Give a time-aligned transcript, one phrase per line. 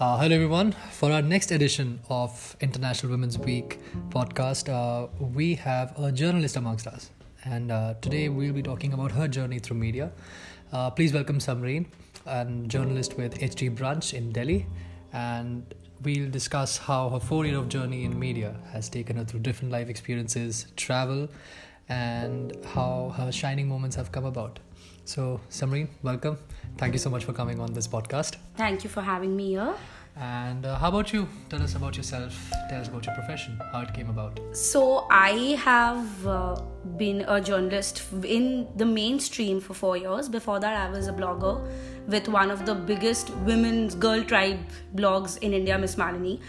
[0.00, 0.72] Uh, hello, everyone.
[0.92, 3.80] For our next edition of International Women's Week
[4.10, 7.10] podcast, uh, we have a journalist amongst us.
[7.44, 10.12] And uh, today we'll be talking about her journey through media.
[10.72, 11.86] Uh, please welcome Samreen,
[12.26, 14.66] a journalist with HT Brunch in Delhi.
[15.12, 19.40] And we'll discuss how her four year of journey in media has taken her through
[19.40, 21.28] different life experiences, travel,
[21.88, 24.60] and how her shining moments have come about.
[25.04, 26.38] So, Samreen, welcome.
[26.78, 28.36] Thank you so much for coming on this podcast.
[28.56, 29.74] Thank you for having me here.
[30.16, 31.28] And uh, how about you?
[31.48, 32.52] Tell us about yourself.
[32.68, 34.38] Tell us about your profession, how it came about.
[34.52, 36.60] So, I have uh,
[36.96, 40.28] been a journalist in the mainstream for four years.
[40.28, 41.68] Before that, I was a blogger
[42.06, 44.60] with one of the biggest women's girl tribe
[44.94, 46.40] blogs in India, Miss Malini.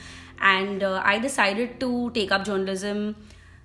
[0.41, 3.15] And uh, I decided to take up journalism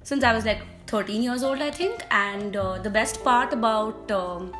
[0.03, 2.07] since I was like 13 years old, I think.
[2.11, 4.55] And uh, the best part about um,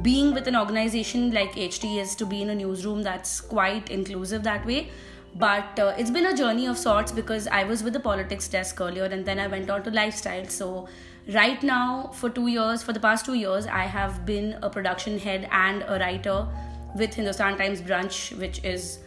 [0.00, 4.42] being with an organization like HT is to be in a newsroom that's quite inclusive
[4.44, 4.88] that way.
[5.34, 8.80] But uh, it's been a journey of sorts because I was with the politics desk
[8.80, 10.46] earlier and then I went on to lifestyle.
[10.46, 10.88] So,
[11.32, 15.18] right now, for two years, for the past two years, I have been a production
[15.18, 16.46] head and a writer
[16.94, 18.98] with Hindustan Times Brunch, which is,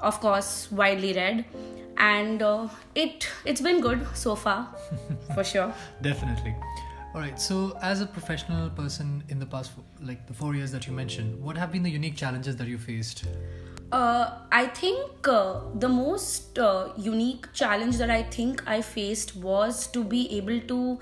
[0.00, 1.44] of course, widely read.
[1.98, 4.74] And uh, it it's been good so far,
[5.34, 5.74] for sure.
[6.02, 6.54] Definitely.
[7.16, 7.40] All right.
[7.40, 9.72] So, as a professional person in the past,
[10.02, 12.76] like the four years that you mentioned, what have been the unique challenges that you
[12.76, 13.24] faced?
[13.90, 19.86] Uh, I think uh, the most uh, unique challenge that I think I faced was
[19.92, 20.98] to be able to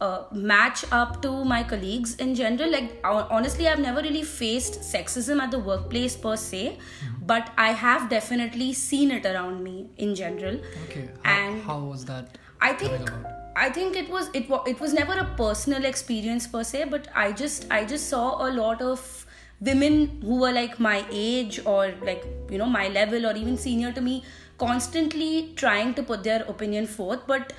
[0.00, 2.70] uh, match up to my colleagues in general.
[2.70, 7.26] Like, honestly, I've never really faced sexism at the workplace per se, mm-hmm.
[7.26, 10.58] but I have definitely seen it around me in general.
[10.86, 11.10] Okay.
[11.22, 12.38] How, and how was that?
[12.62, 13.10] I think.
[13.56, 17.08] I think it was it was it was never a personal experience per se, but
[17.14, 19.26] I just I just saw a lot of
[19.60, 23.92] women who were like my age or like you know my level or even senior
[23.92, 24.22] to me
[24.58, 27.26] constantly trying to put their opinion forth.
[27.26, 27.52] But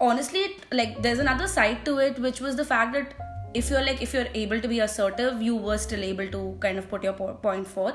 [0.00, 3.14] honestly like there's another side to it which was the fact that
[3.52, 6.78] if you're like if you're able to be assertive you were still able to kind
[6.78, 7.94] of put your point forth.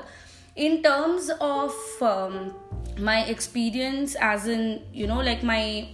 [0.56, 2.54] In terms of um,
[2.96, 5.88] my experience as in you know like my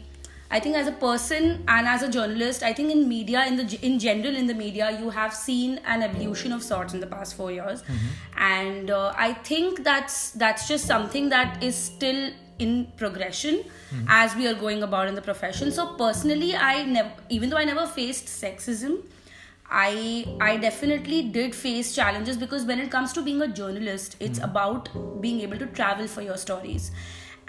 [0.50, 3.78] I think as a person and as a journalist, I think in media, in the
[3.82, 7.36] in general, in the media, you have seen an evolution of sorts in the past
[7.36, 8.42] four years, mm-hmm.
[8.42, 14.04] and uh, I think that's that's just something that is still in progression mm-hmm.
[14.08, 15.70] as we are going about in the profession.
[15.70, 18.98] So personally, I never, even though I never faced sexism,
[19.70, 24.40] I I definitely did face challenges because when it comes to being a journalist, it's
[24.40, 24.50] mm-hmm.
[24.50, 26.90] about being able to travel for your stories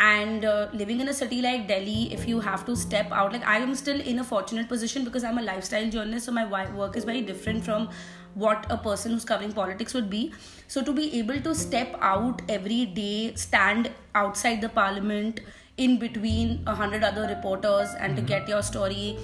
[0.01, 3.45] and uh, living in a city like delhi if you have to step out like
[3.55, 6.45] i am still in a fortunate position because i'm a lifestyle journalist so my
[6.81, 7.89] work is very different from
[8.33, 10.33] what a person who's covering politics would be
[10.67, 15.41] so to be able to step out every day stand outside the parliament
[15.77, 18.33] in between a hundred other reporters and to mm-hmm.
[18.33, 19.17] get your story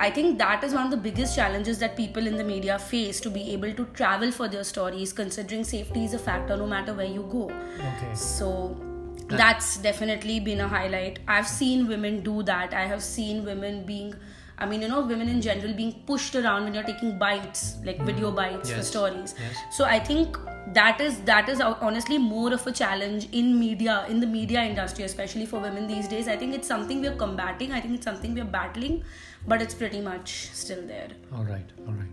[0.00, 3.18] I think that is one of the biggest challenges that people in the media face
[3.18, 6.94] to be able to travel for their stories, considering safety is a factor no matter
[6.94, 7.46] where you go.
[7.46, 8.14] Okay.
[8.14, 8.76] So
[9.36, 11.20] that's definitely been a highlight.
[11.28, 12.74] I've seen women do that.
[12.74, 14.14] I have seen women being
[14.60, 18.00] i mean you know women in general being pushed around when you're taking bites like
[18.02, 18.78] video bites yes.
[18.78, 19.34] for stories.
[19.38, 19.56] Yes.
[19.70, 20.36] so i think
[20.74, 25.04] that is that is honestly more of a challenge in media in the media industry
[25.04, 26.28] especially for women these days.
[26.28, 27.72] I think it's something we're combating.
[27.72, 29.02] I think it's something we're battling
[29.46, 31.08] but it's pretty much still there.
[31.34, 31.64] All right.
[31.86, 32.12] All right.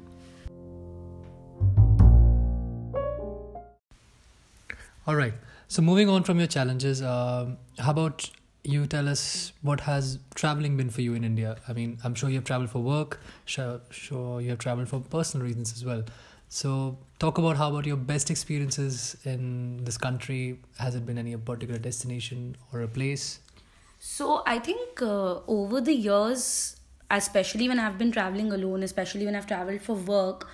[5.07, 5.33] All right
[5.67, 8.29] so moving on from your challenges, uh, how about
[8.63, 11.57] you tell us what has traveling been for you in India?
[11.67, 14.99] I mean, I'm sure you have traveled for work, sure, sure you have traveled for
[14.99, 16.03] personal reasons as well.
[16.49, 20.59] So talk about how about your best experiences in this country.
[20.77, 23.39] Has it been any particular destination or a place?
[23.99, 26.77] So I think uh, over the years,
[27.09, 30.47] especially when I've been traveling alone, especially when I've traveled for work,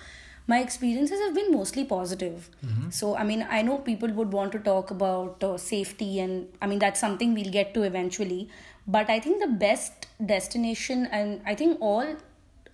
[0.46, 2.50] my experiences have been mostly positive.
[2.64, 2.90] Mm-hmm.
[2.90, 6.66] So, I mean, I know people would want to talk about uh, safety, and I
[6.66, 8.48] mean, that's something we'll get to eventually.
[8.86, 12.16] But I think the best destination, and I think all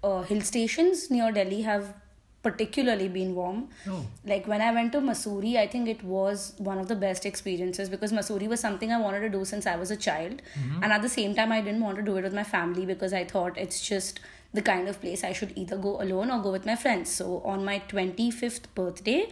[0.02, 1.94] uh, hill stations near Delhi have
[2.42, 3.69] particularly been warm.
[3.87, 4.06] Oh.
[4.25, 7.88] Like when I went to Mussoorie, I think it was one of the best experiences
[7.88, 10.40] because Mussoorie was something I wanted to do since I was a child.
[10.58, 10.82] Mm-hmm.
[10.84, 13.12] And at the same time, I didn't want to do it with my family because
[13.12, 14.20] I thought it's just
[14.52, 17.10] the kind of place I should either go alone or go with my friends.
[17.10, 19.28] So on my 25th birthday,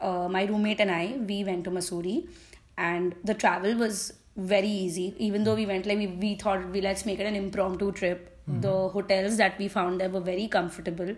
[0.00, 2.28] uh, my roommate and I, we went to Mussoorie
[2.76, 5.14] and the travel was very easy.
[5.18, 8.28] Even though we went like we, we thought we let's make it an impromptu trip.
[8.60, 11.14] The hotels that we found there were very comfortable,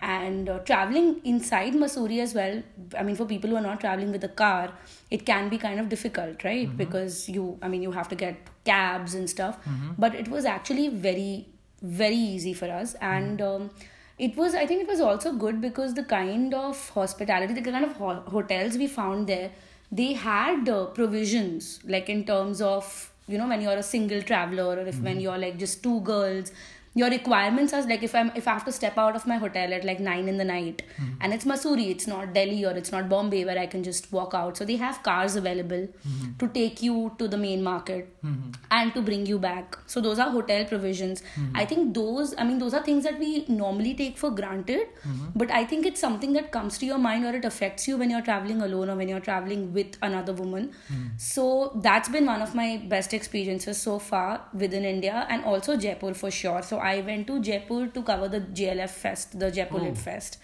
[0.00, 2.62] and uh, traveling inside Mussoorie as well.
[2.98, 4.72] I mean, for people who are not traveling with a car,
[5.10, 6.74] it can be kind of difficult, right?
[6.74, 9.58] Because you, I mean, you have to get cabs and stuff.
[9.98, 11.46] But it was actually very,
[11.84, 13.40] very easy for us, and.
[13.42, 13.70] Um,
[14.16, 17.84] it was i think it was also good because the kind of hospitality the kind
[17.84, 19.50] of ho- hotels we found there
[19.90, 24.66] they had uh, provisions like in terms of you know when you're a single traveler
[24.66, 26.52] or if when you're like just two girls
[26.94, 29.72] your requirements are like if i'm if i have to step out of my hotel
[29.74, 31.12] at like 9 in the night mm-hmm.
[31.20, 34.34] and it's Mussoorie it's not Delhi or it's not Bombay where I can just walk
[34.34, 34.56] out.
[34.56, 36.36] So they have cars available mm-hmm.
[36.38, 38.50] to take you to the main market mm-hmm.
[38.70, 39.78] and to bring you back.
[39.86, 41.22] So those are hotel provisions.
[41.54, 44.88] I think those I mean those are things that we normally take for granted
[45.34, 48.10] but I think it's something that comes to your mind or it affects you when
[48.10, 50.72] you're traveling alone or when you're traveling with another woman.
[51.16, 56.14] So that's been one of my best experiences so far within India and also Jaipur
[56.14, 56.62] for sure.
[56.62, 60.38] So I went to Jaipur to cover the JLF Fest, the Jaipur Lit Fest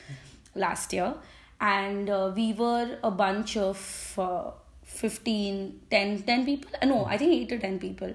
[0.54, 1.14] last year.
[1.60, 4.50] And uh, we were a bunch of uh,
[4.82, 6.70] 15, 10, 10 people.
[6.80, 8.14] Uh, no, I think 8 to 10 people.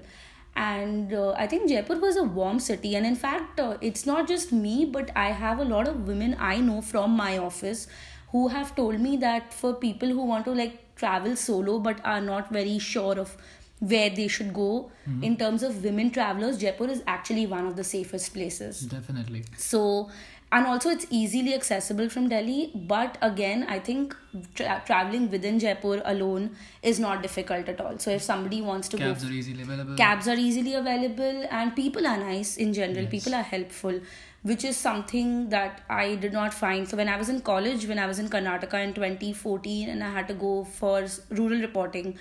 [0.56, 2.96] And uh, I think Jaipur was a warm city.
[2.96, 6.36] And in fact, uh, it's not just me, but I have a lot of women
[6.38, 7.86] I know from my office
[8.32, 12.20] who have told me that for people who want to like travel solo but are
[12.20, 13.36] not very sure of
[13.80, 15.22] where they should go mm-hmm.
[15.22, 19.44] in terms of women travelers jaipur is actually one of the safest places Definitely.
[19.56, 20.10] so
[20.52, 24.16] and also it's easily accessible from delhi but again i think
[24.54, 26.50] tra- traveling within jaipur alone
[26.82, 29.96] is not difficult at all so if somebody wants to Cabs go are easily available.
[29.96, 33.10] cabs are easily available and people are nice in general Yes.
[33.10, 34.00] people are helpful
[34.42, 37.98] which is something that i did not find so when i was in college when
[37.98, 42.16] i was in karnataka in 2014 and i had to go for rural reporting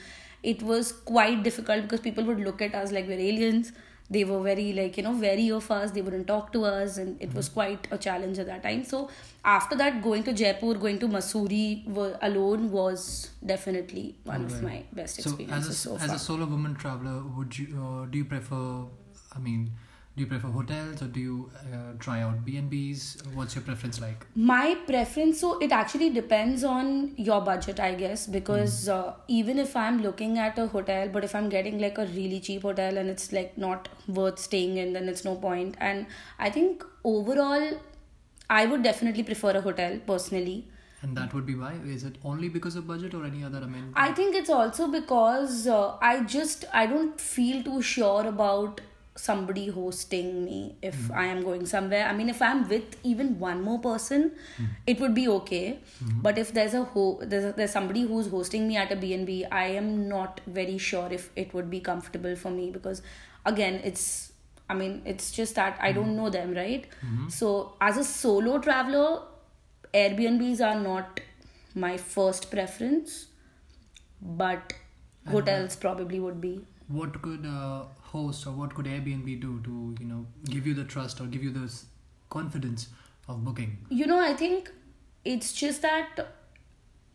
[0.53, 3.71] it was quite difficult because people would look at us like we're aliens.
[4.07, 5.91] They were very like you know wary of us.
[5.91, 6.97] They wouldn't talk to us.
[6.97, 8.83] And it was quite a challenge at that time.
[8.83, 9.09] So
[9.43, 14.83] after that going to jaipur going to Mussoorie were, alone was definitely one of my
[14.93, 18.19] best So, experiences as a, so as a solo woman traveler, would you uh, do
[18.19, 18.85] you prefer?
[19.35, 19.71] I mean,
[20.15, 23.17] do you prefer hotels or do you uh, try out B and B's?
[23.33, 24.25] What's your preference like?
[24.35, 29.75] my preference so it actually depends on your budget i guess because uh, even if
[29.75, 33.09] i'm looking at a hotel but if i'm getting like a really cheap hotel and
[33.09, 36.05] it's like not worth staying in then it's no point and
[36.37, 37.69] i think overall
[38.49, 40.57] i would definitely prefer a hotel personally
[41.05, 41.71] And that would be why?
[41.93, 43.91] Is it only because of budget or any other amenity?
[44.03, 48.81] I think it's also because uh, I just I don't feel too sure about
[49.17, 52.05] somebody hosting me if I am going somewhere.
[52.07, 54.65] I mean, if I'm with even one more person, hmm.
[54.85, 55.79] it would be okay.
[55.99, 56.21] Hmm.
[56.21, 59.45] But if there's a ho- there's, a, there's somebody who's hosting me at a B&B,
[59.45, 63.01] I am not very sure if it would be comfortable for me because
[63.45, 64.33] again, it's
[64.67, 66.17] I mean, it's just that I don't hmm.
[66.17, 66.85] know them, right?
[67.29, 69.21] So as a solo traveler,
[69.93, 71.21] Airbnbs are not
[71.73, 73.27] my first preference
[74.21, 74.73] but
[75.27, 77.85] hotels probably would be what could a
[78.15, 80.25] host or what could Airbnb do to you know
[80.55, 81.67] give you the trust or give you the
[82.29, 82.87] confidence
[83.27, 83.77] of booking?
[83.89, 84.71] you know i think
[85.33, 86.25] it's just that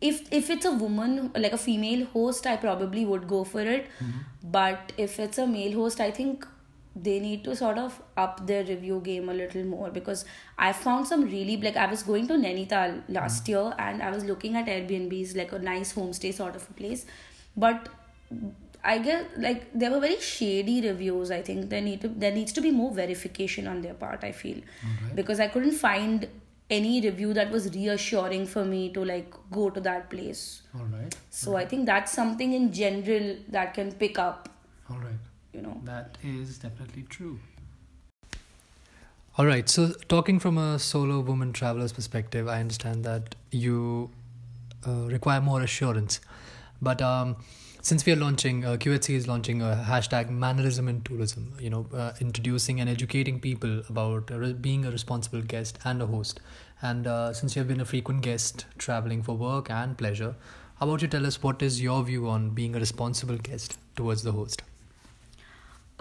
[0.08, 3.86] if if it's a woman like a female host i probably would go for it.
[4.00, 4.18] Mm-hmm.
[4.52, 6.46] But if it's a male host i think
[7.06, 10.24] they need to sort of up their review game a little more because
[10.68, 13.52] i found some really like i was going to nainital last mm-hmm.
[13.52, 17.06] year and i was looking at airbnbs like a nice homestay sort of a place.
[17.56, 17.88] But
[18.82, 21.30] I guess like there were very shady reviews.
[21.30, 24.24] I think there need to there needs to be more verification on their part.
[24.24, 25.16] I feel Alright.
[25.16, 26.28] because I couldn't find
[26.70, 30.62] any review that was reassuring for me to like go to that place.
[30.74, 31.14] All right.
[31.30, 34.48] So I think that's something in general that can pick up.
[34.88, 35.20] All right.
[35.52, 35.80] You know.
[35.84, 37.38] That is definitely true.
[39.36, 39.68] All right.
[39.68, 44.10] So, talking from a solo woman traveler's perspective, I understand that you
[44.86, 46.20] uh, require more assurance.
[46.82, 47.36] But um,
[47.82, 51.86] since we are launching, uh, QHC is launching a hashtag mannerism in tourism, you know,
[51.94, 56.40] uh, introducing and educating people about re- being a responsible guest and a host.
[56.82, 60.34] And uh, since you have been a frequent guest traveling for work and pleasure,
[60.78, 64.22] how about you tell us what is your view on being a responsible guest towards
[64.22, 64.62] the host?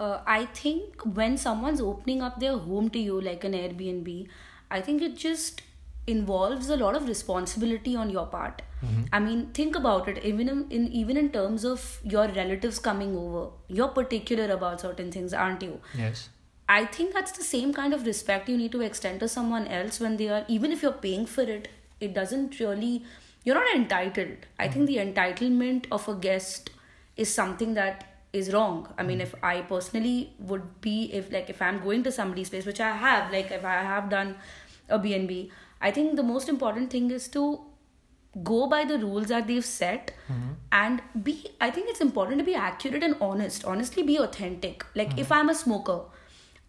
[0.00, 4.26] uh, I think when someone's opening up their home to you, like an Airbnb,
[4.70, 5.62] I think it just
[6.06, 8.62] involves a lot of responsibility on your part.
[8.84, 9.02] Mm-hmm.
[9.12, 10.24] I mean, think about it.
[10.24, 15.10] Even in, in even in terms of your relatives coming over, you're particular about certain
[15.12, 15.80] things, aren't you?
[15.96, 16.28] Yes.
[16.68, 19.98] I think that's the same kind of respect you need to extend to someone else
[19.98, 21.66] when they are, even if you're paying for it,
[21.98, 23.04] it doesn't really,
[23.44, 24.46] you're not entitled.
[24.56, 25.12] I think mm-hmm.
[25.12, 26.70] the entitlement of a guest
[27.16, 29.36] is something that is wrong i mean mm-hmm.
[29.36, 32.90] if i personally would be if like if i'm going to somebody's place which i
[33.06, 34.36] have like if i have done
[34.88, 37.60] a bnb i think the most important thing is to
[38.44, 40.52] go by the rules that they've set mm-hmm.
[40.70, 43.64] and be i think it's important to be accurate and honest.
[43.64, 44.84] Honestly be authentic.
[44.94, 45.18] Like mm-hmm.
[45.18, 46.02] if i'm a smoker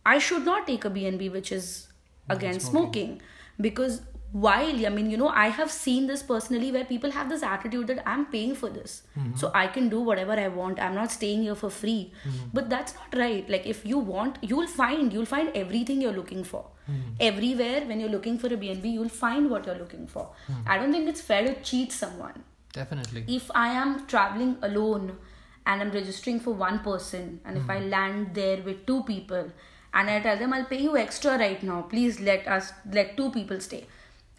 [0.06, 1.88] i should not take a bnb which is
[2.30, 3.22] against smoking.
[3.60, 7.44] because while i mean you know i have seen this personally where people have this
[7.44, 9.04] attitude that i'm paying for this.
[9.18, 9.36] Mm-hmm.
[9.36, 10.80] So i can do whatever i want.
[10.80, 12.14] I'm not staying here for free.
[12.24, 12.48] Mm-hmm.
[12.54, 13.50] But that's not right.
[13.50, 16.66] Like if you want you'll find you'll find everything you're looking for.
[16.90, 17.12] Mm-hmm.
[17.20, 20.30] Everywhere when you're looking for a bnb you'll find what you're looking for.
[20.66, 22.44] I don't think it's fair to cheat someone.
[22.74, 23.26] Definitely.
[23.28, 25.18] if I am traveling alone
[25.66, 29.52] and I'm registering for one person, and if I land there with two people,
[29.94, 33.30] and I tell them I'll pay you extra right now, please let us let two
[33.32, 33.86] people stay.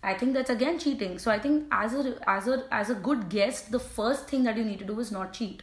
[0.02, 1.18] I think that's again cheating.
[1.18, 4.56] So I think as a as a as a good guest, the first thing that
[4.56, 5.62] you need to do is not cheat.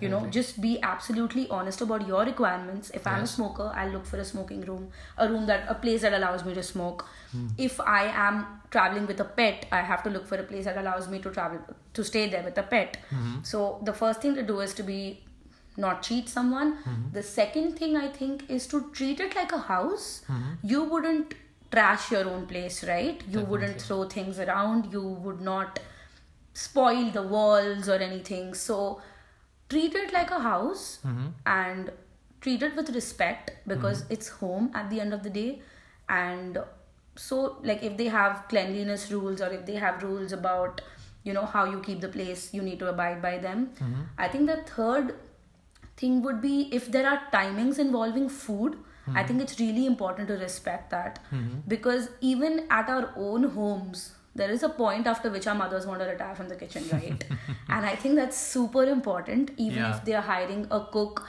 [0.00, 2.90] You know, just be absolutely honest about your requirements.
[2.94, 6.00] If I'm a smoker, I'll look for a smoking room, a room that a place
[6.00, 7.06] that allows me to smoke.
[7.32, 7.48] Hmm.
[7.58, 10.78] If I am traveling with a pet, I have to look for a place that
[10.78, 11.58] allows me to travel
[11.92, 12.96] to stay there with a pet.
[13.10, 13.42] Mm-hmm.
[13.42, 15.22] So the first thing to do is to be
[15.76, 16.76] not cheat someone.
[16.78, 17.12] Mm-hmm.
[17.12, 20.22] The second thing I think is to treat it like a house.
[20.28, 20.52] Mm-hmm.
[20.62, 21.34] You wouldn't
[21.74, 23.22] trash your own place, right?
[23.28, 24.92] You wouldn't throw things around.
[24.92, 25.80] You would not
[26.52, 28.54] spoil the walls or anything.
[28.54, 29.00] So
[29.68, 31.28] treat it like a house mm-hmm.
[31.46, 31.90] and
[32.40, 34.12] treat it with respect because mm-hmm.
[34.12, 35.62] it's home at the end of the day.
[36.08, 36.58] And
[37.16, 40.80] so, like, if they have cleanliness rules or if they have rules about,
[41.22, 43.70] you know, how you keep the place, you need to abide by them.
[43.76, 44.02] Mm-hmm.
[44.18, 45.14] I think the third
[45.96, 48.76] thing would be if there are timings involving food
[49.14, 51.18] i think it's really important to respect that.
[51.30, 51.58] Mm-hmm.
[51.68, 56.00] Because even at our own homes there is a point after which our mothers want
[56.00, 57.24] to retire from the kitchen right?
[57.68, 59.96] And i think that's super important even Yeah.
[59.96, 61.26] if they are hiring a cook.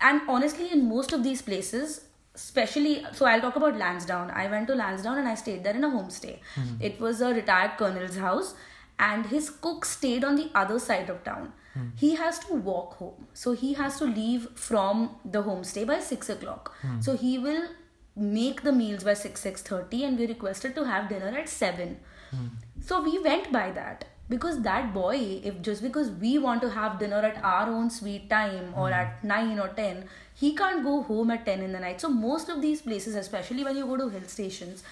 [0.00, 1.94] And honestly in most of these places
[2.34, 4.30] especially so i'll talk about lansdowne.
[4.30, 6.34] I went to lansdowne and i stayed there in a homestay.
[6.54, 6.82] Mm-hmm.
[6.90, 8.54] It was a retired colonel's house
[8.98, 11.52] and his cook stayed on the other side of town
[11.96, 13.26] he has to walk home.
[13.34, 16.74] So he has to leave from the homestay by 6 o'clock.
[16.82, 17.00] Hmm.
[17.00, 17.68] So he will
[18.16, 21.98] make the meals by 6 6.30 and we requested to have dinner at 7
[22.30, 22.46] hmm.
[22.80, 24.06] so we went by that.
[24.28, 28.28] Because that boy if just because we want to have dinner at our own sweet
[28.30, 28.94] time or hmm.
[28.94, 32.00] at 9 or 10 he can't go home at 10 in the night.
[32.00, 34.82] So most of these places especially when you go to hill stations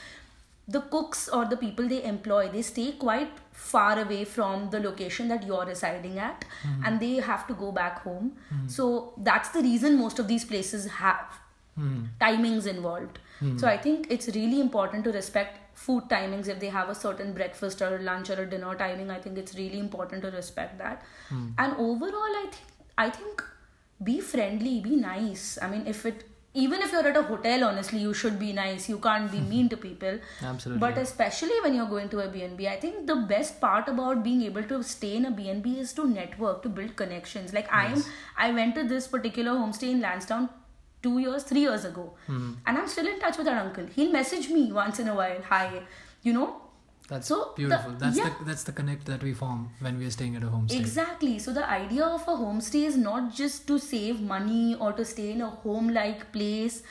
[0.67, 5.29] the cooks or the people they employ they stay quite far away from the location
[5.29, 6.85] that you're residing at mm-hmm.
[6.85, 8.33] and they have to go back home.
[8.53, 8.69] Mm-hmm.
[8.69, 11.39] So that's the reason most of these places have
[11.79, 12.05] mm-hmm.
[12.21, 13.19] timings involved.
[13.59, 16.49] So i think it's really important to respect food timings.
[16.49, 19.55] If they have a certain breakfast or lunch or a dinner timing i think it's
[19.55, 21.03] really important to respect that.
[21.31, 22.63] And overall i think
[22.97, 23.45] i think
[24.03, 25.59] be friendly be nice.
[25.61, 26.25] I mean if it
[26.55, 28.89] even if you're at a hotel honestly you should be nice.
[28.89, 30.19] You can't be mean to people.
[30.43, 30.81] Absolutely.
[30.81, 34.43] but especially when you're going to a bnb i think the best part about being
[34.43, 37.53] able to stay in a bnb is to network to build connections.
[37.53, 38.03] Like i'm
[38.37, 40.49] i went to this particular homestay in lansdowne
[41.03, 42.13] two years three years ago.
[42.27, 42.53] Hmm.
[42.67, 43.87] And i'm still in touch with that uncle.
[43.87, 45.43] He'll message me once in a while.
[45.51, 45.83] Hi.
[46.23, 46.64] You know
[47.09, 47.93] That's So, the- beautiful.
[48.03, 48.31] that's yeah.
[48.39, 50.79] the that's the connect that we form when we are staying at a homestay.
[50.81, 51.39] Exactly.
[51.39, 55.31] So the idea of a homestay is not just to save money or to stay
[55.33, 56.83] in a home-like place,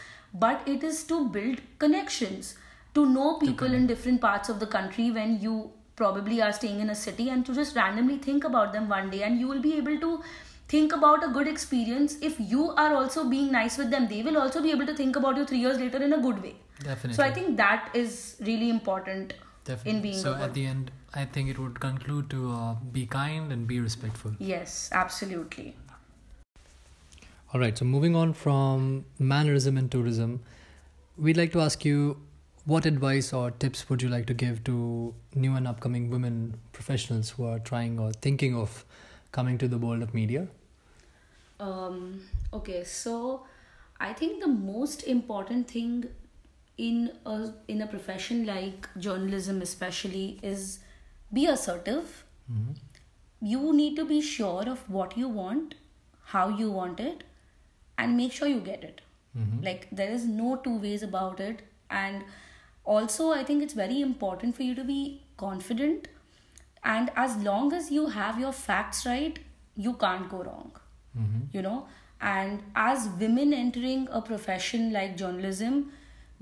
[0.45, 2.55] but it is to build connections,
[2.99, 6.89] to know people in different parts of the country when you probably are staying in
[6.91, 9.73] a city and to just randomly think about them one day and you will be
[9.77, 10.11] able to
[10.67, 14.37] think about a good experience if you are also being nice with them they will
[14.43, 17.13] also be able to think about you 3 years later in a good way Definitely.
[17.17, 18.15] so i think that is
[18.49, 19.33] really important
[19.65, 19.91] Definitely.
[19.91, 23.05] in being so good at the end, I think it would conclude to uh, be
[23.05, 24.33] kind and be respectful.
[24.39, 25.75] yes absolutely
[27.53, 27.77] All right.
[27.77, 30.41] So moving on from mannerism and tourism,
[31.17, 32.17] we'd like to ask you
[32.65, 37.29] what advice or tips would you like to give to new and upcoming women professionals
[37.31, 38.83] who are trying or thinking of
[39.31, 40.47] coming to the world of media?
[41.59, 43.45] Um, okay, so
[43.99, 46.05] I think the most important thing
[46.77, 50.79] in a in a profession like journalism, especially, is
[51.31, 52.23] be assertive.
[52.51, 52.71] Mm-hmm.
[53.41, 55.75] You need to be sure of what you want,
[56.23, 57.23] how you want it,
[57.97, 59.01] and make sure you get it.
[59.37, 59.63] Mm-hmm.
[59.63, 62.23] Like there is no two ways about it, and
[62.85, 66.07] also I think it's very important for you to be confident.
[66.83, 69.39] And as long as you have your facts right,
[69.75, 70.71] you can't go wrong
[71.17, 71.41] mm-hmm.
[71.51, 71.87] you know
[72.21, 75.91] and as women entering a profession like journalism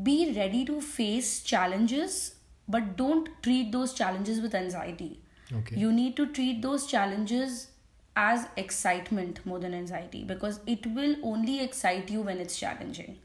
[0.04, 2.36] be ready to face challenges
[2.68, 5.20] but don't treat those challenges with anxiety
[5.54, 5.76] Okay.
[5.76, 7.68] you need to treat those challenges
[8.16, 13.18] as excitement more than anxiety because it will only excite you when it's challenging.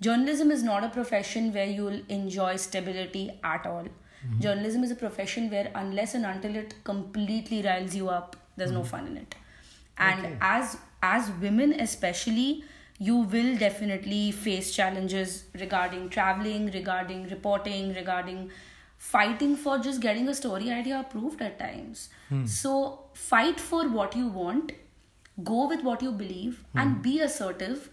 [0.00, 3.84] Journalism is not a profession where you'll enjoy stability at all.
[3.84, 4.40] Mm-hmm.
[4.40, 8.78] Journalism is a profession where, unless and until it completely riles you up, there's mm-hmm.
[8.78, 9.34] no fun in it.
[9.98, 10.36] And okay.
[10.40, 12.64] as as women, especially,
[13.08, 18.50] you will definitely face challenges regarding traveling, regarding reporting, regarding
[18.98, 22.10] fighting for just getting a story idea approved at times.
[22.28, 22.44] Hmm.
[22.44, 24.72] So fight for what you want,
[25.42, 26.78] go with what you believe, hmm.
[26.78, 27.88] and be assertive.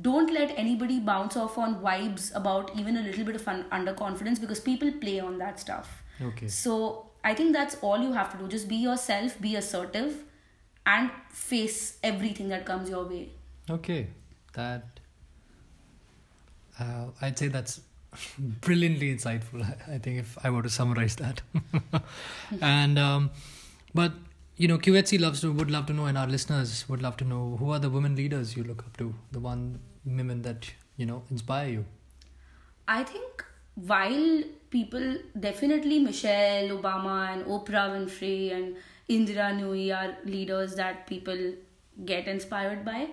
[0.00, 4.40] Don't let anybody bounce off on vibes about even a little bit of un- underconfidence
[4.40, 6.04] because people play on that stuff.
[6.22, 6.46] Okay.
[6.46, 8.46] So I think that's all you have to do.
[8.46, 10.22] Just be yourself, be assertive,
[10.86, 13.30] and face everything that comes your way.
[13.68, 14.08] Okay,
[14.54, 15.00] that
[16.78, 17.80] uh, I'd say that's
[18.38, 19.62] brilliantly insightful.
[19.88, 21.42] I think if I were to summarize that,
[22.60, 23.30] and um,
[23.94, 24.12] but
[24.56, 27.24] you know, QHC loves to would love to know, and our listeners would love to
[27.24, 31.06] know who are the women leaders you look up to, the one women that you
[31.06, 31.84] know inspire you.
[32.86, 33.44] I think
[33.74, 38.76] while people definitely Michelle Obama and Oprah Winfrey and
[39.08, 41.52] Indira Nooyi are leaders that people
[42.04, 43.08] get inspired by.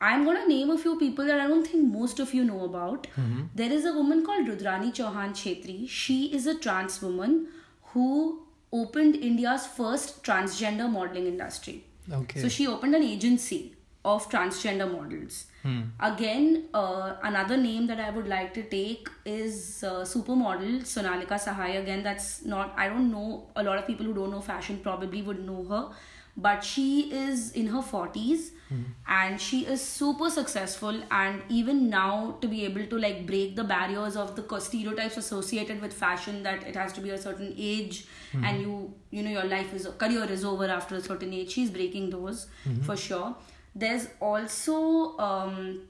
[0.00, 3.06] I'm gonna name a few people that I don't think most of you know about.
[3.18, 3.44] Mm-hmm.
[3.54, 5.88] There is a woman called Rudrani Chauhan Chhetri.
[5.88, 7.48] She is a trans woman
[7.92, 11.84] who opened India's first transgender modeling industry.
[12.12, 12.40] Okay.
[12.40, 13.72] So she opened an agency
[14.04, 15.46] of transgender models.
[15.62, 15.80] Hmm.
[15.98, 21.80] Again, uh, another name that I would like to take is uh, supermodel Sonalika Sahay.
[21.80, 25.22] Again, that's not, I don't know, a lot of people who don't know fashion probably
[25.22, 25.88] would know her
[26.36, 28.84] but she is in her 40s mm.
[29.08, 33.64] and she is super successful and even now to be able to like break the
[33.64, 38.06] barriers of the stereotypes associated with fashion that it has to be a certain age
[38.32, 38.44] mm.
[38.44, 41.70] and you you know your life is career is over after a certain age she's
[41.70, 42.82] breaking those mm-hmm.
[42.82, 43.34] for sure
[43.74, 45.80] there's also um,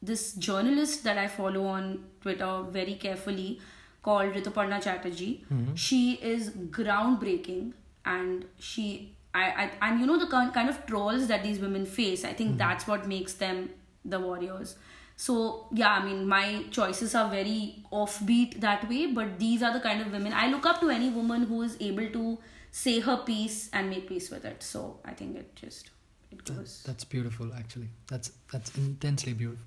[0.00, 3.60] this journalist that i follow on twitter very carefully
[4.02, 5.74] called rituparna chatterjee mm-hmm.
[5.74, 7.72] she is groundbreaking
[8.04, 12.24] and she I, I and you know the kind of trolls that these women face
[12.24, 12.58] i think mm-hmm.
[12.58, 13.70] that's what makes them
[14.04, 14.76] the warriors.
[15.16, 19.80] So yeah i mean my choices are very offbeat that way but these are the
[19.80, 22.38] kind of women i look up to any woman who is able to
[22.72, 24.62] say her piece and make peace with it.
[24.62, 25.90] So i think it just
[26.30, 26.82] it goes.
[26.82, 27.90] that, that's beautiful actually.
[28.08, 29.66] That's that's intensely beautiful.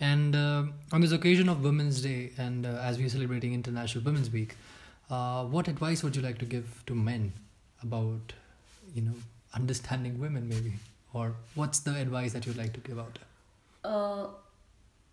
[0.00, 4.30] And uh, on this occasion of women's day and uh, as we're celebrating international women's
[4.30, 4.56] week
[5.10, 7.32] uh, what advice would you like to give to men
[7.82, 8.32] about
[8.94, 9.14] you know
[9.54, 10.74] understanding women maybe?
[11.12, 13.18] Or what's the advice that you'd like to give out?
[13.82, 14.28] Uh,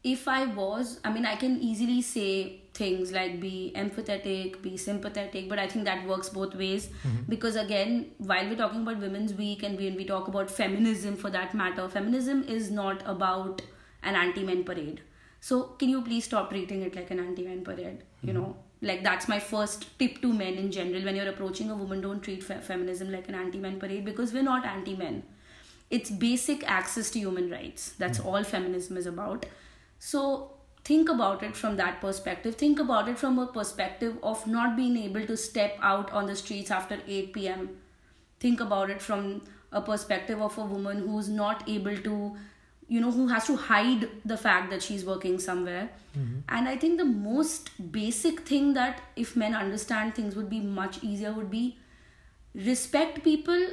[0.04, 5.50] if i was i mean i can easily say things like be empathetic be sympathetic
[5.50, 6.88] but i think that works both ways.
[6.88, 7.24] Mm-hmm.
[7.30, 11.32] because again while we're talking about women's week and when we talk about feminism for
[11.32, 13.62] that matter feminism is not about
[14.04, 15.02] an anti-men parade.
[15.40, 18.40] So can you please stop treating it like an anti-men parade you mm-hmm.
[18.40, 21.04] know like that's my first tip to men in general.
[21.04, 24.44] When you're approaching a woman don't treat fe- feminism like an anti-men parade because we're
[24.44, 25.24] not anti-men.
[25.90, 27.94] It's basic access to human rights.
[27.98, 28.28] That's mm-hmm.
[28.28, 29.46] all feminism is about.
[30.00, 30.52] So
[30.84, 32.56] think about it from that perspective.
[32.56, 36.36] Think about it from a perspective of not being able to step out on the
[36.36, 37.70] streets after 8 p.m
[38.40, 42.36] think about it from a perspective of a woman who's not able to
[42.88, 45.89] you know who has to hide the fact that she's working somewhere.
[46.17, 46.38] Mm-hmm.
[46.58, 50.95] and i think the most basic thing that if men understand things would be much
[51.08, 51.65] easier would be
[52.56, 53.67] respect people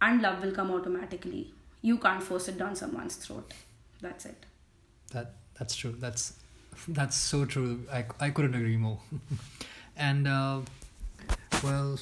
[0.00, 1.52] and love will come automatically.
[1.82, 3.52] You can't force it down someone's throat.
[4.00, 4.46] That's it.
[5.12, 5.94] That that's true.
[5.98, 6.34] That's
[6.88, 7.84] that's so true.
[7.92, 9.00] I, I couldn't agree more.
[10.00, 10.60] And uh,
[11.64, 11.98] well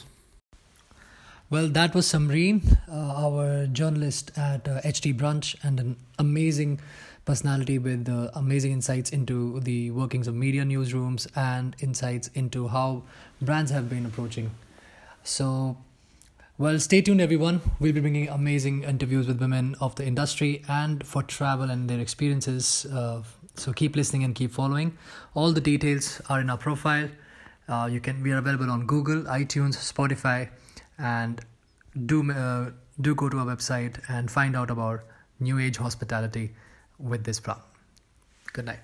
[1.48, 6.80] well, that was Samreen, uh, our journalist at uh, HT Brunch, and an amazing
[7.24, 13.04] personality with uh, amazing insights into the workings of media newsrooms and insights into how
[13.40, 14.50] brands have been approaching.
[15.22, 15.76] So,
[16.59, 17.61] well, stay tuned, everyone.
[17.78, 22.00] We'll be bringing amazing interviews with women of the industry and for travel and their
[22.00, 22.87] experiences.
[22.87, 23.22] Uh,
[23.54, 24.98] so keep listening and keep following.
[25.35, 27.09] All the details are in our profile.
[27.68, 30.48] Uh, you can we are available on Google, iTunes, Spotify
[30.98, 31.40] and
[32.06, 35.00] do uh, do go to our website and find out about
[35.40, 36.52] new age hospitality
[36.98, 37.59] with this plan
[38.52, 38.78] good night.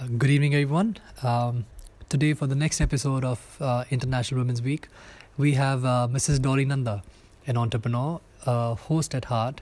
[0.00, 0.96] Uh, good evening everyone.
[1.22, 1.66] Um,
[2.08, 4.88] today for the next episode of uh, international women's week
[5.36, 7.02] we have uh, mrs dolly nanda
[7.46, 9.60] an entrepreneur a host at heart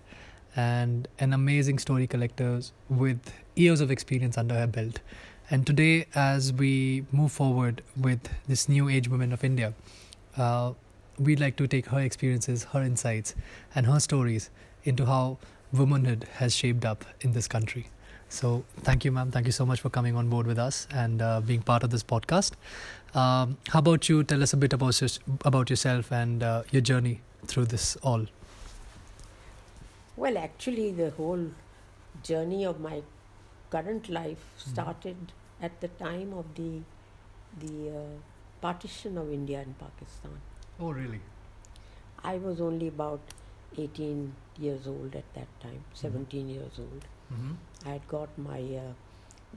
[0.55, 5.01] and an amazing story collector with years of experience under her belt.
[5.51, 9.75] And today as we move forward with this new age women of india
[10.37, 10.73] uh,
[11.19, 13.35] we'd like to take her experiences, her insights,
[13.75, 14.51] and her stories
[14.85, 15.39] into how
[15.73, 17.87] womanhood has shaped up in this country.
[18.29, 19.31] So, thank you, ma'am.
[19.31, 21.91] Thank you so much for coming on board with us and uh, being part of
[21.91, 22.53] this podcast.
[23.15, 25.01] Um, how about you tell us a bit about,
[25.45, 28.27] about yourself and uh, your journey through this all?
[30.17, 31.51] Well, actually, the whole
[32.23, 33.03] journey of my
[33.71, 34.71] current life Mm-hmm.
[34.73, 35.17] started
[35.61, 36.81] at the time of the
[37.61, 38.34] the uh,
[38.65, 40.37] partition of India and Pakistan.
[40.81, 41.21] Oh, really?
[42.33, 43.21] I was only about
[43.79, 44.21] 18
[44.59, 47.05] years old at that time, 17 years old.
[47.33, 47.89] Mm-hmm.
[47.89, 48.93] I had got my uh,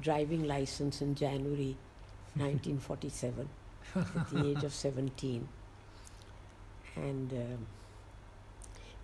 [0.07, 1.75] driving license in January
[2.35, 3.47] 1947
[3.95, 5.47] at the age of 17.
[6.95, 7.67] And um,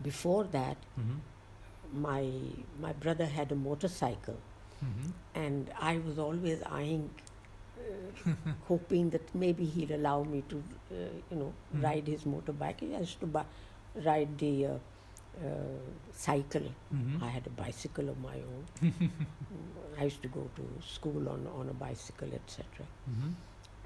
[0.01, 2.01] before that, Mm-hmm.
[2.03, 2.23] my
[2.83, 4.39] my brother had a motorcycle,
[4.85, 5.11] Mm-hmm.
[5.41, 7.32] and I was always eyeing, uh,
[8.67, 10.95] hoping that maybe he'd allow me to, uh,
[11.31, 11.83] you know, Mhm.
[11.83, 12.79] ride his motorbike.
[12.79, 13.45] He used to buy,
[14.09, 14.77] ride the uh,
[15.45, 15.79] uh,
[16.13, 16.67] cycle.
[16.93, 17.23] Mm-hmm.
[17.23, 18.91] I had a bicycle of my own.
[19.99, 22.85] I used to go to school on, on a bicycle, etc.
[23.09, 23.31] Mm-hmm.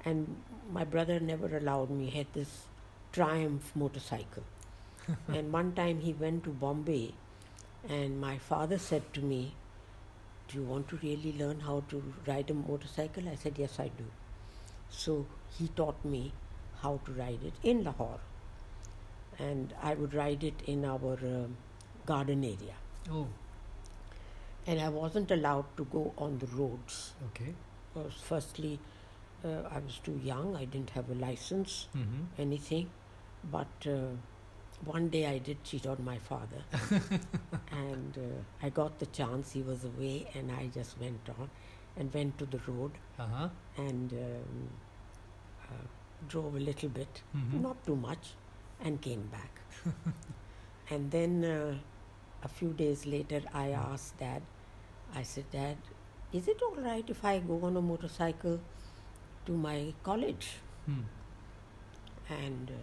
[0.04, 0.36] And
[0.72, 2.10] my brother never allowed me.
[2.10, 2.64] He had this
[3.12, 4.44] Triumph motorcycle.
[5.28, 7.14] and one time he went to Bombay,
[7.88, 9.54] and my father said to me,
[10.48, 13.28] Do you want to really learn how to ride a motorcycle?
[13.28, 14.04] I said, Yes, I do.
[14.90, 15.26] So
[15.58, 16.32] he taught me
[16.82, 18.20] how to ride it in Lahore.
[19.38, 21.56] And I would ride it in our um,
[22.06, 22.74] garden area.
[23.10, 23.26] Oh,
[24.66, 27.12] And I wasn't allowed to go on the roads.
[27.28, 27.54] okay.
[27.94, 28.78] Because firstly,
[29.44, 32.24] uh, I was too young, I didn't have a license, Mm-hmm.
[32.38, 32.90] anything.
[33.52, 34.16] But uh,
[34.84, 36.62] one day I did cheat on my father.
[37.72, 41.50] and uh, I got the chance, he was away, and I just went on
[41.96, 43.48] and went to the road Uh-huh.
[43.76, 44.68] and um,
[45.62, 45.86] uh,
[46.28, 47.62] drove a little bit, Mm-hmm.
[47.62, 48.30] not too much,
[48.80, 49.60] and came back.
[50.90, 51.74] and then uh,
[52.44, 54.42] a few days later, I asked Dad,
[55.14, 55.76] I said, Dad,
[56.32, 58.60] is it all right if I go on a motorcycle
[59.46, 60.48] to my college?
[60.88, 61.04] Mm.
[62.30, 62.74] And uh,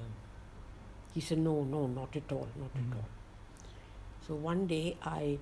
[1.15, 2.91] he said, No, no, not at all, not Mhm.
[2.91, 3.09] at all.
[4.27, 5.39] So one day I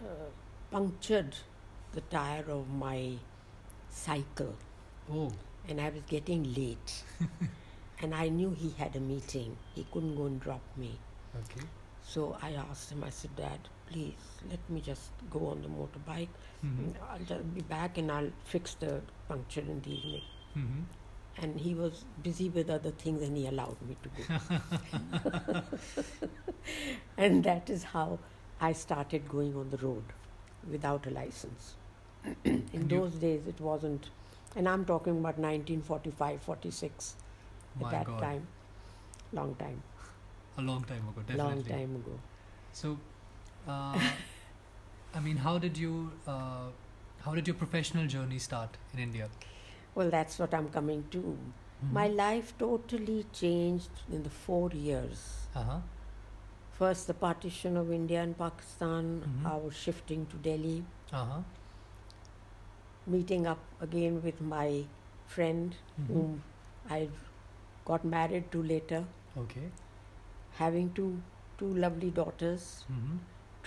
[0.00, 0.28] uh,
[0.70, 1.36] punctured
[1.92, 3.14] the tire of my
[3.90, 4.54] cycle
[5.10, 5.32] Oh,
[5.68, 7.02] and I was getting late.
[8.02, 9.56] and I knew he had a meeting.
[9.74, 10.98] He couldn't go and drop me.
[11.40, 11.66] okay.
[12.02, 13.58] So I asked him, I said, Dad,
[13.90, 14.14] please
[14.50, 16.28] let me just go on the motorbike.
[16.64, 16.90] Mm-hmm.
[17.10, 20.22] I'll just be back and I'll fix the puncture in the evening.
[20.56, 20.82] Mm-hmm.
[21.40, 25.62] And he was busy with other things and he allowed me to go.
[27.16, 28.18] and that is how
[28.60, 30.04] I started going on the road
[30.70, 31.74] without a license.
[32.44, 34.10] In And those days, it wasn't,
[34.56, 37.16] and I'm talking about 1945, 46
[37.80, 38.20] at that God.
[38.20, 38.46] time.
[39.32, 39.82] Long time,
[40.58, 41.38] A long time ago, definitely.
[41.38, 42.20] long time ago.
[42.72, 42.98] So,
[43.66, 43.98] uh,
[45.14, 46.68] I mean, how did you, uh,
[47.20, 49.28] how did your professional journey start in India?
[49.98, 51.20] Well, that's what I'm coming to.
[51.20, 51.94] Mm-hmm.
[51.94, 55.22] My life totally changed in the four years.
[55.60, 55.78] Uh huh.
[56.80, 59.46] First, the partition of India and Pakistan, Mhm.
[59.52, 60.76] our shifting to Delhi,
[61.20, 61.40] Uh huh.
[63.14, 64.66] meeting up again with my
[65.34, 66.12] friend Mm-hmm.
[66.12, 66.42] whom
[66.98, 67.08] I
[67.90, 69.00] got married to later,
[69.44, 69.64] Okay.
[70.60, 71.08] having two
[71.62, 73.16] two lovely daughters, Mm-hmm.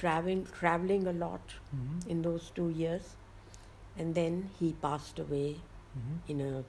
[0.04, 2.10] traveling traveling a lot Mm-hmm.
[2.16, 3.12] in those two years,
[3.98, 5.50] and then he passed away
[5.98, 6.32] Mm-hmm.
[6.32, 6.64] in a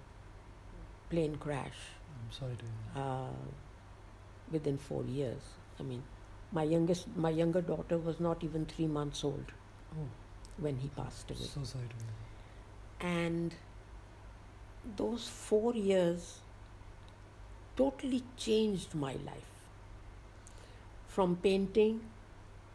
[1.11, 1.81] plane crash
[2.15, 3.29] I'm sorry to uh,
[4.51, 5.43] within four years.
[5.81, 6.03] I mean,
[6.53, 9.53] my youngest my younger daughter was not even three months old
[9.99, 10.07] Oh,
[10.59, 11.49] when he passed away.
[11.55, 13.55] so sorry to hear and
[14.97, 16.41] those four years
[17.77, 19.53] totally changed my life
[21.09, 22.01] from painting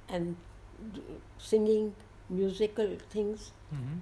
[0.10, 0.36] and
[1.38, 1.94] singing
[2.30, 3.98] musical things Mm-hmm.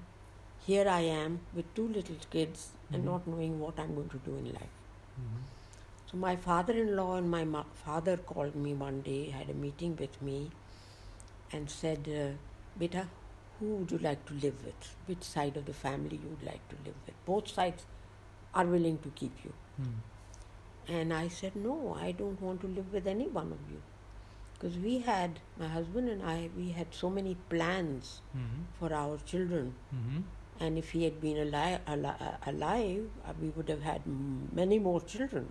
[0.68, 3.10] Here i am with two little kids and Mhm.
[3.12, 4.74] not knowing what i'm going to do in life
[5.20, 5.44] Mm-hmm.
[6.12, 10.18] so my father-in-law and my mo- father called me one day had a meeting with
[10.30, 10.40] me
[11.54, 12.26] and said uh,
[12.82, 13.04] beta
[13.60, 16.66] who would you like to live with which side of the family you would like
[16.74, 17.86] to live with both sides
[18.54, 19.96] are willing to keep you Mm.
[20.98, 21.76] and i said no
[22.08, 23.80] i don't want to live with any one of you
[24.54, 28.62] because we had my husband and i we had so many plans Mm-hmm.
[28.80, 30.22] for our children Mm-hmm.
[30.60, 34.02] And if he had been alive, ali- alive uh, we would have had
[34.54, 35.48] many more children.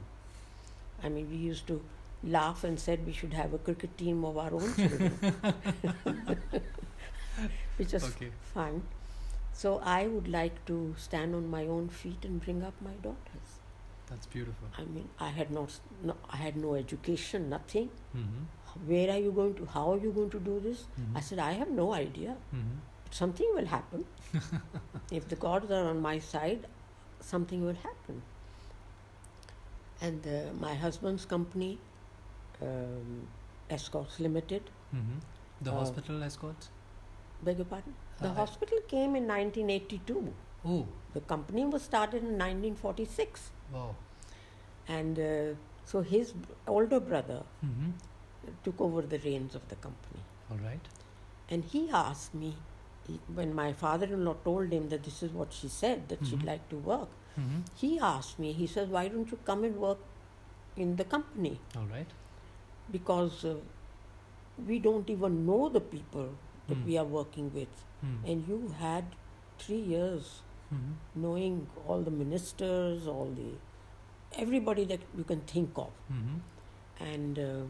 [1.03, 1.83] I mean, we used to
[2.23, 5.19] laugh and said we should have a cricket team of our own children,
[7.77, 8.31] which was Okay.
[8.55, 8.83] fun.
[9.53, 13.51] So I would like to stand on my own feet and bring up my daughters.
[14.09, 14.69] That's beautiful.
[14.79, 17.91] I mean, I had not, no, I had no education, nothing.
[18.17, 18.89] Mm-hmm.
[18.91, 19.67] Where are you going to?
[19.67, 20.81] How are you going to do this?
[21.01, 21.17] Mhm.
[21.17, 22.37] I said, I have no idea.
[22.55, 22.79] Mm-hmm.
[23.17, 24.05] Something will happen.
[25.19, 26.67] if the gods are on my side,
[27.33, 28.23] something will happen.
[30.01, 31.79] And uh, my husband's company,
[32.63, 33.27] um,
[33.71, 35.19] Escorts Limited, Mm-hmm.
[35.67, 36.69] The Uh, hospital escorts.
[37.47, 37.95] beg your pardon?
[38.21, 40.33] The Uh, hospital came in 1982.
[40.73, 43.51] Oh, The company was started in 1946.
[43.73, 43.95] wow.
[44.97, 45.55] And uh,
[45.93, 46.35] so his
[46.77, 47.91] older brother Mm-hmm.
[48.69, 50.23] took over the reins of the company.
[50.51, 50.89] All right.
[51.51, 52.55] And he asked me,
[53.35, 56.41] when my father in law told him that this is what she said, that she'd
[56.41, 56.47] Mhm.
[56.53, 57.61] like to work, Mm-hmm.
[57.83, 59.99] he asked me, he says, why don't you come and work
[60.77, 61.59] in the company?
[61.77, 62.07] All right.
[62.97, 63.55] Because uh,
[64.71, 66.29] we don't even know the people
[66.69, 66.85] that Mm.
[66.91, 67.73] we are working with.
[68.05, 68.27] Mm-hmm.
[68.33, 69.05] And you had
[69.67, 70.35] three years
[70.75, 71.23] Mm-hmm.
[71.23, 73.51] knowing all the ministers, all the
[74.45, 75.91] everybody that you can think of.
[76.13, 76.39] Mm-hmm.
[77.09, 77.65] And uh,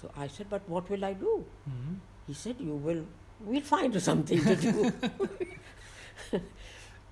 [0.00, 1.32] so I said, but what will I do?
[1.68, 1.94] Mm-hmm.
[2.26, 3.00] He said, you will,
[3.40, 4.92] we'll find something to do.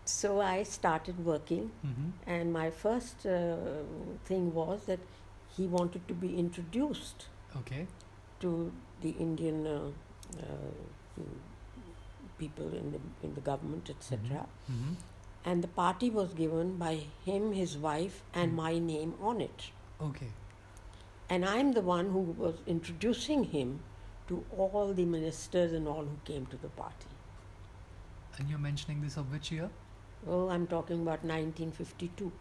[0.05, 2.11] so I started working, Mm-hmm.
[2.27, 3.57] and my first uh,
[4.25, 5.01] thing was that
[5.57, 7.87] he wanted to be introduced Okay.
[8.41, 9.81] to the Indian uh,
[10.39, 11.23] uh,
[12.39, 14.47] people in the in the government, etc.
[14.71, 14.95] Mm-hmm.
[15.47, 16.93] And the party was given by
[17.25, 18.57] him, his wife, and Mm.
[18.57, 19.67] my name on it.
[20.01, 20.31] Okay.
[21.29, 23.75] And I'm the one who was introducing him
[24.29, 27.07] to all the ministers and all who came to the party.
[28.39, 29.71] And you're mentioning this of which year?
[30.27, 32.33] Oh, I'm talking about 1952,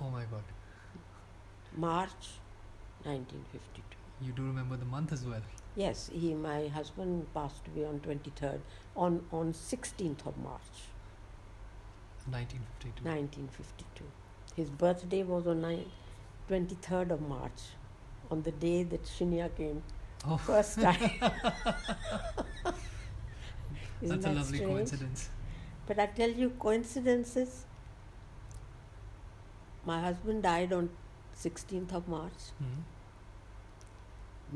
[0.00, 0.42] Oh my God.
[1.76, 2.38] March
[3.04, 3.82] 1952.
[4.22, 5.42] You do remember the month as well.
[5.74, 8.60] Yes, he, my husband passed away on 23rd,
[8.96, 10.76] on, on 16th of March
[12.28, 13.04] 1952.
[13.04, 14.04] 1952.
[14.56, 15.84] His birthday was on nine,
[16.50, 17.60] 23rd of March,
[18.30, 19.82] on the day that Shinya came
[20.28, 20.96] Oh, first time.
[24.02, 24.72] Isn't that's a that lovely strange?
[24.72, 25.28] coincidence.
[25.86, 27.64] But I tell you, coincidences.
[29.84, 30.90] My husband died on
[31.40, 32.32] 16th of March.
[32.62, 32.82] Mm-hmm.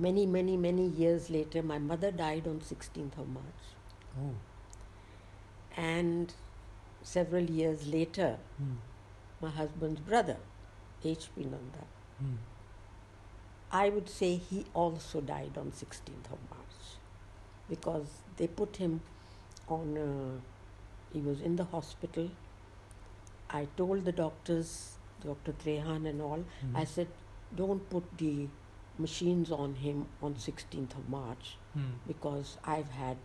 [0.03, 3.63] Many, many, many years later, my mother died on 16th of March.
[4.21, 4.35] Oh.
[5.77, 6.33] And
[7.03, 8.77] several years later, Mm.
[9.41, 10.37] my husband's brother,
[11.05, 11.43] H.P.
[11.45, 11.85] Nanda,
[12.23, 12.37] Mm.
[13.73, 16.77] I would say he also died on 16th of March
[17.69, 18.07] because
[18.37, 19.01] they put him
[19.69, 20.41] on, uh,
[21.13, 22.31] he was in the hospital.
[23.49, 25.53] I told the doctors, Dr.
[25.53, 26.77] Trehan and all, Mhm.
[26.77, 27.09] I said,
[27.55, 28.49] don't put the
[28.99, 31.93] machines on him on 16th of March Mm.
[32.07, 33.17] because I've had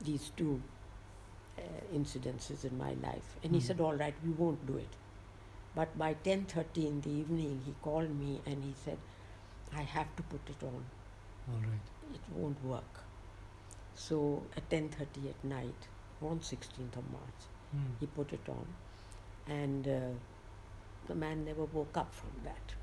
[0.00, 0.62] these two
[1.58, 1.62] uh,
[1.94, 3.36] incidences in my life.
[3.42, 3.64] And he Mhm.
[3.66, 4.94] said, all right, we won't do it.
[5.74, 8.98] But by 10.30 in the evening, he called me and he said,
[9.74, 10.84] I have to put it on.
[11.50, 12.14] All right.
[12.14, 13.00] It won't work.
[13.94, 15.88] So at 10.30 at night,
[16.20, 17.42] on 16th of March,
[17.74, 17.92] Mm.
[18.00, 18.66] he put it on.
[19.46, 20.00] And uh,
[21.06, 22.74] the man never woke up from that.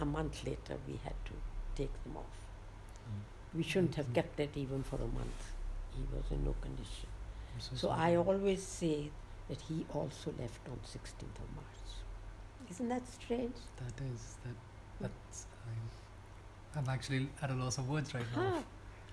[0.00, 1.32] A month later, we had to
[1.76, 2.38] take them off.
[3.08, 3.56] Mm.
[3.58, 4.14] We shouldn't have Mhm.
[4.14, 5.52] kept it even for a month.
[5.96, 7.08] He was in no condition.
[7.58, 7.90] So, So.
[7.90, 9.10] I always say
[9.48, 11.90] that he also left on 16th of March.
[12.70, 13.56] Isn't that strange?
[13.76, 14.56] That is that.
[15.00, 15.46] That's.
[15.66, 18.42] I'm, I'm actually at a loss of words right now.
[18.42, 18.62] Huh.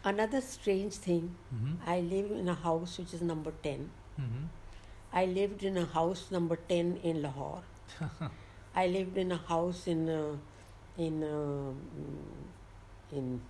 [0.04, 1.74] Another strange thing, Mm-hmm.
[1.90, 3.90] I live in a house which is number 10.
[4.20, 4.46] Mm-hmm.
[5.12, 7.64] I lived in a house number 10 in Lahore.
[8.76, 10.36] I lived in a house in uh,
[10.98, 13.42] in uh, mm, in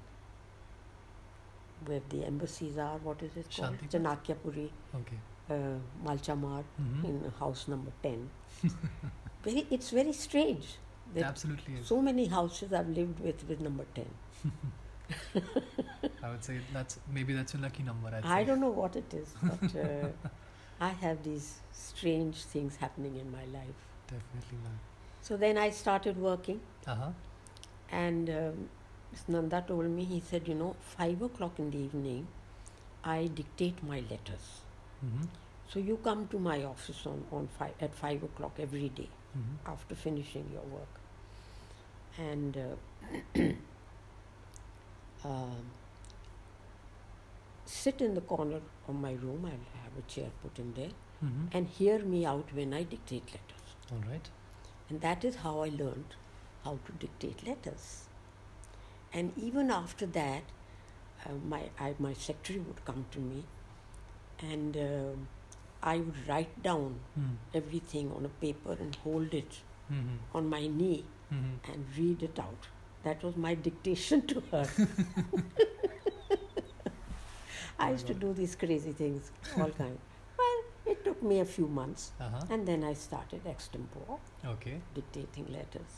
[1.86, 2.98] where the embassies are.
[2.98, 3.78] What is it called?
[3.90, 5.20] Chanakyapuri, Okay.
[5.50, 7.06] uh, Malcha Marg, Mm-hmm.
[7.06, 8.30] in house number 10.
[9.44, 10.78] very, it's very strange
[11.16, 11.88] that Absolutely is.
[11.88, 14.06] so many houses I've lived with with number 10.
[16.24, 18.10] I would say that's maybe that's a lucky number.
[18.10, 18.46] I'd I say.
[18.48, 20.08] don't know what it is, but uh,
[20.80, 23.80] I have these strange things happening in my life.
[24.08, 24.74] Definitely not.
[25.22, 27.10] So then I started working, Uh huh.
[27.92, 28.70] and um,
[29.28, 32.28] Nanda told me, he said, you know, 5 o'clock in the evening,
[33.04, 34.62] I dictate my letters.
[35.06, 35.26] Mm-hmm.
[35.68, 39.72] So you come to my office on, on five, at 5 o'clock every day Mm-hmm.
[39.72, 41.00] after finishing your work.
[42.18, 43.42] And uh,
[45.24, 45.66] um,
[47.66, 50.92] sit in the corner of my room, I'll have a chair put in there,
[51.24, 51.48] Mm-hmm.
[51.52, 53.76] and hear me out when I dictate letters.
[53.92, 54.30] All right.
[54.90, 56.16] And that is how I learned
[56.64, 58.06] how to dictate letters.
[59.14, 60.44] And even after that,
[61.26, 63.44] uh, my, I, my secretary would come to me
[64.42, 65.28] and um
[65.82, 67.36] I would write down Mm.
[67.54, 69.60] everything on a paper and hold it
[69.92, 70.38] Mm-hmm.
[70.38, 71.72] on my knee Mm-hmm.
[71.72, 72.68] and read it out.
[73.04, 74.68] That was my dictation to her.
[77.80, 79.98] I used to do these crazy things all kind.
[80.40, 80.60] Well,
[80.94, 82.46] it took me a few months, Uh-huh.
[82.50, 84.20] and then I started extempore,
[84.54, 84.82] Okay.
[84.94, 85.94] dictating letters,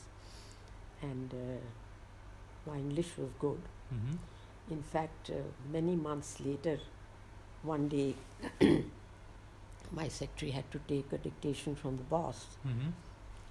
[1.10, 3.60] and uh, my English was good.
[3.94, 4.16] Mm-hmm.
[4.76, 5.40] In fact, uh,
[5.72, 6.78] many months later,
[7.62, 8.14] one day,
[9.92, 12.90] my secretary had to take a dictation from the boss, Mm-hmm.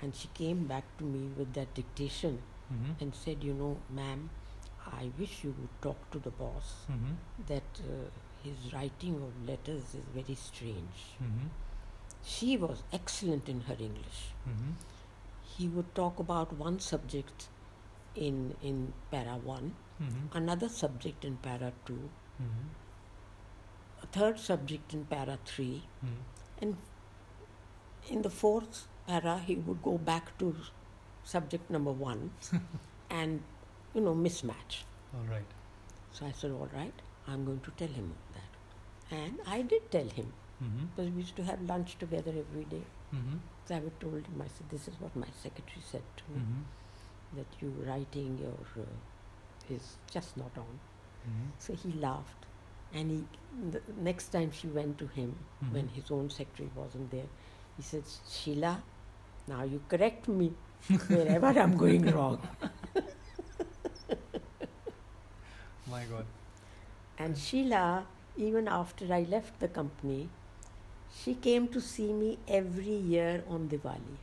[0.01, 2.39] and she came back to me with that dictation
[2.73, 2.91] Mm-hmm.
[3.03, 4.29] and said, You know, ma'am,
[4.87, 7.13] I wish you would talk to the boss Mm-hmm.
[7.47, 8.09] that uh,
[8.43, 11.01] his writing of letters is very strange.
[11.23, 11.47] Mm-hmm.
[12.23, 14.21] She was excellent in her English.
[14.49, 14.71] Mm-hmm.
[15.57, 17.47] He would talk about one subject
[18.15, 20.37] in, in para 1, Mm-hmm.
[20.37, 22.67] another subject in para 2, Mm-hmm.
[22.80, 22.80] a
[24.07, 26.61] third subject in para 3, Mm-hmm.
[26.61, 26.77] and
[28.09, 30.55] in the fourth para, he would go back to
[31.23, 32.31] subject number 1
[33.09, 33.41] and,
[33.93, 34.83] you know, mismatch.
[35.13, 35.45] All right.
[36.11, 36.93] So I said, all right,
[37.27, 39.15] I'm going to tell him that.
[39.17, 40.33] And I did tell him,
[40.63, 40.85] Mm-hmm.
[40.95, 42.83] because we used to have lunch together every day.
[43.15, 43.37] Mm-hmm.
[43.65, 46.39] So I would told him, I said, this is what my secretary said to me,
[46.41, 47.37] Mm-hmm.
[47.37, 50.75] that you writing your uh, is just not on.
[51.27, 51.49] Mm-hmm.
[51.57, 52.45] So he laughed.
[52.93, 53.23] And he,
[53.71, 55.73] the next time she went to him, Mm-hmm.
[55.75, 57.29] when his own secretary wasn't there,
[57.77, 58.81] he said, Sheila,
[59.47, 60.51] now you correct me
[61.07, 62.39] wherever I'm going wrong.
[65.89, 66.25] My God.
[67.19, 68.05] And Sheila,
[68.37, 70.29] even after I left the company,
[71.13, 74.17] she came to see me every year on Diwali.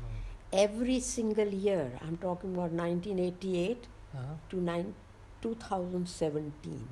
[0.00, 0.04] Oh.
[0.52, 1.90] Every single year.
[2.02, 4.34] I'm talking about 1988 Uh-huh.
[4.50, 4.94] to nine,
[5.42, 6.88] 2017.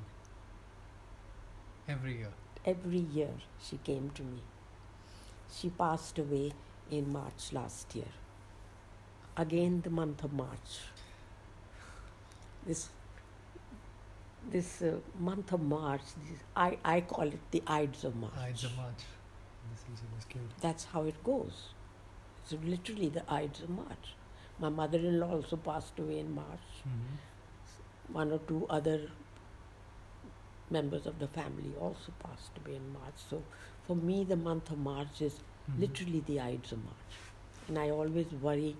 [1.87, 2.33] Every year.
[2.65, 3.29] Every year
[3.61, 4.41] she came to me.
[5.51, 6.53] She passed away
[6.89, 8.13] in March last year.
[9.37, 10.79] Again, the month of March.
[12.65, 12.89] This
[14.51, 18.33] this uh, month of March, this, I, I call it the Ides of March.
[18.39, 19.01] Ides of March.
[19.71, 20.49] This season is killed.
[20.61, 21.69] That's how it goes.
[22.43, 24.13] It's literally the Ides of March.
[24.59, 26.67] My mother in law also passed away in March.
[26.87, 28.13] Mm-hmm.
[28.13, 29.09] One or two other
[30.69, 33.13] members of the family also passed away in March.
[33.29, 33.43] So
[33.87, 35.81] for me, the month of March is Mm-hmm.
[35.81, 37.13] literally the Ides of March.
[37.67, 38.75] And I always worry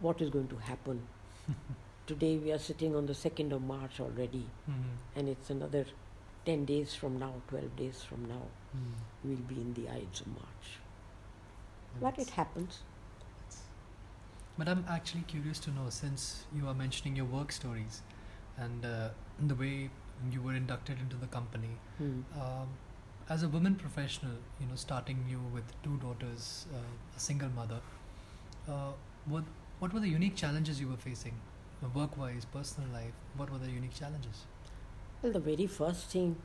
[0.00, 1.02] what is going to happen.
[2.08, 5.18] Today we are sitting on the 2nd of March already, Mm-hmm.
[5.20, 5.84] and it's another
[6.46, 8.42] 10 days from now, 12 days from now,
[8.76, 8.92] Mm-hmm.
[9.28, 10.66] we'll be in the Ides of March.
[12.00, 12.80] But it happens.
[14.58, 18.02] But I'm actually curious to know since you are mentioning your work stories
[18.56, 19.90] and uh, the way
[20.30, 21.70] you were inducted into the company.
[21.98, 22.20] Hmm.
[22.40, 22.68] Um,
[23.28, 27.80] as a woman professional, you know, starting new with two daughters, uh, a single mother,
[28.68, 28.92] uh,
[29.26, 29.44] what
[29.78, 31.34] what were the unique challenges you were facing,
[31.82, 33.12] uh, work-wise, personal life?
[33.36, 34.44] What were the unique challenges?
[35.22, 36.36] Well, the very first thing,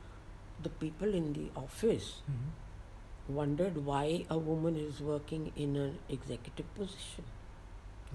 [0.62, 3.34] the people in the office Mm-hmm.
[3.34, 7.24] wondered why a woman is working in an executive position.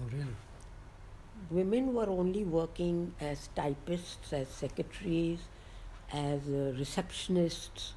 [0.00, 0.34] Oh, really?
[1.50, 5.40] Women were only working as typists, as secretaries,
[6.12, 7.92] as receptionists,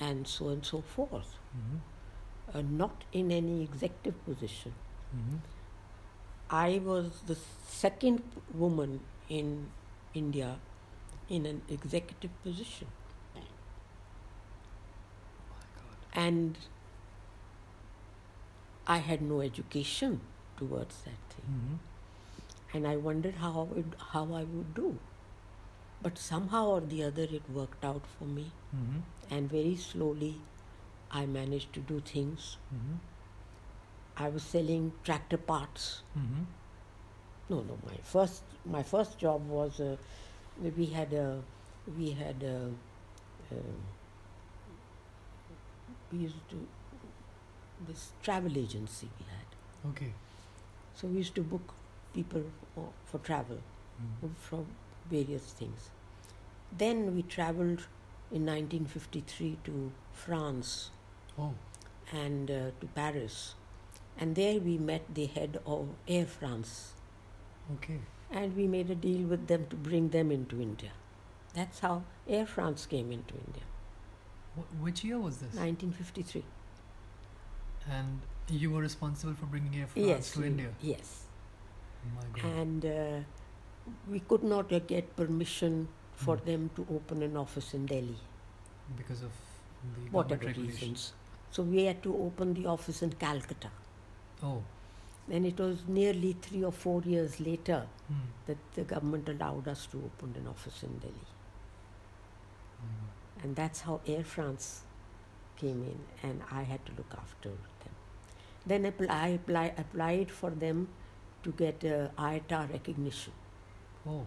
[0.00, 2.58] and so on and so forth, Mm-hmm.
[2.58, 4.72] uh, not in any executive position.
[5.16, 5.36] Mm-hmm.
[6.50, 7.36] I was the
[7.68, 9.68] second woman in
[10.14, 10.56] India
[11.28, 12.88] in an executive position.
[16.16, 16.56] And
[18.86, 20.20] I had no education
[20.56, 22.76] towards that thing, Mm-hmm.
[22.76, 24.98] and I wondered how I would, how I would do.
[26.04, 29.34] But somehow or the other, it worked out for me, Mm-hmm.
[29.34, 30.32] and very slowly,
[31.10, 32.56] I managed to do things.
[32.74, 32.96] Mm-hmm.
[34.24, 35.86] I was selling tractor parts.
[36.18, 36.42] Mm-hmm.
[37.54, 38.42] No, no, my first
[38.74, 39.96] my first job was uh,
[40.76, 41.24] we had a
[41.98, 42.56] we had a,
[43.56, 43.80] um
[46.12, 46.60] we used to
[47.88, 49.90] this travel agency we had.
[49.92, 50.12] Okay.
[50.94, 51.74] So we used to book
[52.14, 53.58] people for, for travel
[54.02, 54.32] Mm-hmm.
[54.46, 54.66] from
[55.10, 55.90] various things.
[56.76, 57.86] Then we traveled
[58.32, 60.90] in 1953 to France
[61.38, 61.52] Oh.
[62.12, 63.54] and uh, to Paris,
[64.18, 66.92] and there we met the head of Air France,
[67.74, 67.98] Okay.
[68.30, 70.90] and we made a deal with them to bring them into India.
[71.54, 73.62] That's how Air France came into India,
[74.56, 75.54] Wh- which year was this?
[75.54, 76.44] 1953.
[77.90, 80.70] And you were responsible for bringing Air France yes, to we- India.
[80.80, 81.24] Yes,
[82.04, 82.52] Oh my God.
[82.60, 86.44] and uh, we could not uh, get permission for Hmm.
[86.46, 88.18] them to open an office in Delhi.
[88.96, 89.32] because of
[89.96, 90.80] the whatever regulations.
[90.82, 91.12] reasons.
[91.50, 93.70] So we had to open the office in Calcutta.
[94.42, 94.62] Oh.
[95.26, 98.26] Then it was nearly three or four years later Hmm.
[98.46, 101.26] that the government allowed us to open an office in Delhi.
[102.80, 103.42] Hmm.
[103.42, 104.82] And that's how Air France
[105.56, 107.94] came in, and I had to look after them.
[108.66, 110.88] Then I apply, applied for them
[111.42, 113.32] to get uh, IATA recognition.
[114.06, 114.26] Oh.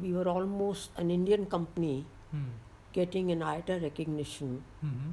[0.00, 1.94] We were almost an Indian company
[2.30, 2.48] Hmm.
[2.96, 5.12] getting an IATA recognition hmm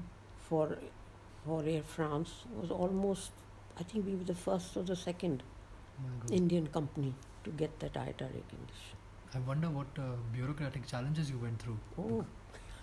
[0.49, 0.65] for
[1.45, 3.31] for Air France was almost
[3.79, 5.43] I think we were the first or the second
[6.37, 7.13] Indian company
[7.45, 9.01] to get that IATA recognition.
[9.33, 11.77] I wonder what uh, bureaucratic challenges you went through.
[12.03, 12.25] Oh,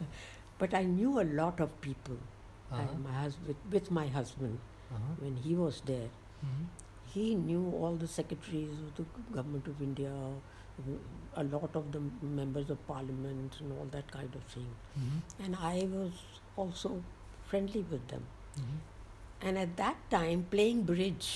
[0.58, 2.18] but I knew a lot of people.
[2.72, 2.98] Uh-huh.
[3.04, 4.58] My husband, with my husband,
[4.94, 5.12] Uh-huh.
[5.24, 6.08] when he was there,
[6.46, 6.64] hmm
[7.12, 9.04] he knew all the secretaries of the
[9.36, 10.12] government of India,
[11.36, 14.68] a lot of the members of parliament, and all that kind of thing.
[14.94, 16.12] hmm And I was
[16.56, 17.02] also
[17.50, 18.24] friendly with them.
[18.56, 18.80] hmm
[19.48, 21.28] And at that time, playing bridge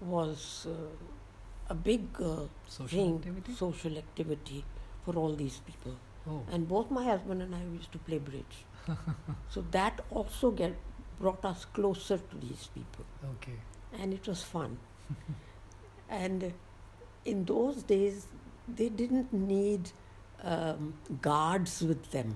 [0.00, 3.54] was uh, a big uh, Social thing, activity?
[3.54, 4.64] social activity
[5.04, 5.94] for all these people.
[6.28, 6.42] Oh.
[6.52, 8.58] And both my husband and I used to play bridge.
[9.48, 10.76] so that also get,
[11.20, 13.04] brought us closer to these people.
[13.36, 13.56] Okay.
[13.98, 14.78] And it was fun.
[16.10, 16.52] and
[17.26, 18.26] in those days,
[18.68, 19.90] they didn't need
[20.42, 22.34] um, guards with them.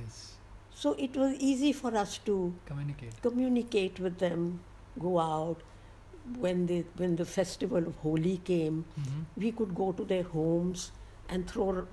[0.00, 0.34] Yes.
[0.74, 3.20] So it was easy for us to Communicate.
[3.22, 4.60] communicate with them,
[4.98, 5.62] go out.
[6.38, 10.90] When the when the festival of Holi came, hmm we could go to their homes
[11.28, 11.84] and throw uh,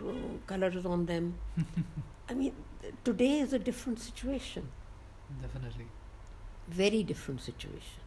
[0.48, 1.30] colors on them.
[2.30, 2.54] I mean,
[3.04, 4.68] today is a different situation,
[5.42, 5.88] Definitely.
[6.68, 8.02] very different situation.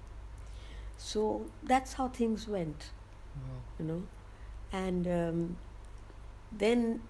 [0.98, 2.90] So that's how things went.
[3.78, 4.02] You know.
[4.72, 5.56] And um,
[6.52, 7.00] then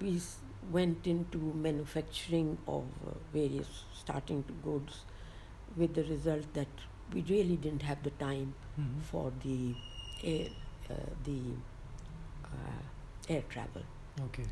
[0.00, 0.20] we
[0.70, 5.00] went into manufacturing of uh, various starting to goods
[5.76, 6.68] with the result that
[7.12, 9.74] we really didn't have the time hmm for the
[10.24, 10.48] air,
[10.90, 10.94] uh,
[11.24, 11.40] the
[12.44, 12.82] uh,
[13.28, 13.82] air travel.
[14.26, 14.44] Okay.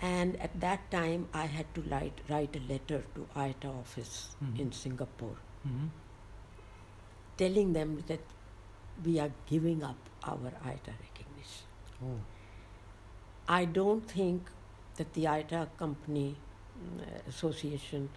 [0.00, 4.58] And at that time, I had to write, write a letter to IATA office Mhm.
[4.60, 5.86] in Singapore, hmm
[7.36, 8.20] telling them that
[9.04, 11.66] we are giving up our IATA recognition.
[12.02, 12.18] Oh.
[13.48, 14.50] I don't think
[14.96, 16.36] that the IATA company
[16.82, 18.08] mm, association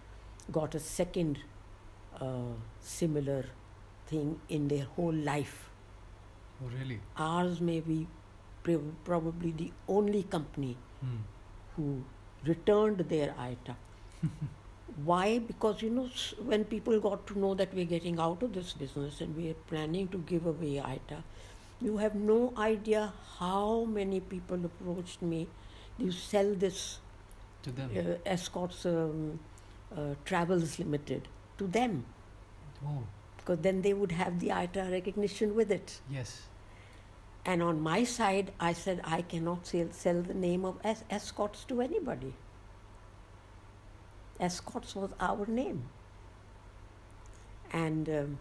[0.52, 1.40] got a second
[2.22, 3.46] uh, similar
[4.08, 5.70] thing in their whole life.
[6.64, 7.00] Oh, really?
[7.18, 8.08] Ours may be
[8.64, 11.18] prob- probably the only company Hmm.
[11.76, 12.04] who
[12.46, 13.76] returned their IATA.
[15.06, 15.40] Why?
[15.40, 16.10] Because you know,
[16.44, 20.08] when people got to know that we're getting out of this business and we're planning
[20.10, 21.22] to give away IATA,
[21.82, 25.48] you have no idea how many people approached me.
[26.00, 27.00] You sell this
[27.64, 27.92] To them.
[27.96, 29.40] uh, Escorts um,
[29.96, 31.28] uh, Travels Limited
[31.60, 32.06] to them
[32.86, 33.04] Oh.
[33.38, 36.00] because then they would have the IATA recognition with it.
[36.10, 36.42] Yes.
[37.46, 41.64] And on my side, I said I cannot sell, sell the name of es- escorts
[41.66, 42.34] to anybody.
[44.40, 45.84] Escorts was our name.
[47.72, 48.38] And um,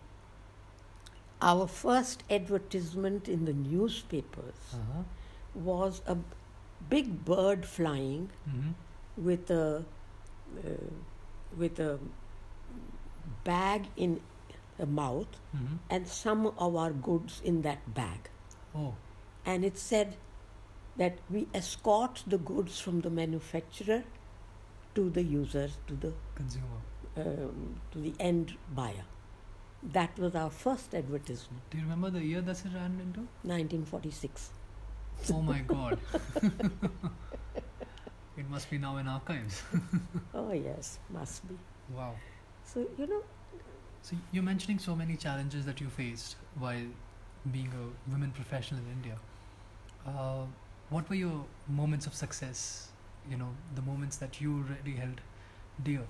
[1.43, 5.03] our first advertisement in the newspapers Uh-huh.
[5.55, 6.17] was a
[6.89, 8.73] big bird flying hmm
[9.17, 9.63] with a
[10.63, 10.71] uh,
[11.57, 11.99] with a
[13.45, 14.21] bag in
[14.79, 18.31] the mouth hmm and some of our goods in that bag.
[18.75, 18.95] Oh.
[19.47, 20.17] and it said
[20.99, 24.03] that we escort the goods from the manufacturer
[24.97, 26.81] to the user, to the Consumer.
[27.17, 29.05] um, to the end buyer.
[29.93, 33.21] That was our first advertisement, Do you remember the year that it ran into?
[33.43, 34.51] 1946.
[35.33, 35.99] Oh my god.
[38.37, 39.63] it must be now in archives.
[40.35, 41.57] Oh yes, must be.
[41.95, 42.13] wow.
[42.65, 43.23] So you know,
[44.03, 46.87] So you're mentioning so many challenges that you faced while
[47.53, 49.17] being a women professional in India.
[50.07, 50.45] Uh,
[50.91, 52.89] what were your moments of success?
[53.31, 55.21] You know, the moments that you really held
[55.83, 56.07] dear.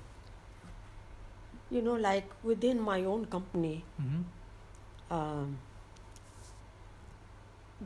[1.74, 3.70] you know, like within my own company,
[4.02, 5.14] Mm-hmm.
[5.16, 5.58] um,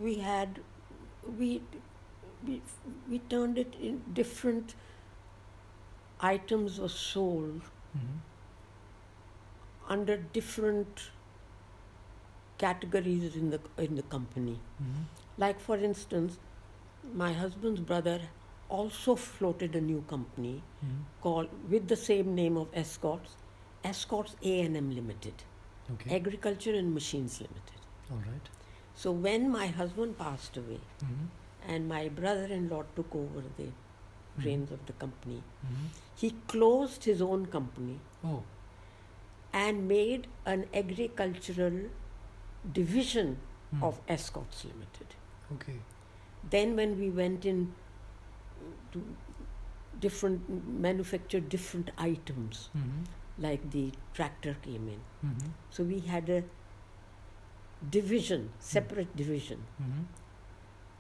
[0.01, 0.61] we had
[1.39, 1.61] we
[2.47, 2.61] we
[3.09, 4.75] we turned it in different
[6.21, 7.63] items were sold
[7.97, 8.19] Mm-hmm.
[9.93, 11.01] under different
[12.59, 14.59] categories in the in the company.
[14.83, 15.03] Mm-hmm.
[15.39, 16.39] Like for instance,
[17.23, 18.21] my husband's brother
[18.79, 21.01] also floated a new company Mm-hmm.
[21.25, 23.33] called with the same name of Escorts,
[23.85, 25.43] Escorts A and M Limited,
[25.95, 26.15] Okay.
[26.17, 27.81] Agriculture and Machines Limited.
[28.11, 28.49] All right.
[28.95, 31.73] So when my husband passed away Mm-hmm.
[31.75, 34.47] and my brother-in-law took over the Mm-hmm.
[34.47, 35.87] reins of the company, Mm-hmm.
[36.25, 38.43] he closed his own company Oh.
[39.53, 41.79] and made an agricultural
[42.81, 43.37] division
[43.71, 43.83] Hmm.
[43.87, 45.11] of Escorts Limited.
[45.55, 45.75] Okay.
[46.55, 47.59] Then when we went in
[48.93, 49.03] to
[50.01, 50.49] different
[50.89, 53.03] manufacture different items, Mm-hmm.
[53.47, 53.85] like the
[54.15, 55.01] tractor came in.
[55.29, 55.49] Mm-hmm.
[55.71, 56.43] So we had a
[57.99, 60.03] division, separate division, Mm-hmm.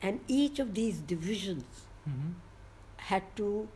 [0.03, 2.31] and each of these divisions Mm-hmm.
[3.09, 3.69] had to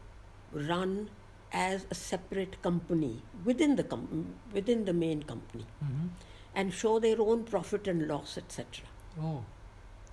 [0.53, 1.11] run
[1.53, 6.07] as a separate company within the com- within the main company Mm-hmm.
[6.55, 8.87] and show their own profit and loss, etc.
[9.21, 9.45] Oh.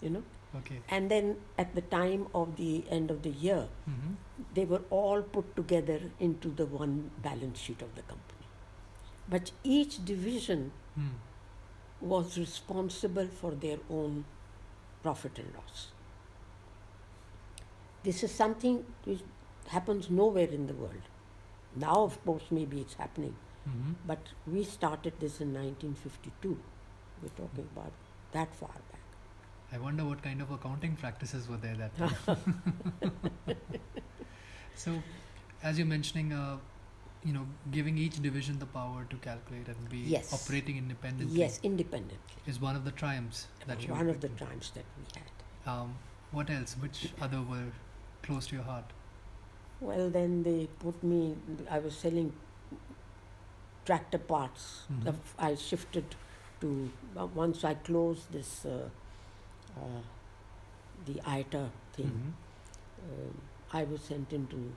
[0.01, 0.23] You know,
[0.59, 0.79] Okay.
[0.89, 4.13] and then at the time of the end of the year, Mm-hmm.
[4.55, 6.95] they were all put together into the one
[7.27, 8.47] balance sheet of the company.
[9.29, 11.11] But each division Mm.
[12.13, 14.25] was responsible for their own
[15.03, 15.87] profit and loss.
[18.03, 19.21] This is something which
[19.67, 21.07] happens nowhere in the world.
[21.75, 23.35] Now, of course, maybe it's happening,
[23.69, 23.91] Mm-hmm.
[24.07, 26.57] but we started this in 1952.
[27.21, 27.93] We're talking about
[28.33, 29.00] that far back.
[29.73, 32.61] I wonder what kind of accounting practices were there that time.
[34.75, 35.01] so,
[35.63, 36.57] as you're mentioning, uh,
[37.23, 40.33] you know, giving each division the power to calculate and be Yes.
[40.33, 42.17] operating independently Yes, independently.
[42.47, 43.93] is one of the triumphs that you.
[43.93, 45.71] One of the triumphs that we had.
[45.73, 45.95] Um,
[46.31, 46.75] what else?
[46.79, 47.67] Which other were
[48.23, 48.85] close to your heart?
[49.79, 51.35] Well, then they put me,
[51.69, 52.33] I was selling
[53.85, 54.83] tractor parts.
[54.91, 55.07] Mhm.
[55.07, 56.15] F- I shifted
[56.61, 58.89] to, uh, once I closed this, uh,
[59.77, 60.01] uh,
[61.05, 62.33] the IATA thing, Mhm.
[63.11, 63.41] um,
[63.73, 64.71] I was sent into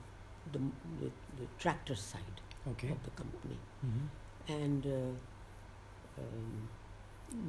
[0.53, 0.59] the,
[1.01, 2.89] the, the tractor side Okay.
[2.91, 3.59] of the company.
[3.85, 4.53] Mm-hmm.
[4.53, 6.69] And uh, um,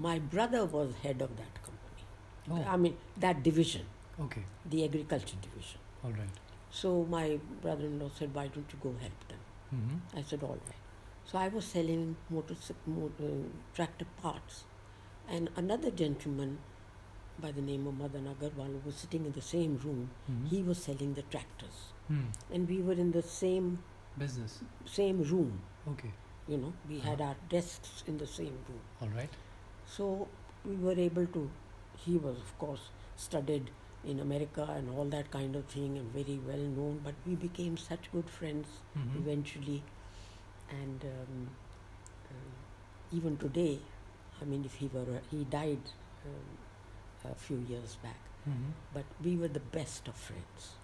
[0.01, 2.65] my brother was head of that company.
[2.69, 2.77] I Oh.
[2.77, 3.85] mean, that division,
[4.19, 4.43] Okay.
[4.65, 5.79] the agriculture division.
[6.03, 6.29] All right.
[6.71, 9.39] So my brother-in-law said, "Why don't you go help them?"
[9.73, 10.17] Mm-hmm.
[10.19, 10.81] I said, "All right."
[11.25, 14.63] So I was selling motorcycle, mo- uh, tractor parts,
[15.27, 16.57] and another gentleman
[17.41, 20.09] by the name of Madan Agarwal who was sitting in the same room.
[20.31, 20.45] Mm-hmm.
[20.47, 21.77] He was selling the tractors,
[22.07, 22.25] Hmm.
[22.53, 23.79] and we were in the same
[24.17, 24.59] Business.
[24.85, 25.61] same room.
[25.93, 26.11] Okay.
[26.47, 28.81] You know, we had our desks in the same room.
[29.01, 29.29] All right.
[29.85, 30.27] So
[30.63, 31.49] we were able to.
[32.05, 33.71] He was, of course, studied
[34.03, 37.01] in America and all that kind of thing, and very well known.
[37.03, 38.67] But we became such good friends
[38.97, 39.17] Mm-hmm.
[39.23, 39.83] eventually,
[40.81, 41.49] and um,
[42.29, 43.79] uh, even today,
[44.41, 45.91] I mean, if he were, he died
[46.25, 46.45] um,
[47.31, 48.19] a few years back.
[48.47, 48.71] Mm-hmm.
[48.93, 50.75] But we were the best of friends,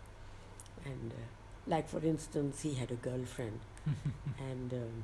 [0.86, 1.26] and uh,
[1.68, 3.60] like for instance, he had a girlfriend,
[4.40, 5.04] and um,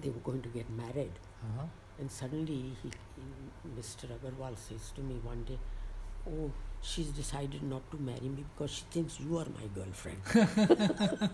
[0.00, 1.12] they were going to get married.
[1.44, 1.66] Uh-huh.
[1.98, 4.06] And suddenly, he, he- Mr.
[4.16, 5.58] Agarwal says to me one day,
[6.26, 6.50] "Oh,
[6.82, 10.20] she's decided not to marry me because she thinks you are my girlfriend."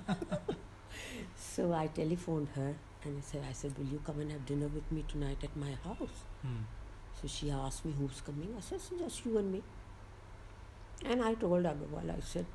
[1.36, 2.74] so I telephoned her
[3.04, 5.56] and I said, "I said, will you come and have dinner with me tonight at
[5.56, 6.62] my house?" Hmm.
[7.20, 8.54] So she asked me who's coming.
[8.56, 9.62] I said, "So just you and me."
[11.04, 12.46] And I told Agarwal, I said,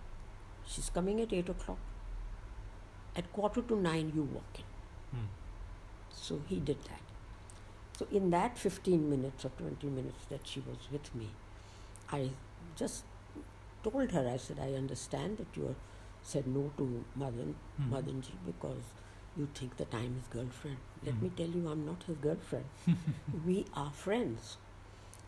[0.65, 1.79] "She's coming at eight o'clock.
[3.15, 4.67] At quarter to nine, you walk in."
[5.19, 5.27] Hmm.
[6.23, 7.01] So he did that.
[7.99, 11.29] So in that 15 minutes or 20 minutes that she was with me,
[12.11, 12.29] I
[12.75, 13.03] just
[13.83, 15.75] told her, I said, I understand that you
[16.23, 17.89] said no to Madan, Mhm.
[17.91, 18.89] Madanji because
[19.37, 20.77] you think that I'm his girlfriend.
[21.03, 21.35] Let me Mhm.
[21.37, 22.65] tell you, I'm not his girlfriend.
[23.45, 24.57] we are friends.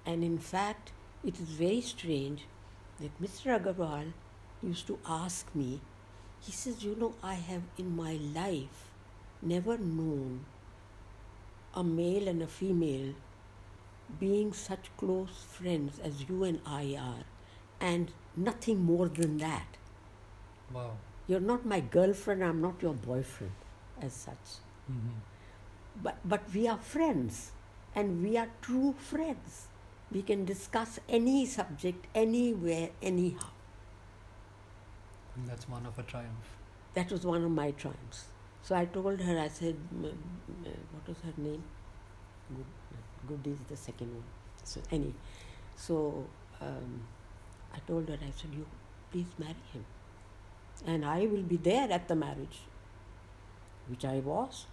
[0.05, 0.91] And in fact,
[1.23, 2.45] it is very strange
[2.99, 3.51] that Mr.
[3.57, 4.13] Agarwal
[4.61, 5.81] used to ask me,
[6.41, 8.87] he says, You know, I have in my life
[9.41, 10.45] never known
[11.73, 13.13] a male and a female
[14.19, 17.23] being such close friends as you and I are,
[17.79, 19.77] and nothing more than that.
[20.71, 20.97] Wow.
[21.27, 23.53] You're not my girlfriend, I'm not your boyfriend
[24.03, 24.45] as such.
[24.91, 25.17] Mm-hmm.
[26.03, 27.51] But, but we are friends,
[27.95, 29.67] and we are true friends.
[30.11, 33.49] We can discuss any subject, anywhere, anyhow.
[35.35, 36.49] And that's one of a triumph.
[36.93, 38.25] That was one of my triumphs.
[38.61, 41.63] So I told her, I said, "M- m- what was her name?
[42.55, 42.65] Good,
[43.43, 44.23] Good is the second one.
[44.63, 45.13] So, any,
[45.75, 46.25] so
[46.61, 47.01] um,
[47.73, 48.65] I told her, I said, you
[49.11, 49.85] please marry him.
[50.85, 52.59] And I will be there at the marriage,
[53.89, 54.65] which I was.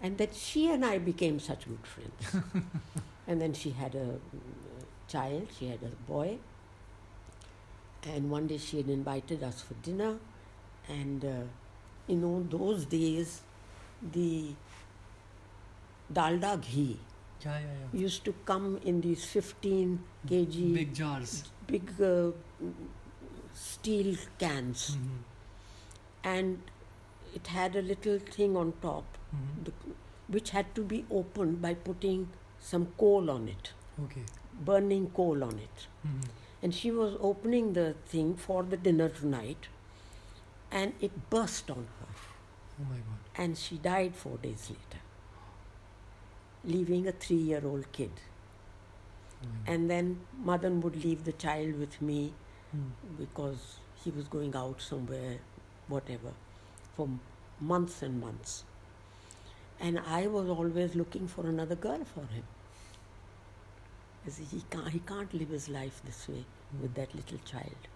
[0.00, 2.44] And that she and I became such good friends.
[3.26, 4.18] and then she had a mm,
[5.08, 6.38] child, she had a boy.
[8.06, 10.16] And one day she had invited us for dinner.
[10.88, 11.42] And uh,
[12.06, 13.40] you know, those days,
[14.12, 14.48] the
[16.12, 16.98] dalda ghee
[17.44, 18.00] Yeah, yeah, yeah.
[18.00, 21.44] used to come in these 15 kg Big jars.
[21.66, 22.30] big, uh,
[23.54, 26.28] steel cans, Mm-hmm.
[26.34, 26.58] and
[27.40, 29.04] it had a little thing on top,
[29.34, 29.64] Mm-hmm.
[29.68, 29.72] the,
[30.36, 32.28] which had to be opened by putting
[32.72, 33.72] some coal on it.
[34.06, 34.24] Okay.
[34.66, 35.84] burning coal on it.
[36.08, 36.26] Mhm.
[36.62, 39.66] And she was opening the thing for the dinner tonight,
[40.80, 42.08] and it burst on her,
[42.80, 43.42] Oh my god.
[43.44, 45.00] and she died four days later,
[46.64, 48.10] leaving a three year old kid.
[49.42, 50.20] Oh And then
[50.50, 52.20] Madan would leave the child with me
[52.76, 52.86] Mm.
[53.18, 53.66] because
[54.04, 55.34] he was going out somewhere,
[55.96, 56.32] whatever,
[56.96, 57.08] for
[57.60, 58.64] months and months.
[59.80, 62.44] And I was always looking for another girl for him.
[64.50, 66.44] He can't, he can't live his life this way
[66.80, 67.88] with that little child.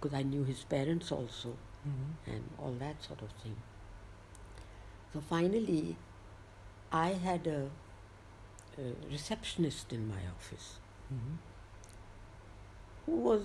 [0.00, 2.08] Because I knew his parents also Mhm.
[2.34, 3.56] and all that sort of thing.
[5.12, 5.96] So finally,
[6.92, 7.70] I had a,
[8.78, 10.78] a receptionist in my office
[11.12, 11.36] Mhm.
[13.06, 13.42] who was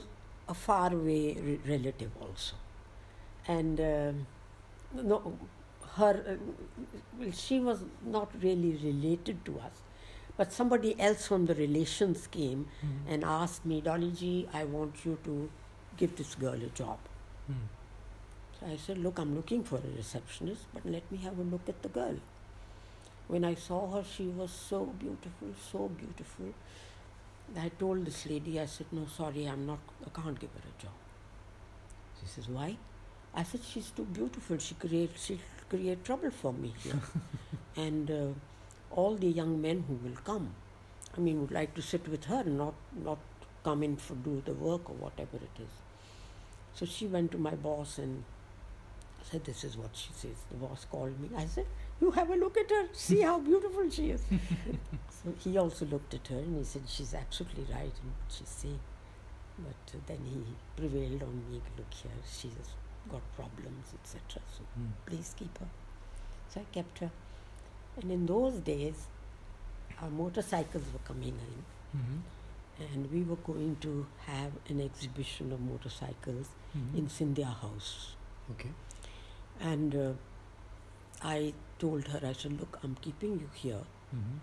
[0.47, 2.55] a faraway re- relative also.
[3.47, 4.27] And um,
[4.93, 5.37] no,
[5.95, 6.35] her, uh,
[7.19, 9.81] well, she was not really related to us,
[10.37, 13.13] but somebody else from the relations came Mhm.
[13.13, 15.49] and asked me, Dolly I want you to
[15.97, 16.97] give this girl a job.
[17.49, 17.67] Mm.
[18.59, 21.69] So I said, Look, I'm looking for a receptionist, but let me have a look
[21.69, 22.17] at the girl.
[23.27, 26.53] When I saw her, she was so beautiful, so beautiful.
[27.57, 30.81] I told this lady, I said, No, sorry, I'm not, I can't give her a
[30.81, 30.93] job.
[32.19, 32.77] She says, Why?
[33.35, 34.57] I said, She's too beautiful.
[34.57, 36.99] She creates she create trouble for me here.
[37.75, 38.27] and uh,
[38.91, 40.51] all the young men who will come,
[41.17, 43.17] I mean, would like to sit with her, not, not
[43.63, 45.73] come in for do the work or whatever it is.
[46.73, 48.23] So she went to my boss and
[49.23, 50.37] said, This is what she says.
[50.51, 51.29] The boss called me.
[51.35, 51.65] I said,
[51.99, 54.21] You have a look at her, see how beautiful she is.
[55.09, 58.49] so he also looked at her and he said, She's absolutely right in what she's
[58.49, 58.79] saying.
[59.57, 60.43] But then he
[60.75, 62.51] prevailed on me, Look here, she's
[63.11, 64.41] got problems, etc.
[64.57, 64.91] So Mm.
[65.05, 65.67] please keep her.
[66.49, 67.11] So I kept her.
[67.97, 69.07] And in those days,
[70.01, 71.63] our motorcycles were coming in
[71.99, 72.21] Mhm.
[72.79, 76.97] and we were going to have an exhibition of motorcycles Mhm.
[76.97, 78.15] in Scindia House.
[78.51, 78.71] Okay.
[79.59, 80.13] And uh,
[81.21, 83.83] I told her, I said, Look, I'm keeping you here.
[84.13, 84.39] Mhm.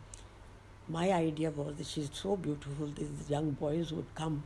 [0.88, 4.42] My idea was that she's so beautiful, these young boys would come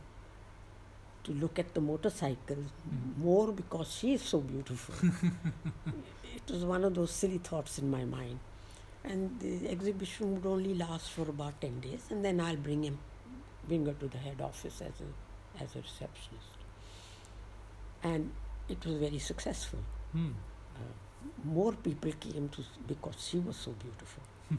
[1.27, 3.17] to look at the motorcycles Mhm.
[3.27, 4.95] more because she is so beautiful.
[6.39, 8.39] it was one of those silly thoughts in my mind.
[9.03, 12.97] And the exhibition would only last for about 10 days, and then I'll bring him,
[13.67, 16.57] bring her to the head office as a, as a receptionist.
[18.03, 18.31] And
[18.69, 19.79] it was very successful.
[20.15, 20.33] Mm.
[21.43, 24.23] more people came to because she was so beautiful.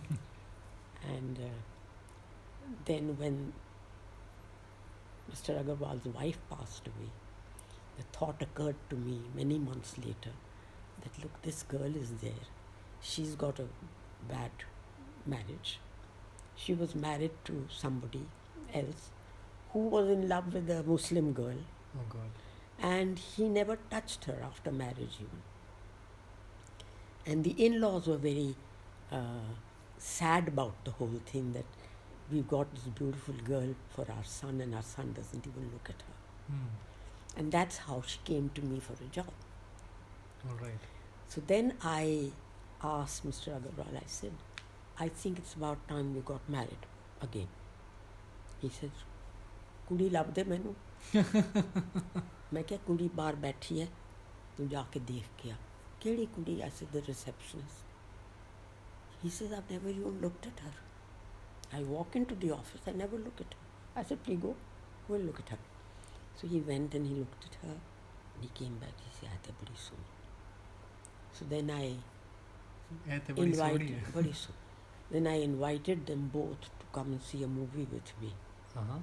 [1.14, 1.48] and uh,
[2.84, 3.52] then when
[5.32, 5.58] Mr.
[5.62, 7.10] Agarwal's wife passed away,
[7.96, 10.32] the thought occurred to me many months later
[11.02, 12.44] that look, this girl is there.
[13.00, 13.66] She's got a
[14.28, 14.50] bad
[15.26, 15.78] marriage.
[16.56, 18.22] She was married to somebody
[18.74, 19.10] else
[19.72, 21.58] who was in love with a Muslim girl
[21.96, 22.30] Oh god.
[22.80, 25.42] and he never touched her after marriage even.
[27.26, 28.56] And the in-laws were very
[29.12, 29.52] uh,
[29.98, 31.64] sad about the whole thing that
[32.31, 36.01] we've got this beautiful girl for our son and our son doesn't even look at
[36.07, 36.55] her.
[36.55, 36.69] Mm.
[37.37, 39.31] And that's how she came to me for a job.
[40.47, 40.79] All right.
[41.27, 42.31] So then I
[42.83, 43.55] asked Mr.
[43.57, 44.31] Agarwal, I said,
[44.99, 46.85] I think it's about time we got married
[47.21, 47.47] again.
[48.61, 48.91] He said,
[49.87, 50.73] ਕੁੜੀ ਲੱਭ ਦੇ ਮੈਨੂੰ
[52.53, 53.87] ਮੈਂ ਕਿਹਾ ਕੁੜੀ ਬਾਹਰ ਬੈਠੀ ਹੈ
[54.57, 55.55] ਤੂੰ ਜਾ ਕੇ ਦੇਖ ਕੇ ਆ
[56.01, 57.83] ਕਿਹੜੀ ਕੁੜੀ I said the receptionist
[59.23, 60.73] he says I've never even looked at her
[61.72, 64.00] I walk into the office, I never look at her.
[64.00, 64.54] I said, please go,
[65.08, 65.58] we'll look at her.
[66.40, 67.76] So he went and he looked at her.
[68.40, 69.98] He came back, he said, Aate badi soon.
[71.32, 71.94] So then I
[73.36, 74.54] invited, badi soon.
[75.10, 78.32] then I invited them both to come and see a movie with me.
[78.76, 78.98] Uh-huh.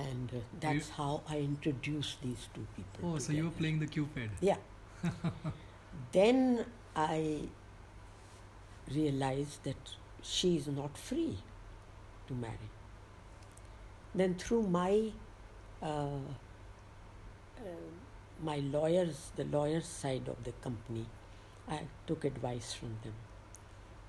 [0.00, 0.94] And uh, that's you?
[0.94, 3.00] how I introduced these two people.
[3.00, 3.20] Oh, together.
[3.20, 4.30] so you were playing the Cupid.
[4.40, 4.56] Yeah.
[6.12, 6.64] then
[6.94, 7.40] I
[8.92, 11.38] realized that she is not free
[12.28, 12.70] to marry.
[14.14, 15.12] Then through my
[15.82, 15.86] uh,
[17.58, 17.62] uh,
[18.42, 21.06] my lawyers, the lawyers side of the company,
[21.68, 23.14] I took advice from them,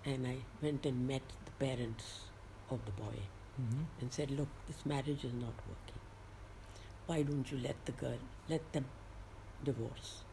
[0.05, 2.21] and I went and met the parents
[2.69, 3.19] of the boy
[3.61, 3.81] Mm-hmm.
[3.99, 5.99] and said, "Look, this marriage is not working.
[7.05, 8.17] Why don't you let the girl
[8.49, 8.85] let them
[9.63, 10.23] divorce,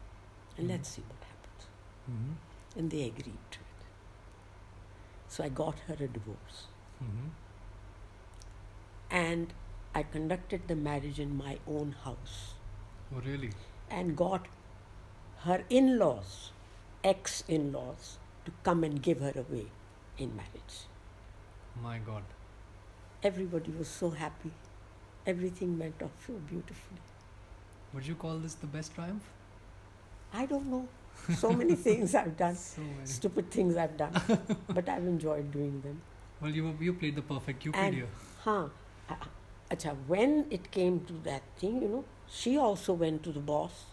[0.57, 0.71] and Mhm.
[0.71, 1.67] let's see what happens."
[2.09, 2.79] Mm-hmm.
[2.79, 3.58] And they agreed.
[5.39, 6.57] So I got her a divorce,
[7.01, 7.27] Mm-hmm.
[9.09, 9.53] and
[9.95, 12.55] I conducted the marriage in my own house,
[13.15, 13.51] Oh, really?
[13.89, 14.47] and got
[15.45, 16.51] her in-laws,
[17.05, 19.67] ex-in-laws, to come and give her away
[20.17, 20.75] in marriage.
[21.81, 22.23] My God.
[23.23, 24.51] Everybody was so happy.
[25.25, 26.99] Everything went off so beautifully.
[27.93, 29.23] Would you call this the best triumph?
[30.33, 30.87] I don't know.
[31.37, 34.13] So many things I've done, So stupid things I've done,
[34.69, 36.01] but I've enjoyed doing them.
[36.41, 38.07] Well, you you played the perfect Cupid And- here.
[38.43, 38.67] Huh.
[39.09, 39.15] Uh,
[39.71, 43.85] Acha, when it came to that thing, you know, she also went to the boss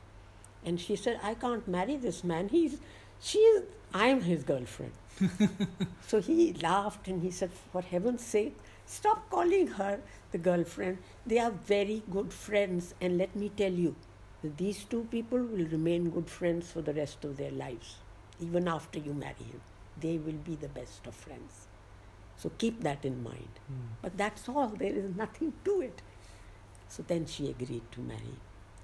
[0.64, 2.48] and she said, I can't marry this man.
[2.48, 2.78] He's,
[3.20, 4.92] she is, I'm his girlfriend.
[6.06, 8.56] so he laughed and he said, For heaven's sake,
[8.86, 10.00] stop calling her
[10.32, 10.98] the girlfriend.
[11.26, 12.94] They are very good friends.
[13.00, 13.96] And let me tell you,
[14.42, 17.96] these two people will remain good friends for the rest of their lives,
[18.40, 19.60] even after you marry him.
[20.00, 21.66] They will be the best of friends.
[22.36, 23.48] So keep that in mind.
[23.66, 23.94] Hmm.
[24.02, 26.02] But that's all, there is nothing to it.
[26.88, 28.36] So then she agreed to marry.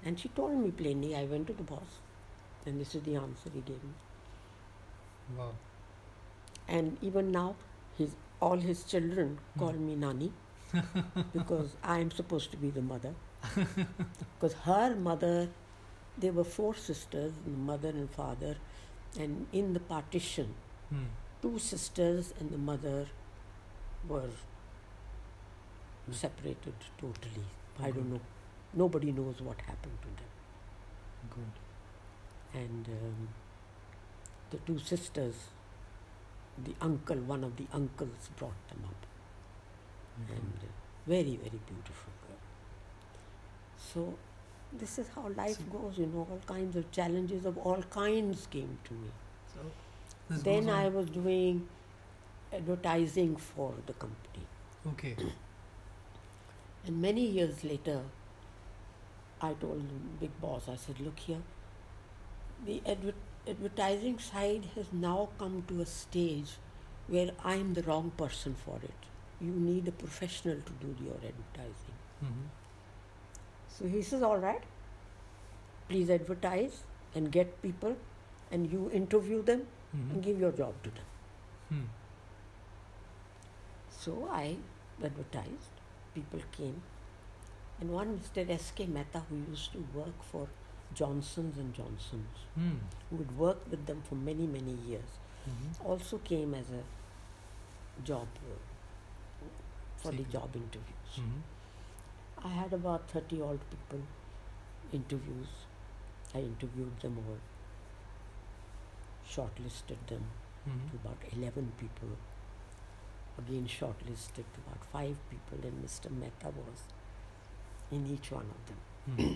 [0.03, 1.99] And she told me plainly, I went to the boss,
[2.65, 3.93] and this is the answer he gave me.
[5.37, 5.51] Wow.
[6.67, 7.55] And even now,
[7.97, 10.31] his, all his children call me Nani
[11.33, 13.13] because I am supposed to be the mother.
[14.35, 15.49] Because her mother,
[16.17, 18.55] there were four sisters, mother and father,
[19.19, 20.53] and in the partition,
[20.89, 21.05] Hmm.
[21.41, 23.07] two sisters and the mother
[24.07, 24.29] were
[26.11, 27.45] separated totally.
[27.81, 28.21] I don't know.
[28.73, 30.31] Nobody knows what happened to them.
[31.35, 32.61] Good.
[32.61, 33.27] And um,
[34.51, 35.35] the two sisters,
[36.63, 39.05] the uncle, one of the uncles brought them up.
[40.29, 40.67] And uh,
[41.07, 42.12] very, very beautiful.
[43.91, 44.13] So
[44.71, 48.47] this is how life So- goes, you know, all kinds of challenges of all kinds
[48.47, 49.09] came to me.
[49.53, 51.67] So then I was doing
[52.51, 54.45] advertising for the company.
[54.87, 55.15] Okay.
[56.85, 58.01] And many years later,
[59.41, 61.41] I told the big boss, I said, look here,
[62.65, 63.13] the adver-
[63.47, 66.51] advertising side has now come to a stage
[67.07, 69.07] where I'm the wrong person for it.
[69.41, 71.97] You need a professional to do your advertising.
[72.21, 72.45] hmm
[73.77, 74.61] So he says, all right,
[75.89, 76.83] please advertise
[77.15, 77.95] and get people
[78.51, 81.05] and you interview them hmm and give your job to them.
[81.69, 81.85] Hmm.
[83.89, 84.57] So I
[85.03, 85.73] advertised,
[86.15, 86.81] people came,
[87.79, 88.49] and one Mr.
[88.49, 88.85] S.K.
[88.87, 90.47] Mehta, who used to work for
[90.93, 92.77] Johnson's and Johnson's, Hmm.
[93.09, 96.83] who had worked with them for many, many years, hmm also came as a
[98.09, 99.47] job uh,
[99.97, 101.15] for the job interviews.
[101.15, 101.41] hmm
[102.43, 104.01] I had about 30 odd people
[104.91, 105.47] interviews.
[106.35, 107.37] I interviewed them all,
[109.35, 110.25] shortlisted them
[110.65, 112.09] hmm to about 11 people.
[113.37, 116.09] Again, shortlisted to about five people, and Mr.
[116.11, 116.83] Mehta was
[117.91, 118.79] in each one of them.
[119.17, 119.33] hmm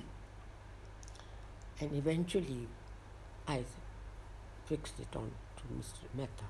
[1.80, 2.68] And eventually,
[3.47, 3.64] I
[4.66, 6.05] fixed it on to Mr.
[6.16, 6.47] Mehta.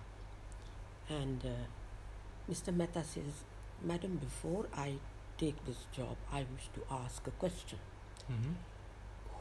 [1.09, 2.73] And uh, Mr.
[2.75, 3.43] Mehta says,
[3.83, 4.95] Madam, before I
[5.37, 7.79] take this job, I wish to ask a question.
[8.27, 8.53] hmm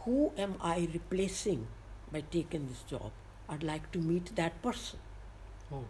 [0.05, 1.66] Who am I replacing
[2.12, 3.11] by taking this job?
[3.49, 4.99] I'd like to meet that person.
[5.72, 5.84] Oh.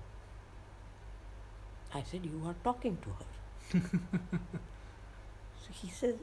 [1.95, 3.81] I said, You are talking to her.
[5.63, 6.15] so he says,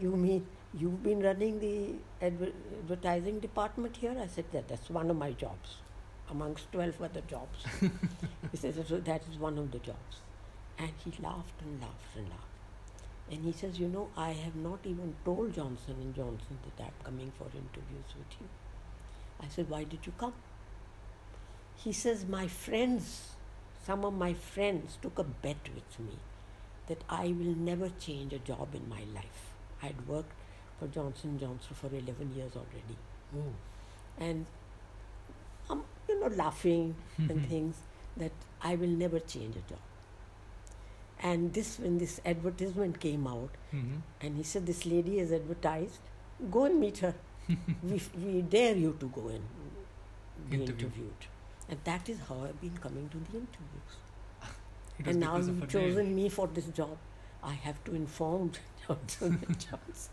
[0.00, 1.94] You mean you've been running the
[2.26, 4.16] adver- advertising department here?
[4.20, 5.76] I said, Yeah, that's one of my jobs,
[6.30, 7.64] amongst 12 other jobs.
[8.50, 10.16] he says, so That is one of the jobs.
[10.78, 12.44] And he laughed and laughed and laughed.
[13.30, 17.04] And he says, You know, I have not even told Johnson and Johnson that I'm
[17.04, 18.48] coming for interviews with you.
[19.40, 20.32] I said, Why did you come?
[21.76, 23.28] He says, My friends
[23.86, 26.16] some of my friends took a bet with me
[26.86, 29.46] that I will never change a job in my life.
[29.82, 30.32] I had worked
[30.78, 32.96] for Johnson Johnson for 11 years already,
[33.34, 33.52] Oh.
[34.18, 34.44] and
[35.70, 37.76] I'm you know laughing and things
[38.16, 39.78] that I will never change a job.
[41.22, 45.98] And this when this advertisement came out, hmm and he said this lady is advertised,
[46.50, 47.14] go and meet her.
[47.82, 49.42] we, we dare you to go and
[50.48, 50.86] be Interview.
[50.86, 51.26] interviewed.
[51.68, 53.98] And that is how I've been coming to the interviews.
[55.06, 56.96] And now you've chosen me for this job.
[57.42, 58.52] I have to inform
[58.86, 60.12] Johnson and Johnson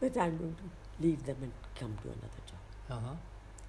[0.00, 2.98] that I'm going to leave them and come to another job.
[2.98, 3.14] Uh-huh.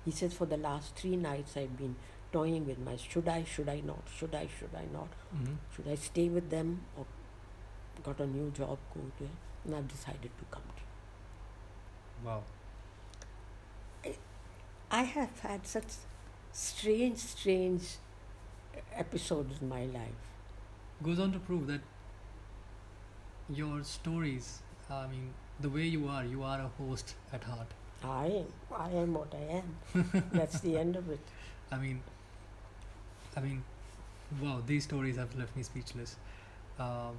[0.06, 1.96] He says for the last three nights I've been
[2.32, 5.88] toying with my should I, should I not, should I, should I not, hmm should
[5.88, 7.06] I stay with them or
[8.04, 9.30] got a new job, go there.
[9.66, 12.44] And I've decided to come to Wow.
[14.90, 15.96] I have had such
[16.52, 17.84] strange, strange
[18.94, 20.24] episodes in my life.
[21.04, 21.82] Goes on to prove that
[23.50, 27.68] your stories, I mean, the way you are, you are a host at heart.
[28.04, 28.46] I am.
[28.76, 30.24] I am what I am.
[30.34, 31.20] That's the end of it.
[31.72, 32.02] I mean,
[33.38, 33.64] I mean,
[34.42, 36.16] wow, these stories have left me speechless.
[36.80, 37.16] Um,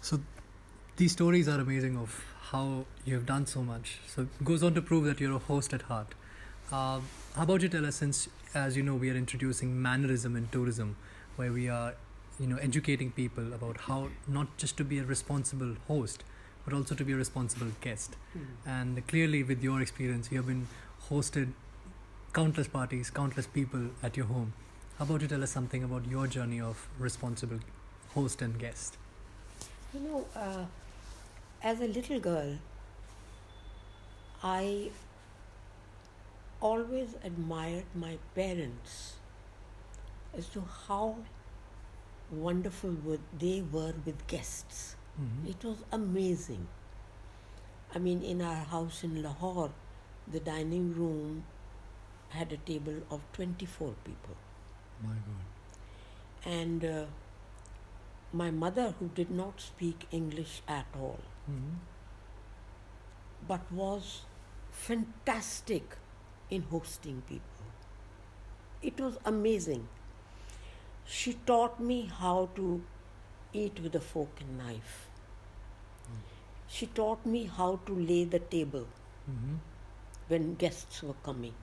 [0.00, 0.20] So
[0.96, 3.98] these stories are amazing of how you have done so much.
[4.06, 6.14] So it goes on to prove that you're a host at heart.
[6.70, 7.00] Uh,
[7.34, 10.96] how about you tell us, since as you know, we are introducing mannerism in tourism,
[11.36, 11.94] where we are,
[12.38, 16.22] you know, educating people about how not just to be a responsible host,
[16.64, 18.16] but also to be a responsible guest.
[18.64, 20.68] And clearly, with your experience, you have been
[21.10, 21.48] hosted
[22.36, 24.52] countless parties, countless people at your home.
[24.98, 27.60] How about you tell us something about your journey of responsible
[28.14, 28.98] host and guest?
[29.94, 30.66] You know, uh,
[31.62, 32.58] as a little girl,
[34.42, 34.90] I
[36.60, 39.14] always admired my parents
[40.36, 41.16] as to how
[42.30, 44.86] wonderful were they were with guests.
[45.18, 45.50] Mhm.
[45.56, 46.68] It was amazing.
[47.94, 49.70] I mean, in our house in Lahore,
[50.28, 51.44] the dining room
[52.30, 54.36] had a table of 24 people.
[55.02, 56.52] My God.
[56.52, 57.04] And uh,
[58.32, 61.20] my mother, who did not speak English at all,
[61.50, 61.76] Mhm.
[63.48, 64.10] but was
[64.86, 65.96] fantastic
[66.50, 67.70] in hosting people.
[68.82, 69.88] It was amazing.
[71.18, 72.82] She taught me how to
[73.52, 74.96] eat with a fork and knife.
[76.76, 78.86] She taught me how to lay the table
[79.32, 79.58] Mhm.
[80.32, 81.54] when guests were coming.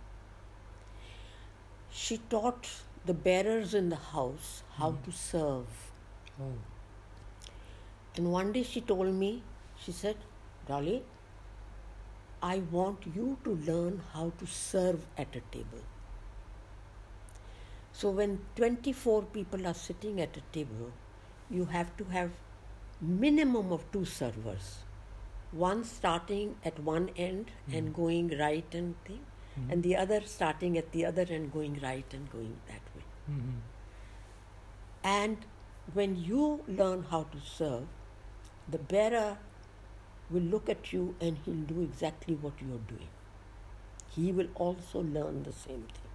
[2.01, 2.67] She taught
[3.05, 5.03] the bearers in the house how Mhm.
[5.05, 5.81] to serve.
[6.41, 6.53] Oh.
[8.15, 9.31] And one day she told me,
[9.83, 10.17] she said,
[10.67, 11.03] Dolly,
[12.41, 15.83] I want you to learn how to serve at a table.
[17.99, 20.91] So when 24 people are sitting at a table,
[21.49, 22.31] you have to have
[23.01, 24.79] minimum of two servers.
[25.51, 27.95] One starting at one end and Mhm.
[28.01, 29.23] going right and thing,
[29.57, 29.71] Mhm.
[29.71, 33.03] and the other starting at the other end going right and going that way.
[33.29, 33.61] Mhm.
[35.03, 35.45] And
[35.93, 37.87] when you learn how to serve,
[38.67, 39.37] the bearer
[40.29, 43.09] will look at you and he'll do exactly what you're doing.
[44.15, 46.11] He will also learn the same thing.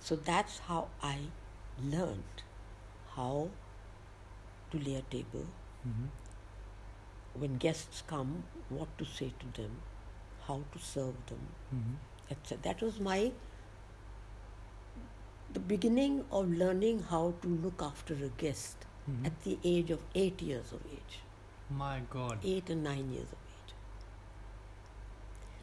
[0.00, 1.30] So that's how I
[1.82, 2.42] learned
[3.16, 3.50] how
[4.70, 5.46] to lay a table,
[5.86, 6.08] Mhm.
[7.34, 9.80] when guests come, what to say to them,
[10.48, 11.96] how to serve them, Mhm.
[12.34, 12.58] etc.
[12.68, 13.20] That was my
[15.56, 19.26] the beginning of learning how to look after a guest Mhm.
[19.28, 21.14] at the age of eight years of age,
[21.70, 22.38] My God.
[22.54, 23.72] eight and nine years of age.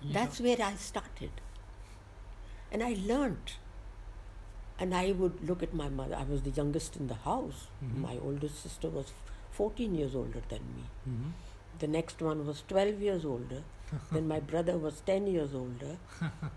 [0.08, 1.32] You That's know- where I started.
[2.72, 3.54] And I learned.
[4.78, 6.16] And I would look at my mother.
[6.16, 7.68] I was the youngest in the house.
[7.84, 7.98] Mhm.
[8.08, 9.14] My oldest sister was
[9.52, 10.84] 14 years older than me.
[11.08, 11.32] Mhm.
[11.80, 13.64] The next one was 12 years older.
[14.12, 15.98] then my brother was 10 years older.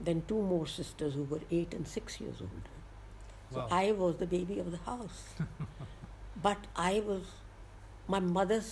[0.01, 2.75] then two more sisters who were 8 and 6 years older.
[3.53, 3.69] So Wow.
[3.71, 5.25] I was the baby of the house.
[6.43, 7.23] but I was,
[8.07, 8.63] my mother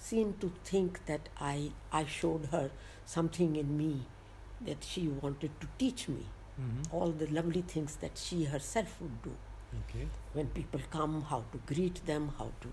[0.00, 2.70] seemed to think that I, I showed her
[3.06, 4.02] something in me
[4.60, 6.26] that she wanted to teach me.
[6.60, 6.92] Mhm.
[6.92, 9.32] All the lovely things that she herself would do.
[9.80, 10.06] Okay.
[10.32, 12.68] When people come, how to greet them, how to,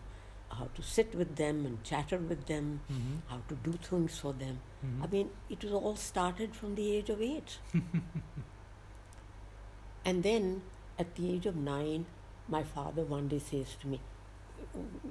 [0.60, 3.22] how to sit with them and chatter with them, Mhm.
[3.28, 4.60] how to do things for them.
[4.86, 5.04] Mhm.
[5.04, 7.58] I mean, it was all started from the age of eight.
[10.06, 10.62] and then
[11.00, 12.06] at the age of nine,
[12.48, 14.00] my father one day says to me,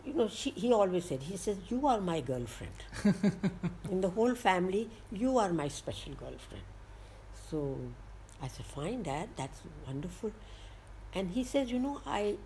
[0.05, 2.73] you know, she, he always said, he says, You are my girlfriend.
[3.91, 6.63] In the whole family, you are my special girlfriend.
[7.51, 7.79] So
[8.41, 10.33] I said, Fine, Dad, that's wonderful.
[11.15, 12.37] And he says, You know, I,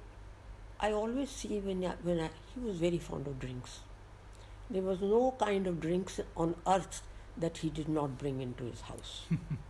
[0.84, 3.80] I always see when, I, when I, he was very fond of drinks.
[4.68, 7.00] There was no kind of drinks on earth
[7.38, 9.22] that he did not bring into his house.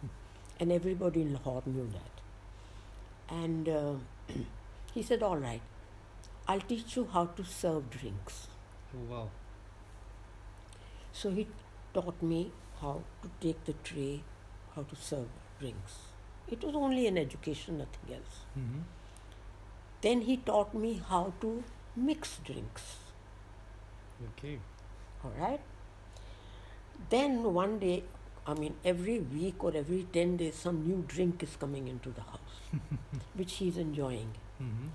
[0.60, 3.34] and everybody in Lahore knew that.
[3.34, 3.92] And uh,
[4.94, 5.60] he said, All right,
[6.48, 8.48] I'll teach you how to serve drinks.
[8.96, 9.30] Oh, wow.
[11.12, 11.46] So he
[11.92, 12.50] taught me
[12.80, 14.24] how to take the tray,
[14.74, 15.28] how to serve
[15.60, 15.94] drinks.
[16.48, 18.40] It was only an education, nothing else.
[18.58, 18.82] Mhm.
[20.04, 21.50] Then he taught me how to
[21.96, 22.88] mix drinks.
[24.30, 24.58] Okay.
[25.24, 25.60] All right.
[27.10, 28.02] Then one day,
[28.46, 32.20] I mean, every week or every 10 days, some new drink is coming into the
[32.32, 32.58] house,
[33.42, 34.34] which he's enjoying.
[34.64, 34.90] Mhm.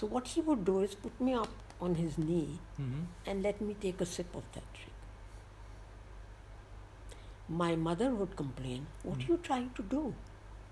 [0.00, 1.50] So, what he would do is put me up
[1.88, 3.02] on his knee Mhm.
[3.32, 4.96] and let me take a sip of that drink.
[7.62, 10.02] My mother would complain, What are you trying to do?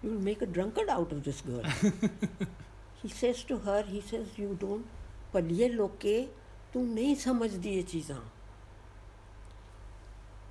[0.02, 1.64] You will make a drunkard out of this girl.
[3.01, 4.85] he says to her, he says, You don't,
[5.33, 6.21] पलिए लोके
[6.73, 8.21] तू नहीं समझती ये चीज़ां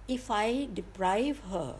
[0.08, 1.76] if I deprive her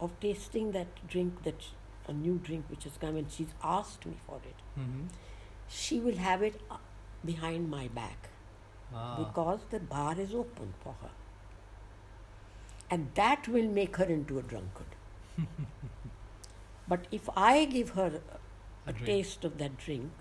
[0.00, 1.64] of tasting that drink, that
[2.06, 5.08] a new drink which has come and she's asked me for it, Mhm.
[5.78, 6.76] she will have it uh,
[7.24, 8.28] behind my back.
[8.98, 9.16] Ah.
[9.16, 11.08] because the bar is open for her.
[12.96, 14.94] And that will make her into a drunkard.
[16.92, 18.06] but if I give her
[18.87, 19.05] a, drink.
[19.05, 20.11] taste of that drink,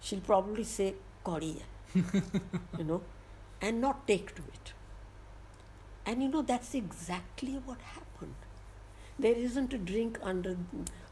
[0.00, 1.62] she'll probably say, Kori,
[1.94, 3.02] you know,
[3.60, 4.72] and not take to it.
[6.04, 8.34] And you know, that's exactly what happened.
[9.18, 10.56] There isn't a drink under,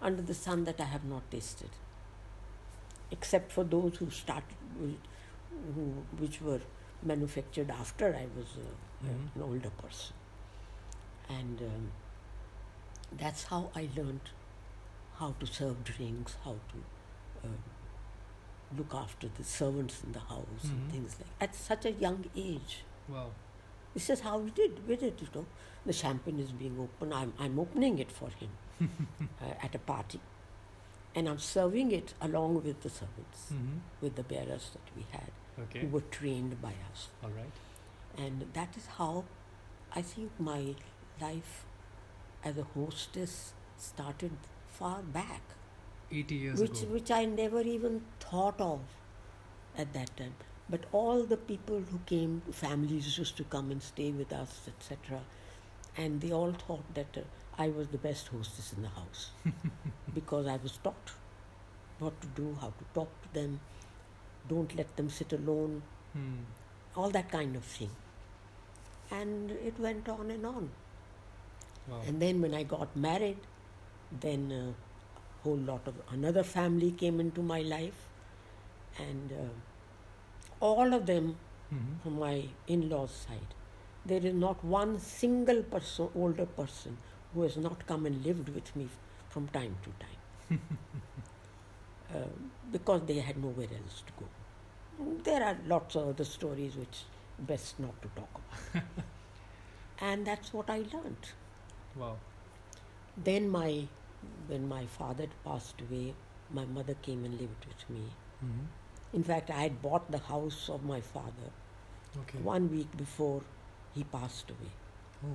[0.03, 1.71] under the sun that I have not tasted,
[3.11, 4.97] except for those who started, with,
[5.75, 6.61] who, which were
[7.03, 9.35] manufactured after I was uh, Mhm.
[9.37, 10.15] an older person.
[11.29, 11.93] And um,
[13.13, 14.21] that's how I learned
[15.21, 16.79] how to serve drinks, how to
[17.49, 17.59] um,
[18.77, 20.71] look after the servants in the house, Mhm.
[20.73, 22.83] and things like at such a young age.
[23.09, 23.31] Wow.
[23.95, 24.87] This is how we did.
[24.89, 25.47] We did, you know.
[25.85, 27.13] The champagne is being opened.
[27.15, 28.51] I'm, I'm opening it for him
[29.43, 30.21] uh, at a party.
[31.15, 33.79] And I'm serving it along with the servants, Mm-hmm.
[34.01, 35.33] with the bearers that we had,
[35.65, 35.81] Okay.
[35.81, 37.09] who were trained by us.
[37.25, 37.53] All right.
[38.17, 39.25] And that is how
[39.93, 40.77] I think my
[41.21, 41.65] life
[42.45, 44.37] as a hostess started
[44.81, 45.43] far back,
[46.11, 46.93] 80 years which, ago.
[46.95, 48.81] which I never even thought of
[49.79, 50.35] at that time.
[50.69, 55.21] But all the people who came, families used to come and stay with us, etc.
[55.97, 57.21] And they all thought that uh,
[57.59, 59.31] I was the best hostess in the house
[60.15, 61.13] because I was taught
[61.99, 63.61] what to do, how to talk to them,
[64.49, 66.39] don't let them sit alone, Hmm.
[66.97, 67.91] all that kind of thing.
[69.13, 70.71] And it went on and on.
[71.89, 72.01] Wow.
[72.07, 73.37] And then when I got married,
[74.21, 78.09] then a whole lot of another family came into my life,
[78.99, 81.37] and uh, all of them
[81.73, 81.99] mm-hmm.
[82.03, 83.55] from my in-laws' side.
[84.05, 86.97] There is not one single person, older person,
[87.35, 88.89] who has not come and lived with me
[89.29, 90.61] from time to time,
[92.15, 92.19] uh,
[92.73, 95.23] because they had nowhere else to go.
[95.23, 97.05] There are lots of other stories which
[97.39, 98.41] best not to talk
[98.73, 98.85] about.
[100.01, 101.31] and that's what I learned.
[101.97, 102.17] Wow.
[103.17, 103.87] Then my,
[104.49, 106.15] when my father passed away,
[106.51, 108.05] my mother came and lived with me.
[108.45, 109.17] Mm-hmm.
[109.17, 111.51] In fact, I had bought the house of my father
[112.19, 112.39] Okay.
[112.39, 113.43] one week before
[113.95, 114.71] he passed away.
[115.25, 115.29] Oh,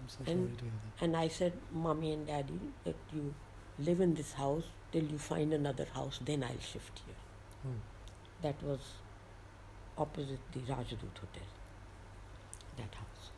[0.00, 1.04] I'm so sorry And- to hear that.
[1.04, 3.34] And I said, Mommy and Daddy, that you
[3.78, 7.20] live in this house till you find another house, then I'll shift here.
[7.66, 7.74] Oh.
[8.42, 8.80] That was
[9.98, 11.48] opposite the Rajdoot Hotel,
[12.76, 13.30] that house.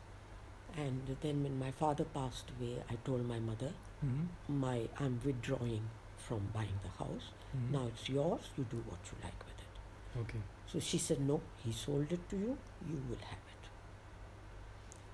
[0.77, 3.71] And then when my father passed away, I told my mother,
[4.03, 4.59] Mm-hmm.
[4.59, 5.83] my I'm withdrawing
[6.17, 7.27] from buying the house.
[7.55, 7.73] Mm-hmm.
[7.73, 10.19] Now it's yours, you do what you like with it.
[10.21, 10.41] Okay.
[10.71, 12.57] So she said, No, he sold it to you,
[12.89, 13.69] you will have it.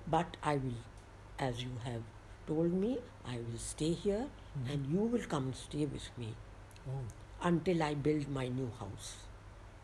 [0.06, 0.80] But I will,
[1.38, 2.02] as you have
[2.46, 4.26] told me, I will stay here
[4.58, 4.72] Mhm.
[4.72, 6.34] and you will come and stay with me
[6.88, 7.02] Oh.
[7.50, 9.10] until I build my new house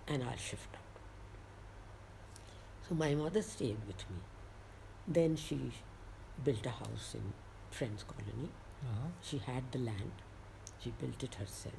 [0.08, 1.00] and I'll shift out.
[2.88, 4.20] So my mother stayed with me.
[5.06, 5.60] Then she
[6.44, 7.32] built a house in
[7.70, 8.48] Friends Colony.
[8.84, 9.08] Uh-huh.
[9.22, 10.12] She had the land,
[10.82, 11.74] she built it herself,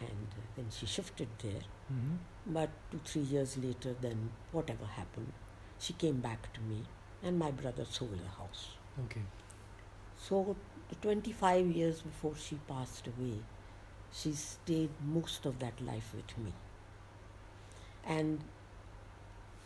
[0.00, 1.62] and uh, then she shifted there.
[1.92, 2.16] Mm-hmm.
[2.46, 5.32] But two, three years later, then whatever happened,
[5.78, 6.82] she came back to me,
[7.22, 8.70] and my brother sold the house.
[9.06, 9.22] Okay.
[10.16, 10.56] So,
[11.02, 13.40] 25 years before she passed away,
[14.12, 16.52] she stayed most of that life with me.
[18.06, 18.40] And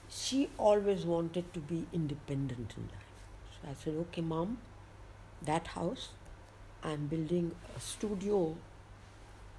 [0.08, 3.12] she always wanted to be independent in life.
[3.52, 4.58] So I said, okay, mom,
[5.42, 6.10] that house,
[6.84, 8.56] I'm building a studio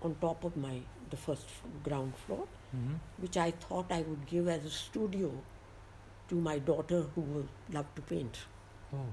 [0.02, 2.94] on top of my the first f- ground floor Mm-hmm.
[3.22, 5.32] which I thought I would give as a studio
[6.30, 8.40] to my daughter who would love to paint.
[8.92, 9.06] Oh.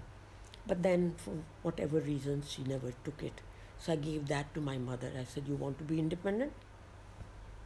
[0.67, 3.43] But then, for whatever reasons, she never took it.
[3.79, 5.11] So I gave that to my mother.
[5.21, 6.55] I said, You want to be independent?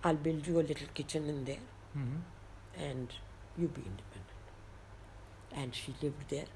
[0.02, 1.62] I'll build you a little kitchen in there
[1.96, 2.82] Mm-hmm.
[2.88, 3.08] and
[3.56, 4.42] you be independent.
[5.52, 6.46] And she lived there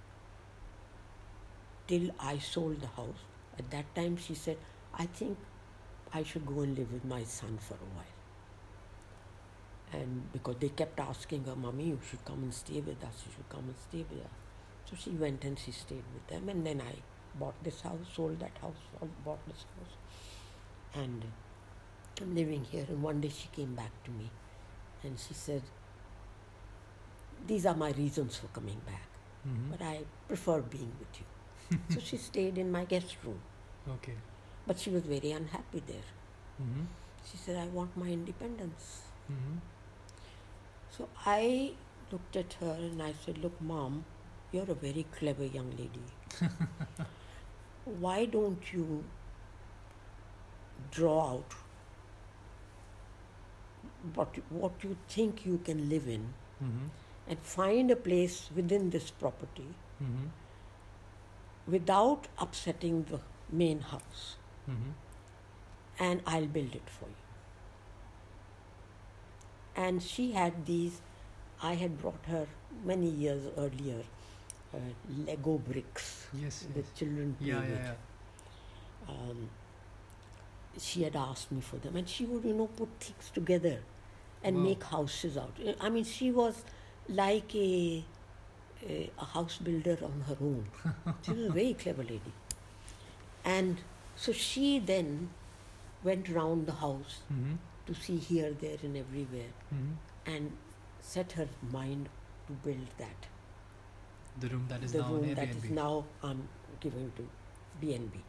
[1.86, 3.22] till I sold the house.
[3.59, 4.57] At that time, she said,
[4.95, 5.37] I think
[6.13, 8.15] I should go and live with my son for a while.
[9.93, 13.33] And because they kept asking her, Mommy, you should come and stay with us, you
[13.37, 14.31] should come and stay with us.
[14.85, 16.49] So she went and she stayed with them.
[16.49, 16.95] And then I
[17.39, 18.77] bought this house, sold that house,
[19.25, 21.03] bought this house.
[21.05, 21.25] And
[22.21, 22.85] I'm living here.
[22.89, 24.31] And one day she came back to me
[25.03, 25.63] and she said,
[27.47, 29.03] These are my reasons for coming back,
[29.47, 29.71] Mm-hmm.
[29.71, 31.25] but I prefer being with you.
[31.91, 33.41] so she stayed in my guest room,
[33.97, 34.14] Okay.
[34.66, 36.09] but she was very unhappy there.
[36.62, 36.85] Mm-hmm.
[37.31, 39.03] She said, I want my independence.
[39.31, 39.57] Mm-hmm.
[40.91, 41.73] So I
[42.11, 44.05] looked at her and I said, Look, mom,
[44.53, 46.07] you're a very clever young lady.
[47.85, 49.05] Why don't you
[50.91, 51.55] draw out
[54.14, 56.29] what, what you think you can live in
[56.62, 56.87] Mm-hmm.
[57.29, 59.66] and find a place within this property
[60.03, 60.27] Mm-hmm.
[61.69, 64.37] Without upsetting the main house,
[64.71, 64.91] Mm-hmm.
[65.99, 67.14] and I'll build it for you.
[69.77, 71.01] And she had these,
[71.62, 72.47] I had brought her
[72.85, 74.03] many years earlier
[74.75, 74.79] uh,
[75.27, 76.66] Lego bricks Yes.
[76.75, 76.89] the yes.
[76.99, 77.71] children play Yeah, with.
[77.71, 77.95] yeah,
[79.09, 79.14] yeah.
[79.14, 79.49] um,
[80.79, 83.79] she had asked me for them, and she would, you know, put things together
[84.45, 84.62] and Wow.
[84.62, 85.57] make houses out.
[85.81, 86.64] I mean, she was
[87.09, 88.05] like a,
[88.87, 90.66] a a house builder on her own.
[91.22, 92.33] she was a very clever lady,
[93.45, 93.79] and
[94.16, 95.31] so she then
[96.05, 97.55] went round the house Mm-hmm.
[97.87, 99.93] to see here, there, and everywhere, Mm-hmm.
[100.35, 100.53] and
[101.01, 102.09] set her mind
[102.47, 103.26] to build that.
[104.41, 106.49] The room that is the now room that is now I'm
[106.81, 107.29] giving to
[107.85, 108.20] BNB.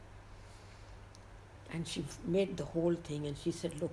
[1.71, 3.91] And she made the whole thing and she said, Look,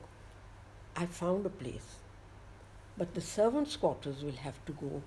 [0.96, 1.96] I found a place,
[2.96, 5.02] but the servants' quarters will have to go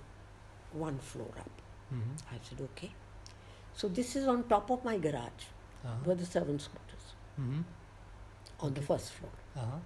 [0.72, 1.50] one floor up.
[1.92, 2.34] mm-hmm.
[2.34, 2.90] I said, Okay.
[3.74, 5.44] So this is on top of my garage,
[5.84, 5.94] uh-huh.
[6.04, 7.60] were the servants' quarters mm-hmm.
[8.60, 9.32] on the first floor.
[9.56, 9.78] Uh-huh.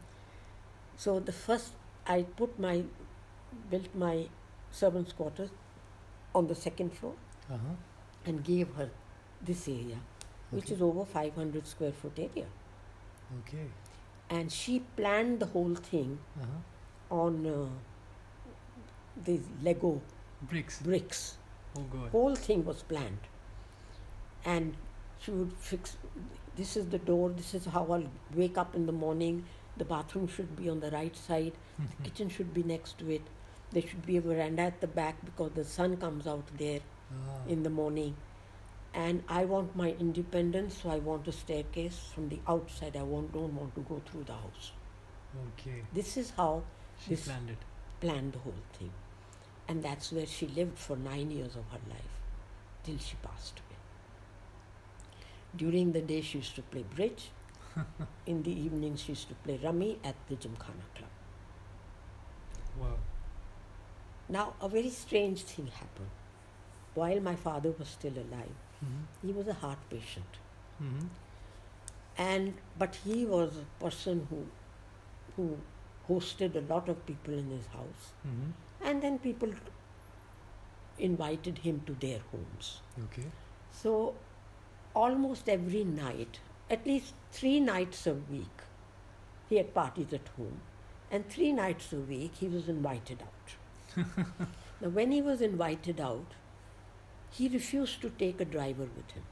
[0.96, 1.72] So the first,
[2.06, 2.82] I put my,
[3.70, 4.26] built my
[4.70, 5.50] servants' quarters
[6.34, 7.14] on the second floor
[7.50, 7.74] Uh-huh.
[8.26, 8.90] and gave her
[9.42, 9.98] this area,
[10.50, 10.74] which Okay.
[10.74, 12.46] is over 500 square foot area.
[13.40, 13.66] Okay.
[14.30, 17.16] And she planned the whole thing Uh-huh.
[17.22, 17.66] on uh,
[19.24, 20.00] these Lego
[20.48, 20.80] Bricks.
[20.82, 21.36] bricks.
[21.76, 22.10] Oh god.
[22.10, 23.18] Whole thing was planned.
[24.44, 24.74] And
[25.18, 25.96] she would fix
[26.56, 29.44] this is the door, this is how I'll wake up in the morning.
[29.76, 32.04] The bathroom should be on the right side, Mm-hmm.
[32.04, 33.22] kitchen should be next to it.
[33.72, 36.80] There should be a veranda at the back because the sun comes out there.
[37.14, 37.46] Ah.
[37.46, 38.14] in the morning
[38.94, 43.32] and I want my independence so I want a staircase from the outside I want,
[43.32, 44.72] don't want to go through the house
[45.50, 45.82] Okay.
[45.92, 46.62] this is how
[47.02, 47.58] She this- planned it.
[48.00, 48.90] planned the whole thing
[49.68, 52.16] and that's where she lived for 9 years of her life
[52.84, 53.78] till she passed away
[55.62, 57.30] during the day she used to play bridge
[58.26, 61.10] in the evenings she used to play rummy at the Gymkhana club
[62.80, 62.96] Wow.
[64.28, 66.10] now a very strange thing happened
[66.94, 69.26] while my father was still alive Mm-hmm.
[69.26, 70.40] he was a heart patient
[70.82, 71.06] Mm-hmm.
[72.18, 74.40] and but he was a person who
[75.36, 75.56] who
[76.08, 78.50] hosted a lot of people in his house Mm-hmm.
[78.82, 79.50] And then people
[80.98, 83.26] invited him to their homes Okay.
[83.72, 84.14] so
[84.94, 86.38] almost every night
[86.70, 88.62] at least three nights a week
[89.48, 90.60] he had parties at home
[91.10, 93.56] and three nights a week he was invited out
[94.80, 96.34] now when he was invited out
[97.30, 99.24] he refused to take a driver with him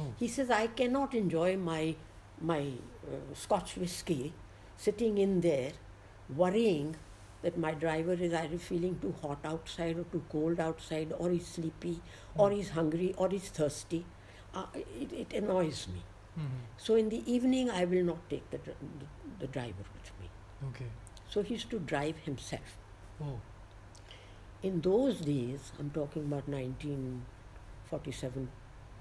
[0.00, 0.12] Oh.
[0.18, 1.96] he says, I cannot enjoy my,
[2.40, 2.58] my
[3.04, 4.32] uh, Scotch whiskey
[4.76, 5.72] sitting in there
[6.36, 6.94] worrying
[7.42, 11.46] that my driver is either feeling too hot outside or too cold outside or he's
[11.46, 12.00] sleepy
[12.36, 14.04] or he's hungry or he's thirsty.
[14.54, 16.02] Uh, it, it annoys me.
[16.38, 16.48] Mm-hmm.
[16.76, 18.74] So in the evening, I will not take the, the,
[19.40, 20.28] the driver with me.
[20.70, 20.90] Okay.
[21.28, 22.76] So he used to drive himself.
[23.22, 23.40] Oh.
[24.62, 28.48] In those days, I'm talking about 1947,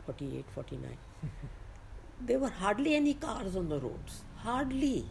[0.05, 0.97] 48, 49,
[2.21, 4.23] there were hardly any cars on the roads.
[4.37, 5.05] Hardly.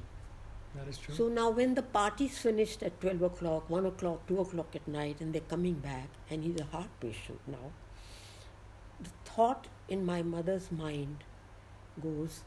[0.76, 1.14] That is true.
[1.14, 5.20] So now, when the party's finished at 12 o'clock, 1 o'clock, 2 o'clock at night,
[5.20, 7.72] and they're coming back, and he's a heart patient now,
[9.00, 11.24] the thought in my mother's mind
[12.03, 12.44] goes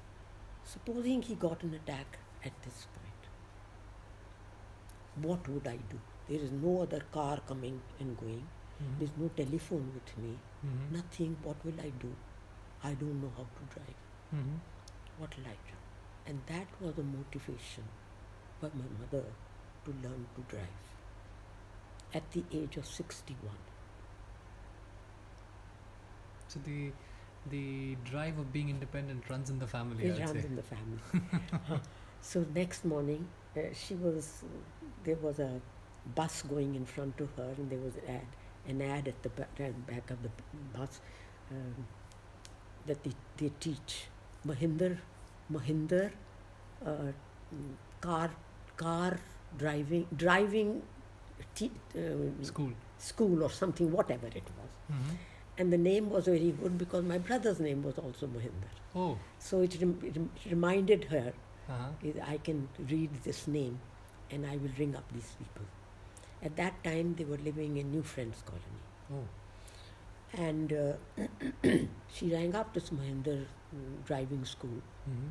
[0.63, 3.23] supposing he got an attack at this point,
[5.27, 5.99] what would I do?
[6.27, 8.43] There is no other car coming and going,
[8.81, 8.99] Mhm.
[8.99, 10.91] there's no telephone with me, Mhm.
[10.97, 11.37] nothing.
[11.43, 12.11] What will I do?
[12.83, 14.03] I don't know how to drive.
[14.33, 14.59] Mhm.
[15.17, 15.77] What will I do?
[16.27, 17.83] And that was a motivation
[18.59, 19.25] for my mother
[19.85, 20.79] to learn to drive
[22.13, 23.55] at the age of 61.
[26.47, 26.91] So the
[27.49, 30.05] the drive of being independent runs in the family.
[30.05, 30.45] It runs say.
[30.45, 30.99] in the family.
[32.21, 34.43] so next morning, uh, she was
[35.03, 35.61] there was a
[36.15, 38.27] bus going in front of her, and there was an ad,
[38.67, 40.29] an ad at the ba- at the back of the
[40.73, 40.99] bus
[41.51, 41.85] um,
[42.85, 44.05] that they, they teach
[44.45, 44.97] Mahinder
[45.51, 46.11] Mahinder
[46.85, 47.11] uh,
[48.01, 48.31] car
[48.83, 49.19] car
[49.63, 50.69] driving driving
[51.61, 52.71] uh, School.
[52.97, 55.15] school or something whatever it was Mm-hmm.
[55.61, 59.17] and the name was very good because my brother's name was also Mahinder Oh.
[59.47, 61.27] so it, rem- it rem- reminded her
[61.73, 62.11] Uh-huh.
[62.33, 62.59] I can
[62.91, 63.75] read this name
[64.35, 65.65] and I will ring up these people.
[66.47, 68.81] At that time, they were living in New Friends Colony.
[69.17, 69.25] Oh.
[70.47, 70.93] And uh,
[72.15, 73.37] she rang up this Mahinder
[73.75, 75.29] mm, driving school Mm-hmm.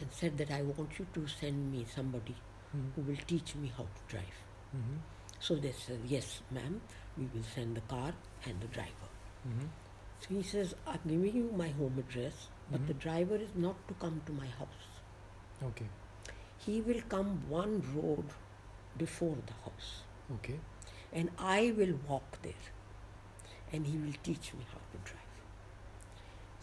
[0.00, 2.34] And said that I want you to send me somebody
[2.76, 2.88] Mm-hmm.
[2.96, 4.38] who will teach me how to drive.
[4.76, 4.96] Mm-hmm.
[5.38, 6.80] So they said, yes, ma'am,
[7.16, 8.12] we will send the car
[8.46, 9.08] and the driver.
[9.46, 9.66] Mm-hmm.
[10.18, 12.98] So he says, I'm giving you my home address, but the Mhm.
[12.98, 14.88] driver is not to come to my house.
[15.62, 15.86] Okay.
[16.66, 18.24] He will come one road
[18.98, 20.02] before the house,
[20.38, 20.58] Okay.
[21.12, 22.66] and I will walk there,
[23.72, 25.23] and he will teach me how to drive.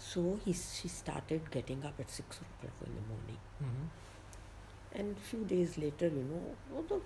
[0.04, 3.38] So he, she started getting up at six o'clock in the morning.
[3.64, 5.00] Mm-hmm.
[5.00, 7.00] And a few days later, you know, all the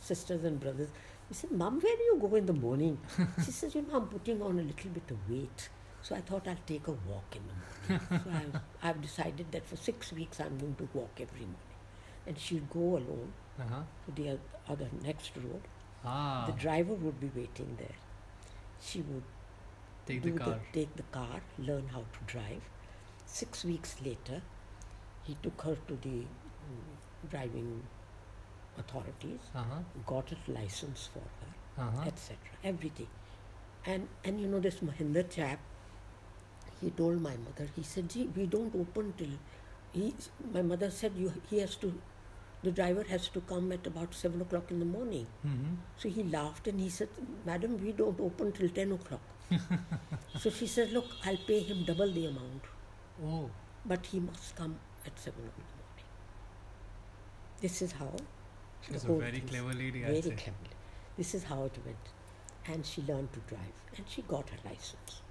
[0.00, 0.88] sisters and brothers,
[1.30, 2.98] we said, Mom, where do you go in the morning?
[3.44, 5.68] she says, You know, I'm putting on a little bit of weight.
[6.02, 8.08] So I thought I'll take a walk in the morning.
[8.24, 11.76] so I've, I've decided that for six weeks I'm going to walk every morning.
[12.26, 13.82] And she'd go alone Uh-huh.
[14.06, 14.38] to the
[14.68, 15.62] other next road.
[16.04, 16.44] Ah.
[16.46, 17.96] The driver would be waiting there.
[18.80, 19.24] She would
[20.08, 20.58] Take the car.
[20.72, 22.62] take the car, learn how to drive.
[23.26, 24.40] Six weeks later,
[25.24, 27.70] he took her to the mm, driving
[28.78, 29.80] authorities, Uh-huh.
[30.06, 31.52] got a license for her,
[31.86, 32.06] Uh-huh.
[32.10, 32.36] etc.
[32.72, 33.08] Everything.
[33.86, 35.58] And and you know this Mahinder chap,
[36.80, 39.34] he told my mother, he said, Gee, we don't open till
[39.92, 40.14] he
[40.54, 41.92] my mother said you he has to
[42.66, 45.26] the driver has to come at about seven o'clock in the morning.
[45.46, 45.74] Mm-hmm.
[45.96, 47.08] So he laughed and he said,
[47.46, 49.20] Madam, we don't open till 10 o'clock.
[50.38, 52.64] so she said, Look, I'll pay him double the amount,
[53.24, 53.50] Oh.
[53.84, 56.04] but he must come at 7 o'clock in the morning.
[57.60, 58.12] This is how.
[58.82, 60.56] She's a very clever lady, Very clever.
[61.16, 61.96] This is how it went.
[62.66, 65.22] And she learned to drive and she got her license.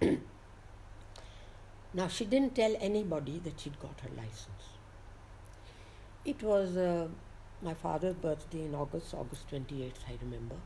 [1.94, 4.64] now, she didn't tell anybody that she'd got her license.
[6.24, 7.08] It was uh,
[7.62, 10.56] my father's birthday in August, August 28th, I remember,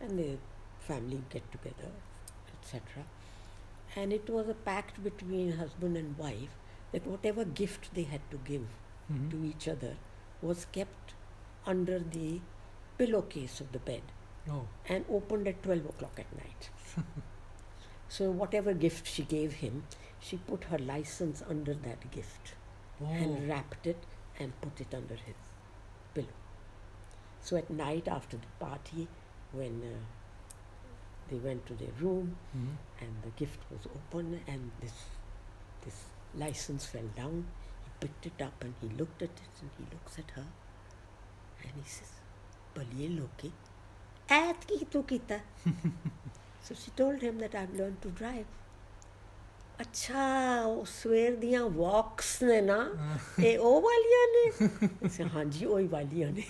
[0.00, 0.36] and the
[0.80, 1.90] family get together,
[2.66, 3.04] etc.
[3.94, 6.56] And it was a pact between husband and wife
[6.92, 8.66] that whatever gift they had to give
[9.12, 9.28] Mm-hmm.
[9.30, 9.94] to each other
[10.42, 11.12] was kept
[11.64, 12.40] under the
[12.98, 14.02] pillowcase of the bed
[14.50, 14.62] Oh.
[14.88, 16.70] and opened at 12 o'clock at night.
[18.08, 19.84] so, whatever gift she gave him,
[20.18, 22.54] she put her license under that gift
[23.00, 23.06] Oh.
[23.06, 24.02] and wrapped it
[24.40, 25.36] and put it under his
[26.12, 26.36] pillow.
[27.40, 29.06] So, at night after the party,
[29.52, 29.98] when uh,
[31.29, 32.75] they went to their room Mm-hmm.
[33.05, 34.95] and the gift was open and this
[35.85, 35.99] this
[36.41, 37.37] license fell down,
[37.85, 40.45] he picked it up and he looked at it and he looks at her
[41.63, 42.11] and he says,
[42.75, 43.51] Baliye loki,
[44.31, 45.39] ਐਤ ਕੀ ਤੂੰ ਕੀਤਾ
[46.65, 48.45] so she told him that I've learned to drive.
[49.81, 50.23] ਅੱਛਾ
[50.65, 52.77] ਉਹ ਸਵੇਰ ਦੀਆਂ walks ਨੇ ਨਾ
[53.43, 56.43] ਇਹ ਉਹ ਵਾਲੀਆਂ ਨੇ ਅਸੀਂ ਹਾਂਜੀ ਉਹ ਹੀ ਵਾਲੀਆਂ ਨੇ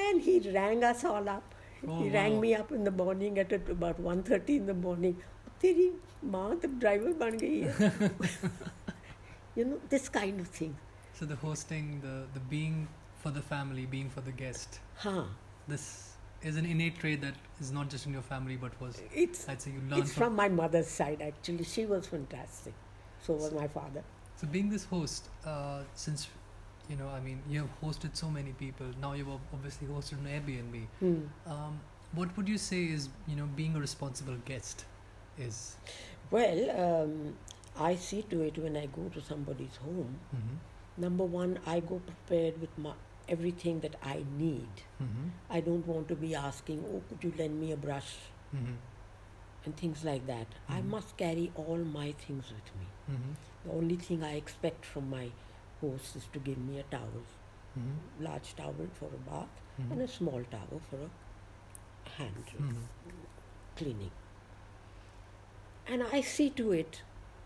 [0.00, 1.54] and he rang us all up
[1.87, 2.13] Oh, he wow.
[2.13, 5.17] rang me up in the morning at about 1.30 in the morning.
[5.61, 5.91] Teri
[6.21, 8.11] maa the driver ban gayi
[9.55, 10.75] you know, this kind of thing.
[11.13, 12.87] So the hosting, the, the being
[13.17, 14.79] for the family, being for the guest.
[14.95, 15.23] Huh.
[15.67, 19.49] This is an innate trait that is not just in your family but was it's,
[19.49, 21.63] I'd say you learned it's from, from my mother's side actually.
[21.63, 22.73] She was fantastic.
[23.21, 24.03] So was so, my father.
[24.35, 26.27] So being this host, uh, since
[26.89, 28.87] you know, I mean, you've hosted so many people.
[29.01, 30.85] Now you've obviously hosted an Airbnb.
[30.99, 31.51] Hmm.
[31.51, 31.79] Um,
[32.13, 34.85] what would you say is you know being a responsible guest
[35.37, 35.75] is?
[36.31, 37.35] Well, um,
[37.79, 40.15] I see to it when I go to somebody's home.
[40.35, 41.01] Mm-hmm.
[41.01, 42.93] Number one, I go prepared with my,
[43.29, 44.67] everything that I need.
[45.01, 45.27] Mm-hmm.
[45.49, 48.15] I don't want to be asking, oh, could you lend me a brush?
[48.55, 48.73] Mm-hmm.
[49.65, 50.47] And things like that.
[50.69, 50.85] I Mhm.
[50.95, 52.87] must carry all my things with me.
[53.11, 53.31] Mm-hmm.
[53.69, 55.29] The only thing I expect from my
[55.81, 57.23] host is to give me a towel,
[57.79, 58.23] Mm-hmm.
[58.25, 59.91] large towel for a bath, Mm-hmm.
[59.91, 62.77] and a small towel for a hand Mm-hmm.
[63.75, 64.11] cleaning.
[65.87, 67.01] And I see to it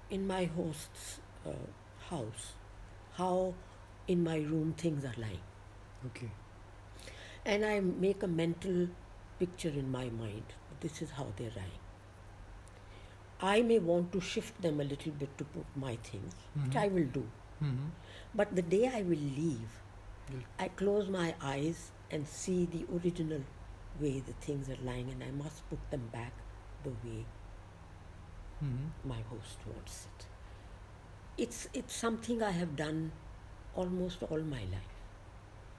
[0.10, 1.52] in my host's uh,
[2.10, 2.54] house
[3.18, 3.54] how
[4.08, 5.44] in my room things are lying.
[6.08, 6.32] Okay.
[7.46, 8.88] And I make a mental
[9.40, 10.44] picture in my mind.
[10.80, 11.80] This is how they're lying.
[13.42, 16.34] I may want to shift them a little bit to put my things,
[16.64, 16.82] which Mhm.
[16.82, 17.24] I will do.
[17.62, 17.88] Mm-hmm.
[18.34, 19.70] But the day I will leave,
[20.60, 23.42] I close my eyes and see the original
[24.00, 26.34] way the things are lying, and I must put them back
[26.84, 27.26] the way
[28.64, 29.10] Mm-hmm.
[29.10, 30.26] my host wants it.
[31.38, 33.12] It's it's something I have done
[33.76, 34.94] almost all my life.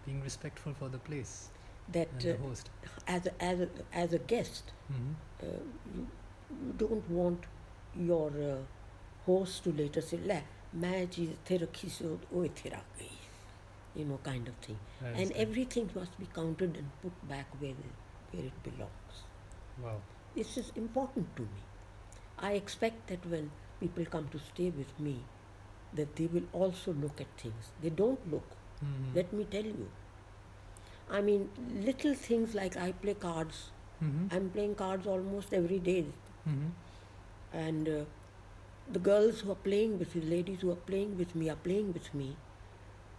[0.05, 1.51] Being respectful for the place
[1.93, 2.71] That and the uh, host.
[3.07, 5.13] as a, as a, as a guest, Mm-hmm.
[5.43, 5.47] uh,
[5.95, 6.07] you,
[6.67, 7.45] you don't want
[7.97, 8.57] your uh,
[9.27, 10.19] host to later say,
[10.75, 12.45] मैं चीज़ इतने रखी सी वो
[13.95, 14.79] you know kind of thing.
[15.03, 17.75] And everything must be counted and put back where
[18.31, 19.23] where it belongs.
[19.83, 19.97] Wow.
[20.35, 21.63] This is important to me.
[22.39, 23.51] I expect that when
[23.81, 25.19] people come to stay with me
[25.95, 27.71] that they will also look at things.
[27.83, 28.57] They don't look.
[28.85, 29.17] Mm-hmm.
[29.17, 29.89] Let me tell you.
[31.11, 31.51] I mean
[31.85, 33.71] little things like i play cards.
[34.03, 34.35] Mm-hmm.
[34.35, 36.07] I'm playing cards almost every day.
[36.49, 36.69] Mm-hmm.
[37.53, 38.05] And uh,
[38.91, 41.57] the girls who are playing with me, the ladies who are playing with me, are
[41.57, 42.37] playing with me.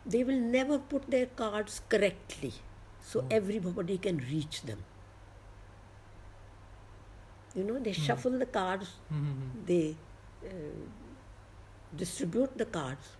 [0.05, 2.53] They will never put their cards correctly,
[3.01, 3.27] so Oh.
[3.31, 4.83] everybody can reach them.
[7.55, 8.01] You know, they Hmm.
[8.07, 9.65] shuffle the cards, Mm-hmm.
[9.71, 9.95] they
[10.45, 10.83] uh,
[11.95, 13.11] distribute the cards,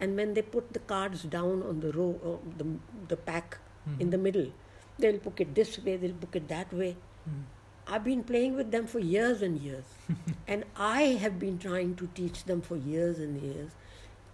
[0.00, 2.66] and when they put the cards down on the row, uh, the
[3.14, 4.00] the pack Mm-hmm.
[4.04, 4.48] in the middle,
[4.98, 6.90] they'll book it this way, they'll book it that way.
[7.28, 7.42] Mm-hmm.
[7.90, 9.84] I've been playing with them for years and years,
[10.48, 13.72] and I have been trying to teach them for years and years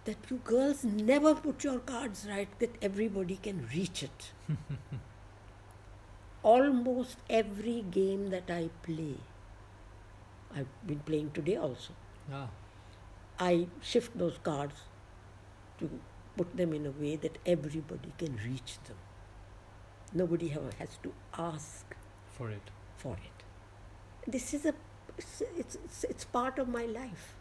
[0.05, 4.31] that you girls never put your cards right, that everybody can reach it.
[6.43, 9.15] Almost every game that I play,
[10.55, 11.93] I've been playing today also.
[12.31, 12.47] Ah.
[13.39, 14.75] I shift those cards
[15.79, 15.89] to
[16.37, 18.97] put them in a way that everybody can reach them.
[20.13, 21.95] Nobody have- has to ask
[22.37, 22.71] For it.
[22.95, 23.36] for it.
[24.27, 24.73] This is a
[25.17, 27.35] it's, it's, it's, part of my life.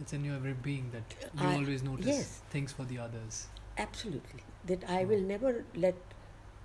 [0.00, 1.02] It's in your every being that
[1.40, 2.42] you I- always notice yes.
[2.50, 3.46] things for the others.
[3.78, 4.42] Absolutely.
[4.66, 5.96] That I will never let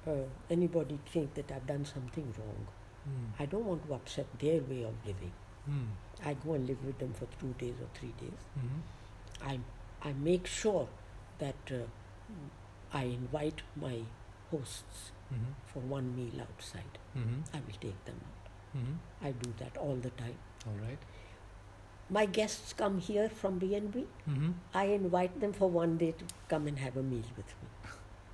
[0.08, 0.12] uh,
[0.50, 2.68] anybody think that I've done something wrong.
[3.10, 3.42] Mm.
[3.42, 5.32] I don't want to upset their way of living.
[5.70, 5.88] Mm.
[6.24, 8.40] I go and live with them for two days or three days.
[8.60, 9.50] Mm-hmm.
[9.50, 9.60] I,
[10.10, 10.88] I make sure
[11.40, 11.78] that uh,
[12.94, 14.00] I invite my
[14.52, 15.52] hosts Mm-hmm.
[15.72, 16.98] for one meal outside.
[17.16, 17.42] Mm-hmm.
[17.56, 18.39] I will take them out.
[18.78, 19.26] Mm-hmm.
[19.26, 20.36] I do that all the time.
[20.68, 20.98] All right.
[22.10, 24.06] My guests come here from BNB.
[24.30, 24.52] Mm-hmm.
[24.74, 27.70] I invite them for one day to come and have a meal with me.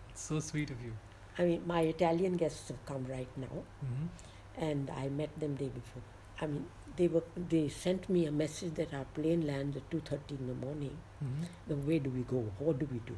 [0.10, 0.94] It's so sweet of you.
[1.38, 4.64] I mean, my Italian guests have come right now, Mm-hmm.
[4.66, 6.02] and I met them day before.
[6.42, 10.00] I mean, they were they sent me a message that our plane lands at two
[10.00, 10.96] thirty in the morning.
[11.24, 11.44] Mm-hmm.
[11.68, 12.46] Then where do we go?
[12.60, 13.18] What do we do?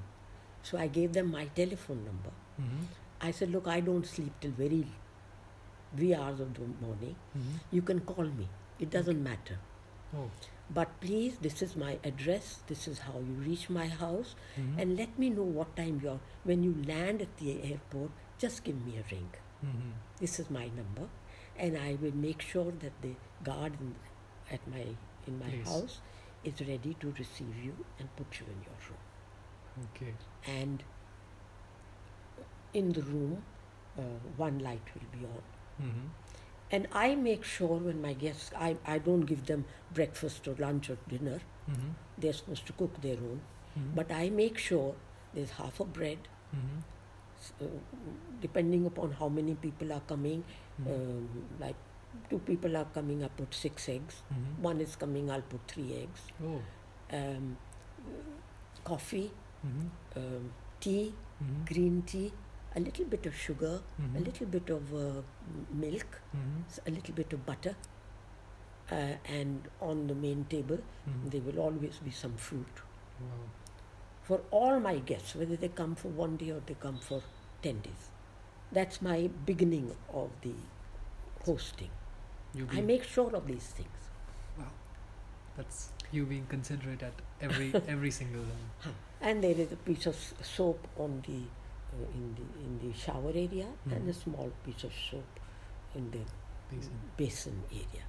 [0.64, 2.32] So I gave them my telephone number.
[2.60, 2.86] Mm-hmm.
[3.22, 4.88] I said, look, I don't sleep till very
[5.98, 7.16] wee hours of the morning.
[7.38, 7.58] Mm-hmm.
[7.72, 8.48] You can call me.
[8.80, 9.60] It doesn't matter.
[10.16, 10.30] Oh.
[10.70, 12.60] But please, this is my address.
[12.68, 14.36] This is how you reach my house.
[14.60, 14.80] Mm-hmm.
[14.80, 16.20] And let me know what time you're.
[16.44, 19.30] When you land at the airport, just give me a ring.
[19.66, 19.92] Mm-hmm.
[20.20, 21.10] This is my number,
[21.58, 23.96] and I will make sure that the guard in,
[24.52, 24.86] at my
[25.26, 25.68] in my Place.
[25.68, 26.00] house
[26.44, 29.88] is ready to receive you and put you in your room.
[29.96, 30.14] Okay.
[30.48, 30.84] And
[32.74, 33.44] in the room,
[33.98, 34.02] uh,
[34.36, 35.42] one light will be on.
[35.82, 36.08] Mm-hmm.
[36.70, 40.90] And I make sure when my guests, I, I don't give them breakfast or lunch
[40.90, 41.40] or dinner.
[41.70, 41.90] Mm-hmm.
[42.18, 43.42] They're supposed to cook their own.
[43.78, 43.96] Mm-hmm.
[43.96, 44.96] But I make sure
[45.34, 46.18] there's half a bread,
[46.56, 46.80] mm-hmm.
[47.40, 47.66] s- uh,
[48.42, 50.44] depending upon how many people are coming.
[50.82, 50.94] Mm-hmm.
[50.94, 51.30] Um,
[51.60, 51.76] like
[52.30, 54.16] two people are coming, I put six eggs.
[54.34, 54.64] Mm-hmm.
[54.64, 56.22] One is coming, I'll put three eggs.
[56.44, 56.62] Oh.
[57.16, 57.58] Um,
[58.84, 59.32] coffee,
[60.16, 61.14] um, tea,
[61.66, 62.34] green tea,
[62.78, 64.26] a little bit of sugar, a Mhm.
[64.26, 65.22] little bit of uh,
[65.86, 66.90] milk, Mm-hmm.
[66.90, 67.76] a little bit of butter,
[68.92, 70.78] uh, and on the main table
[71.10, 71.30] Mm-hmm.
[71.36, 72.84] there will always be some fruit.
[73.22, 73.46] Wow.
[74.30, 77.22] For all my guests, whether they come for one day or they come for
[77.64, 78.10] 10 days.
[78.78, 79.86] That's my beginning
[80.22, 80.54] of the
[81.46, 81.90] hosting.
[82.78, 84.10] I make sure of these things.
[84.58, 84.72] Wow.
[85.56, 87.14] That's you being considerate at
[87.48, 88.66] every every single one.
[88.86, 88.92] Huh.
[89.22, 90.18] And there is a piece of
[90.50, 91.40] soap on the
[92.14, 94.10] in the in the shower area and Mhm.
[94.10, 95.40] a small piece of soap
[95.96, 96.24] in the
[96.70, 97.00] Basin.
[97.18, 98.04] basin area.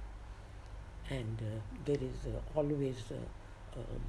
[1.09, 4.03] And uh, there is uh, always uh, um,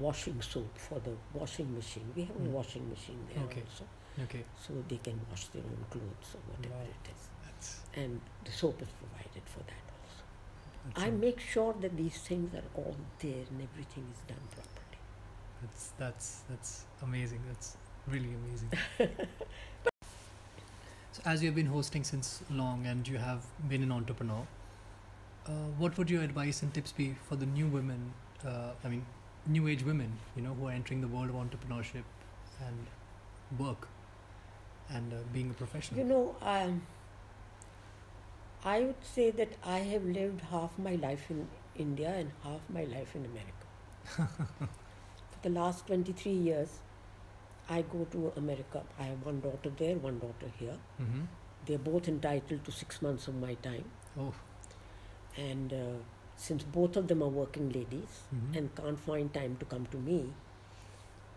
[0.00, 2.10] washing soap for the washing machine.
[2.16, 2.46] We have Mm.
[2.46, 3.62] a washing machine there Okay.
[3.62, 3.84] also,
[4.24, 4.44] Okay.
[4.64, 6.94] so they can wash their own clothes or whatever Wow.
[7.04, 7.22] it is.
[7.44, 7.80] That's.
[7.94, 10.24] And the soap is provided for that also.
[11.06, 14.98] I make sure that these things are all there and everything is done properly.
[15.62, 17.42] That's that's that's amazing.
[17.48, 17.76] That's
[18.10, 18.70] really amazing.
[21.12, 24.46] so, as you've been hosting since long and you have been an entrepreneur,
[25.46, 28.12] uh, what would your advice and tips be for the new women?
[28.44, 29.04] Uh, I mean,
[29.46, 32.04] new age women, you know, who are entering the world of entrepreneurship
[32.66, 32.86] and
[33.58, 33.88] work
[34.90, 36.00] and uh, being a professional.
[36.00, 36.82] You know, um,
[38.64, 41.46] I would say that I have lived half my life in
[41.76, 43.66] India and half my life in America.
[45.30, 46.78] For the last 23 years,
[47.68, 48.82] I go to America.
[48.98, 50.76] I have one daughter there, one daughter here.
[51.00, 51.22] mm-hmm.
[51.66, 53.84] They're both entitled to six months of my time.
[54.18, 54.32] Oh.
[55.36, 55.94] And uh,
[56.36, 58.56] since both of them are working ladies mhm.
[58.56, 60.32] and can't find time to come to me,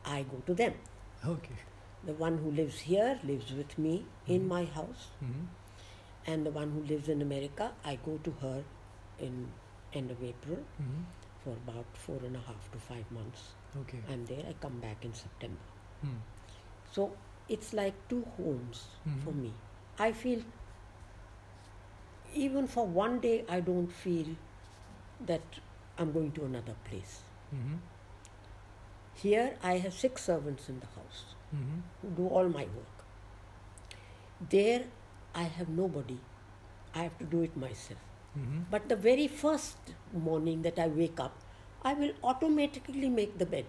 [0.05, 0.73] I go to them.
[1.25, 1.55] okay.
[2.05, 4.47] The one who lives here lives with me in Mhm.
[4.57, 5.07] my house.
[5.23, 5.47] Mm-hmm.
[6.31, 8.63] and the one who lives in America, I go to her
[9.27, 9.47] in
[9.99, 11.01] end of April Mm-hmm.
[11.43, 13.41] for about four and a half to five months.
[13.81, 13.99] Okay.
[14.13, 14.45] I'm there.
[14.47, 15.65] I come back in September.
[16.05, 16.17] Mm.
[16.91, 17.11] So
[17.47, 18.85] it's like two homes
[19.23, 19.41] for Mhm.
[19.43, 19.53] me.
[19.97, 20.41] I feel
[22.33, 24.27] even for one day I don't feel
[25.25, 25.41] that
[25.97, 27.21] I'm going to another place.
[27.53, 27.75] Mm-hmm.
[29.15, 31.79] Here I have six servants in the house Mm-hmm.
[32.01, 33.03] who do all my work.
[34.49, 34.83] There
[35.35, 36.17] I have nobody.
[36.95, 37.99] I have to do it myself.
[38.37, 38.61] Mm-hmm.
[38.71, 39.77] But the very first
[40.13, 41.33] morning that I wake up,
[41.83, 43.65] I will automatically make the bed.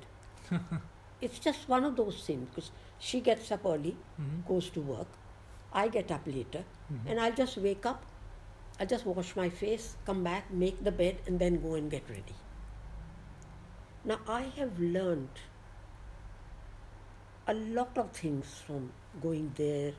[1.20, 4.48] it's just one of those things because she gets up early, Mm-hmm.
[4.52, 5.08] goes to work.
[5.72, 7.06] I get up later, Mhm.
[7.10, 8.04] and I'll just wake up.
[8.80, 12.08] I'll just wash my face, come back, make the bed, and then go and get
[12.08, 12.34] ready.
[14.04, 15.28] Now, I have learned
[17.46, 18.90] a lot of things from
[19.20, 19.92] going there,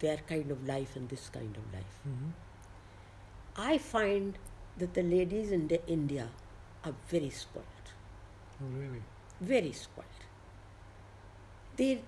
[0.00, 1.98] their kind of life, and this kind of life.
[2.08, 2.30] Mm-hmm.
[3.56, 4.38] I find
[4.78, 6.28] that the ladies in the India
[6.84, 7.92] are very spoiled,
[8.62, 9.02] Oh, really?
[9.40, 10.03] very spoiled.
[11.76, 12.02] They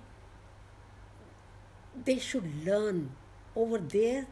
[2.05, 3.11] they should learn
[3.55, 4.27] over there.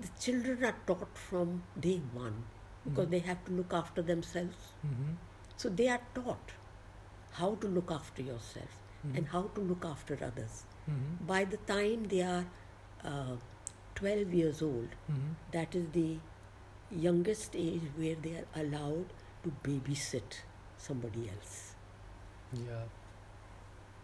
[0.00, 2.38] The children are taught from day one
[2.84, 3.10] because Mhm.
[3.10, 4.72] they have to look after themselves.
[4.86, 5.12] Mm-hmm.
[5.56, 6.52] So they are taught
[7.40, 9.16] how to look after yourself Mhm.
[9.18, 10.56] and how to look after others.
[10.90, 11.26] Mm-hmm.
[11.32, 12.44] By the time they are
[13.10, 13.36] uh,
[14.00, 15.30] 12 years old, Mm-hmm.
[15.52, 16.18] that is the
[17.04, 19.12] youngest age where they are allowed
[19.44, 20.36] to babysit
[20.88, 21.54] somebody else.
[22.52, 22.84] Yeah.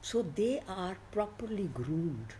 [0.03, 2.35] So they are properly groomed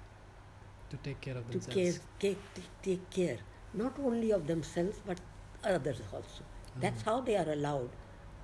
[0.91, 1.75] To take care of to themselves.
[1.75, 3.39] care, take, take care
[3.75, 5.19] not only of themselves but
[5.65, 6.45] others also.
[6.81, 7.11] That's Uh-huh.
[7.13, 7.91] how they are allowed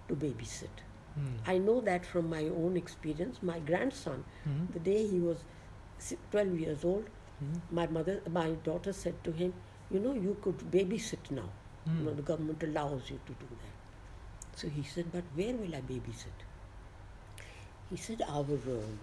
[0.09, 0.83] to babysit.
[1.19, 1.35] Mm.
[1.47, 3.43] I know that from my own experience.
[3.51, 4.67] My grandson, Mhm.
[4.77, 5.45] the day he was
[6.31, 7.09] 12 years old,
[7.79, 9.55] my mother, my daughter said to him,
[9.91, 11.49] "You know, you could babysit now.
[11.99, 15.75] You know, the government allows you to do that." So he said, "But where will
[15.75, 16.45] I babysit?"
[17.91, 18.99] He said, "Our um,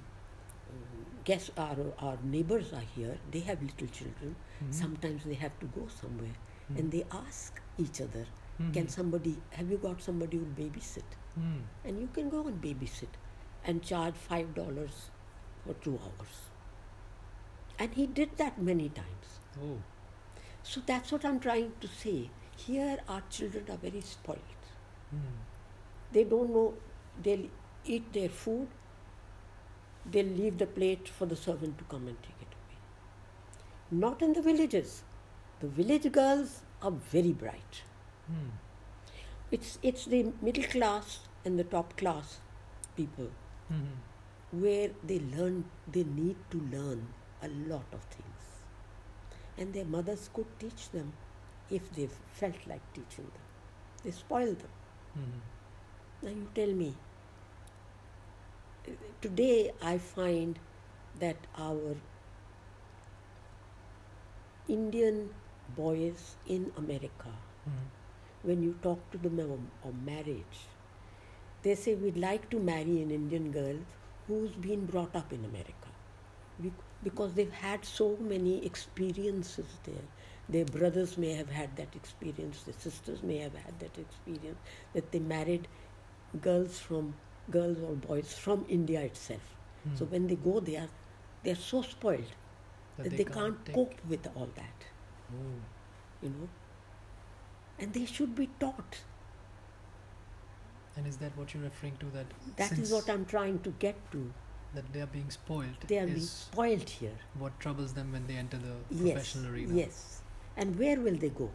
[0.74, 3.18] um, guests, our our neighbors are here.
[3.32, 4.36] They have little children.
[4.60, 4.74] Mhm.
[4.74, 6.36] Sometimes they have to go somewhere,
[6.70, 6.80] Mhm.
[6.80, 8.26] and they ask each other,
[8.60, 8.74] Mhm.
[8.78, 9.34] "Can somebody?
[9.60, 11.62] Have you got somebody who will babysit?" Mm.
[11.86, 13.20] And you can go and babysit,
[13.64, 14.98] and charge five dollars
[15.66, 16.40] for two hours.
[17.80, 19.40] And he did that many times.
[19.68, 19.78] Oh.
[20.64, 22.30] So that's what I'm trying to say.
[22.66, 24.68] Here, our children are very spoiled.
[25.16, 25.40] Mm.
[26.12, 26.74] They don't know,
[27.24, 27.48] they'll
[27.86, 28.68] eat their food,
[30.10, 34.02] they'll leave the plate for the servant to come and take it away.
[34.02, 35.04] Not in the villages.
[35.60, 37.84] The village girls are very bright.
[38.32, 38.52] Mm.
[39.52, 42.40] It's, it's the middle class and the top class
[42.96, 43.30] people
[43.72, 44.62] Mm-hmm.
[44.62, 47.08] where they learn, they need to learn
[47.42, 48.44] a lot of things.
[49.58, 51.14] And their mothers could teach them
[51.70, 53.46] if they felt like teaching them.
[54.04, 54.74] They spoil them.
[55.18, 56.26] Mm-hmm.
[56.26, 56.96] Now you tell me.
[59.22, 60.60] Today I find
[61.20, 61.96] that our
[64.68, 65.30] Indian
[65.76, 67.32] boys in America,
[67.70, 68.48] Mm-hmm.
[68.50, 70.62] when you talk to them of, of marriage,
[71.62, 73.76] they say we'd like to marry an Indian girl
[74.28, 75.92] who's been brought up in America.
[76.60, 80.08] Be- because they've had so many experiences there.
[80.50, 84.58] Their brothers may have had that experience, their sisters may have had that experience,
[84.94, 85.68] that they married
[86.42, 87.14] girls from
[87.52, 89.56] girls or boys from India itself.
[89.96, 90.12] So Mm.
[90.12, 90.88] when they go there,
[91.44, 92.32] they're so spoiled
[92.98, 94.84] That that, they, can't, take- cope with all that,
[95.34, 95.56] Oh.
[96.22, 96.50] you know.
[97.80, 99.00] And they should be taught.
[100.96, 102.06] And is that what you're referring to?
[102.18, 104.32] That That is what I'm trying to get to.
[104.76, 107.16] that they are being spoiled They are being spoiled here.
[107.40, 109.14] what troubles them when they enter the Yes.
[109.14, 109.74] professional arena.
[109.80, 110.22] Yes.
[110.56, 111.50] And where will they go?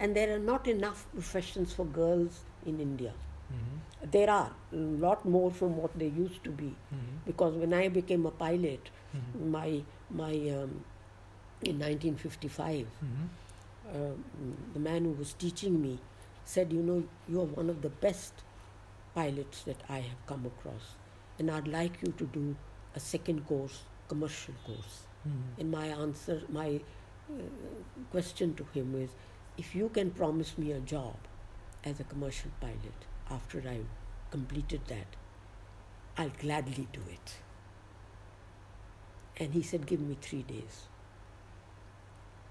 [0.00, 3.12] And there are not enough professions for girls in India.
[3.52, 4.10] Mm-hmm.
[4.10, 6.66] There are a lot more from what they used to be.
[6.94, 7.16] Mm-hmm.
[7.26, 9.50] Because when I became a pilot, Mm-hmm.
[9.50, 10.84] my my um,
[11.62, 13.96] in 1955, Mm-hmm.
[13.96, 14.24] um,
[14.74, 15.98] the man who was teaching me
[16.44, 18.34] said, "You know, you are one of the best
[19.14, 20.92] pilots that I have come across,
[21.38, 22.54] and I'd like you to do
[22.94, 25.60] a second course, commercial course." Mm-hmm.
[25.60, 26.80] And my answer, my
[27.30, 27.42] uh,
[28.10, 29.10] question to him is,
[29.56, 31.16] if you can promise me a job
[31.84, 33.86] as a commercial pilot after I've
[34.30, 35.16] completed that,
[36.16, 37.36] I'll gladly do it.
[39.38, 40.88] And he said, give me three days.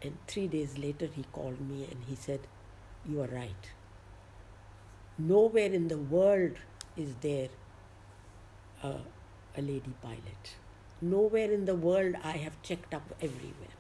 [0.02, 2.42] And three days later, he called me and he said,
[3.08, 3.72] You are right.
[5.18, 6.54] Nowhere in the world
[6.96, 7.50] is there
[8.84, 8.94] a,
[9.58, 10.56] a lady pilot.
[11.02, 13.78] Nowhere in the world I have checked up everywhere.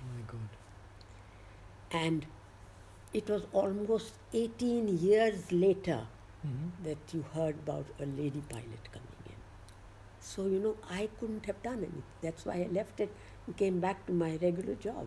[0.00, 0.48] Oh my God.
[1.90, 2.26] And
[3.12, 6.00] it was almost 18 years later
[6.46, 6.70] Mm-hmm.
[6.84, 9.36] that you heard about a lady pilot coming in.
[10.18, 12.02] So, you know, I couldn't have done anything.
[12.20, 13.12] That's why I left it
[13.46, 15.06] and came back to my regular job.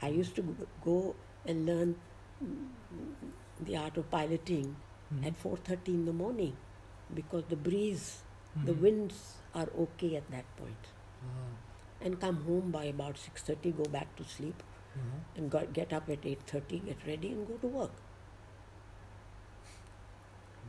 [0.00, 0.44] I used to
[0.84, 1.96] go and learn
[3.60, 4.76] the art of piloting
[5.12, 5.26] Mhm.
[5.26, 6.56] at 4.30 in the morning
[7.14, 8.06] because the breeze,
[8.64, 8.80] the Mhm.
[8.86, 9.20] winds
[9.54, 10.88] are okay at that point.
[11.26, 11.50] Wow.
[12.00, 14.62] And come home by about 6.30, go back to sleep
[14.96, 15.20] Mhm.
[15.36, 17.90] and got, get up at 8.30, get ready and go to work.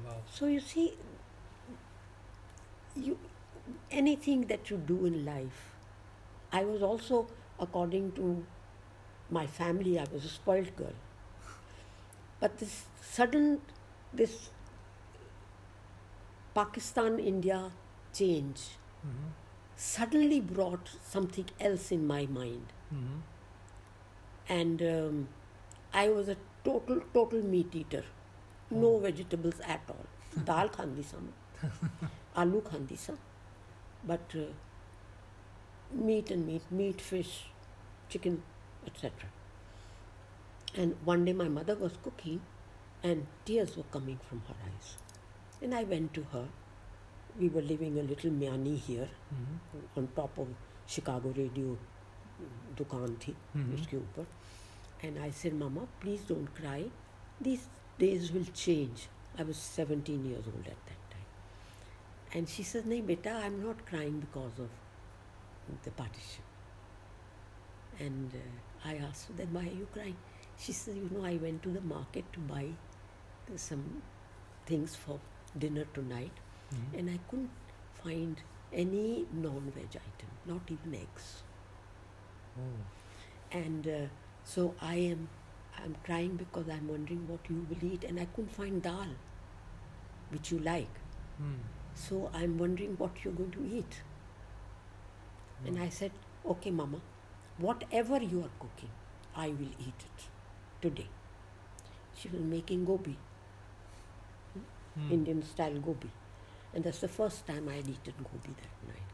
[0.05, 0.17] Wow.
[0.31, 0.93] So you see,
[2.95, 3.17] you
[3.91, 5.63] anything that you do in life.
[6.51, 7.27] I was also,
[7.59, 8.45] according to
[9.29, 10.93] my family, I was a spoiled girl.
[12.39, 13.61] But this sudden,
[14.13, 14.49] this
[16.55, 17.71] Pakistan-India
[18.13, 18.61] change
[19.05, 19.31] Mhm.
[19.75, 23.21] suddenly brought something else in my mind, Mhm.
[24.49, 25.27] And um,
[25.93, 28.03] I was a total, total meat eater.
[28.69, 30.05] No vegetables at all.
[30.45, 31.33] Dal khandi sam,
[32.35, 33.17] aloo khandi sam,
[34.05, 34.45] but uh,
[35.93, 37.45] meat and meat, meat, fish,
[38.09, 38.41] chicken,
[38.85, 39.11] etc.
[40.75, 42.41] And one day my mother was cooking,
[43.03, 44.95] and tears were coming from her eyes.
[45.61, 46.47] And I went to her.
[47.39, 49.97] We were living a little miani here, Mhm.
[49.97, 50.47] on top of
[50.85, 51.77] Chicago radio
[52.77, 54.27] दुकान थी हम्म। उसके ऊपर।
[55.03, 56.91] And I said mama please don't cry
[57.43, 57.67] these
[57.99, 59.07] days will change
[59.39, 61.25] I was seventeen years old at that time
[62.35, 64.75] and she said नहीं बेटा I am not crying because of
[65.85, 66.43] the partition
[68.01, 68.41] and
[68.85, 70.15] I ask that my you crying
[70.59, 72.75] she said you know I went to the market to buy
[73.59, 73.83] some
[74.69, 75.19] things for
[75.57, 76.39] dinner tonight
[76.95, 77.47] and I couldn't
[77.97, 78.37] find
[78.75, 81.35] any non veg item not even eggs
[83.51, 84.07] And uh,
[84.43, 85.29] so I am,
[85.77, 89.07] I'm crying because I'm wondering what you will eat, and I couldn't find dal,
[90.29, 90.95] which you like.
[91.41, 91.55] Mm.
[91.95, 94.01] So I'm wondering what you're going to eat.
[95.65, 96.11] And I said,
[96.45, 97.01] okay, Mama,
[97.57, 98.89] whatever you are cooking,
[99.35, 100.27] I will eat it
[100.81, 101.07] today.
[102.15, 103.17] She was making gobi,
[104.99, 105.11] Mm.
[105.11, 106.09] Indian style gobi.
[106.73, 109.09] And that's the first time I had eaten gobi that night.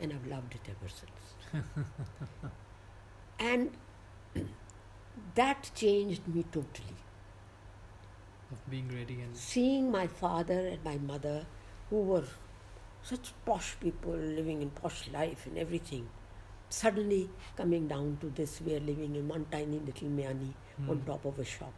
[0.00, 1.64] And I've loved it ever since.
[3.38, 3.70] and
[5.34, 6.96] that changed me totally.
[8.50, 11.46] Of being ready and Seeing my father and my mother,
[11.90, 12.24] who were
[13.02, 16.08] such posh people living in posh life and everything,
[16.70, 20.52] suddenly coming down to this, we are living in one tiny little miani
[20.88, 21.06] on Mm.
[21.06, 21.72] top of a shop.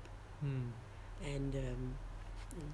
[0.44, 0.70] Mm.
[1.24, 1.94] And um,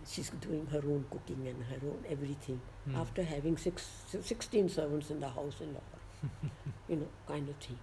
[0.07, 2.61] she's doing her own cooking and her own everything.
[2.89, 2.97] Mm.
[3.01, 3.87] after having six,
[4.21, 6.31] 16 servants in the house in Lahore,
[6.89, 7.79] you know, kind of thing.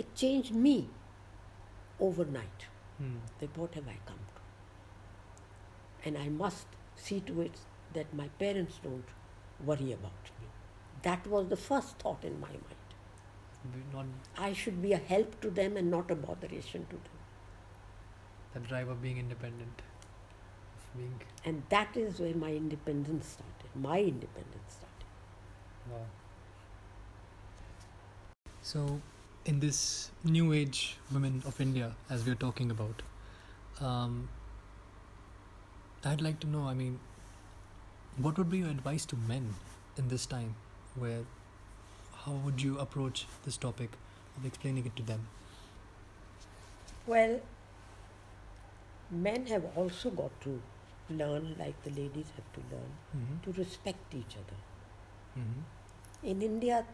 [0.00, 0.76] It changed me
[2.08, 2.66] overnight.
[3.02, 3.16] Mm.
[3.40, 6.08] That what have I come to?
[6.08, 6.66] And I must
[6.96, 7.58] see to it
[7.94, 9.04] that my parents don't
[9.70, 10.48] worry about me.
[11.02, 12.76] That was the first thought in my mind.
[13.92, 14.06] Not
[14.42, 17.18] I should be a help to them and not a botheration to them.
[18.54, 19.82] the drive of being independent.
[20.78, 21.18] Of being
[21.50, 23.76] And that is where my independence started.
[23.88, 25.10] My independence started.
[25.92, 26.06] wow.
[28.70, 28.86] So,
[29.44, 33.02] in this new age women of India, as we are talking about,
[33.80, 34.28] um,
[36.04, 36.62] I'd like to know.
[36.64, 36.98] I mean,
[38.16, 39.54] what would be your advice to men
[39.96, 40.54] in this time,
[40.94, 41.20] where
[42.24, 43.90] how would you approach this topic
[44.36, 45.26] of explaining it to them?
[47.06, 47.40] Well,
[49.10, 50.60] men have also got to
[51.10, 53.38] learn, like the ladies have to learn, Mm-hmm.
[53.44, 54.58] to respect each other.
[55.38, 56.26] Mm-hmm.
[56.28, 56.84] In India,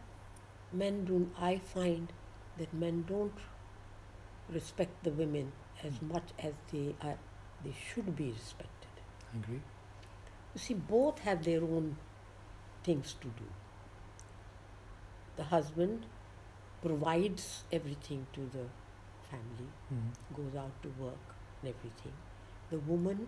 [0.73, 1.29] men do.
[1.39, 2.11] I find
[2.57, 3.33] that men don't
[4.49, 5.51] respect the women
[5.83, 7.17] as much as they are.
[7.63, 9.01] They should be respected.
[9.33, 9.61] I agree.
[10.53, 11.97] You see, both have their own
[12.83, 13.45] things to do.
[15.35, 16.05] The husband
[16.81, 18.65] provides everything to the
[19.29, 20.35] family, Mm-hmm.
[20.41, 22.13] goes out to work and everything.
[22.69, 23.27] The woman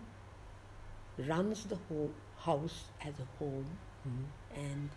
[1.18, 3.66] runs the whole house as a home
[4.08, 4.60] Mm-hmm.
[4.60, 4.90] and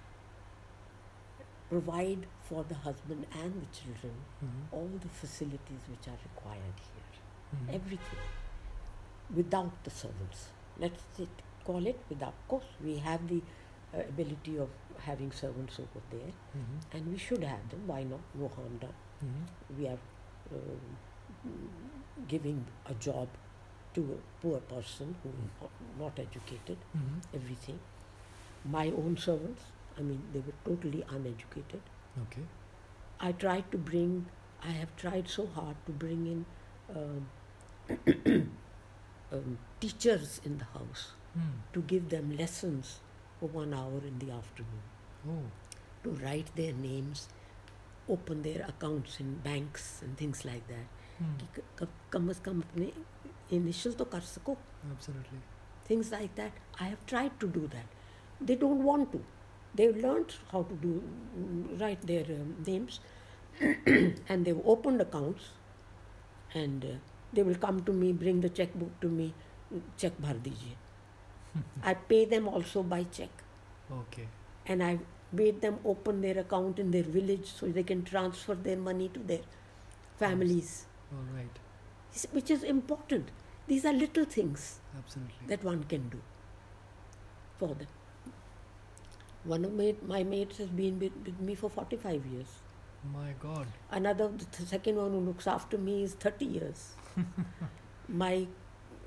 [1.73, 4.75] provide for the husband and the children Mm-hmm.
[4.77, 7.09] all the facilities which are required here.
[7.55, 7.75] Mm-hmm.
[7.79, 8.23] Everything.
[9.41, 10.41] Without the servants.
[10.83, 11.29] Let's it,
[11.69, 12.33] call it without.
[12.41, 13.39] Of course, we have the
[13.95, 14.69] uh, ability of
[15.09, 16.97] having servants over there Mm-hmm.
[16.97, 17.87] and we should have them.
[17.93, 18.21] Why not?
[18.43, 18.97] No harm done.
[19.25, 19.79] Mm-hmm.
[19.79, 20.01] We are
[20.53, 20.57] uh,
[22.27, 23.27] giving a job
[23.95, 25.29] to a poor person who
[25.65, 27.35] is not educated, Mm-hmm.
[27.41, 27.79] everything.
[28.65, 29.63] My own servants,
[29.98, 31.80] I mean, they were totally uneducated.
[32.22, 32.42] Okay.
[33.20, 34.26] I tried to bring,
[34.62, 36.44] I have tried so hard to bring in
[36.96, 37.26] um,
[39.32, 41.56] um, teachers in the house Mm.
[41.74, 43.00] to give them lessons
[43.38, 44.84] for one hour in the afternoon
[45.32, 45.42] Oh.
[46.04, 47.28] to write their names,
[48.08, 50.86] open their accounts in banks and things like that.
[51.18, 51.36] Hmm.
[51.42, 52.90] कि क- क- कम से कम अपने
[53.58, 54.56] initial तो कर सको
[54.92, 55.40] Absolutely.
[55.90, 56.52] things like that.
[56.80, 57.86] I have tried to do that.
[58.50, 59.20] They don't want to.
[59.75, 61.03] They've learned how to do
[61.79, 62.99] write their um, names,
[64.29, 65.45] and they've opened accounts,
[66.53, 66.89] and uh,
[67.33, 69.33] they will come to me, bring the checkbook to me,
[69.97, 70.75] check bhar dijiye.
[71.83, 73.29] I pay them also by check,
[73.91, 74.27] Okay.
[74.67, 74.99] and I
[75.31, 79.19] made them open their account in their village so they can transfer their money to
[79.19, 79.41] their
[80.17, 81.59] families, All right.
[82.31, 83.31] Which is important.
[83.67, 85.47] These are little things Absolutely.
[85.47, 86.19] that one can do
[87.57, 87.87] for them.
[89.45, 92.47] One of my, my mates has been with, with me for 45 years.
[93.11, 93.67] My God.
[93.91, 96.93] Another, the th- second one who looks after me is 30 years.
[98.07, 98.47] my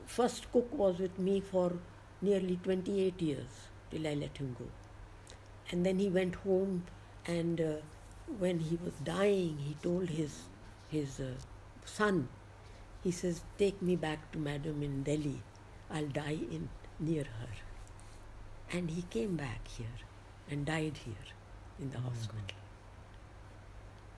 [0.05, 1.73] first cook was with me for
[2.21, 3.47] nearly 28 years
[3.91, 4.67] till I let him go.
[5.71, 6.85] And then he went home,
[7.27, 7.75] and uh,
[8.39, 10.43] when he was dying, he told his,
[10.91, 11.33] his uh,
[11.87, 12.29] son,
[13.03, 15.41] he says, Take me back to Madam in Delhi.
[15.91, 16.69] I'll die in
[17.01, 17.49] near her.
[18.71, 20.06] And he came back here
[20.51, 21.29] and died here
[21.81, 22.57] in the my hospital.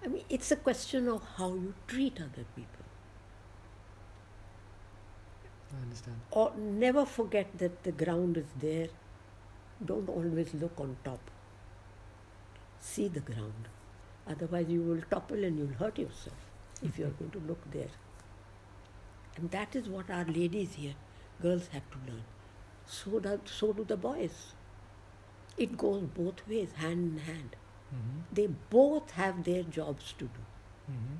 [0.04, 2.84] I mean, it's a question of how you treat other people.
[5.72, 6.16] I understand.
[6.30, 8.88] Or never forget that the ground is there.
[9.84, 11.20] Don't always look on top.
[12.80, 13.68] See the ground.
[14.26, 16.36] Otherwise, you will topple and you'll hurt yourself
[16.82, 17.28] if you're mm-hmm.
[17.28, 17.90] going to look there.
[19.36, 20.94] And that is what our ladies here,
[21.40, 22.24] girls have to learn.
[22.86, 24.54] So do, so do the boys.
[25.58, 27.56] It goes both ways, hand in hand.
[27.94, 28.20] Mm-hmm.
[28.32, 30.44] They both have their jobs to do.
[30.90, 31.16] Mm-hmm.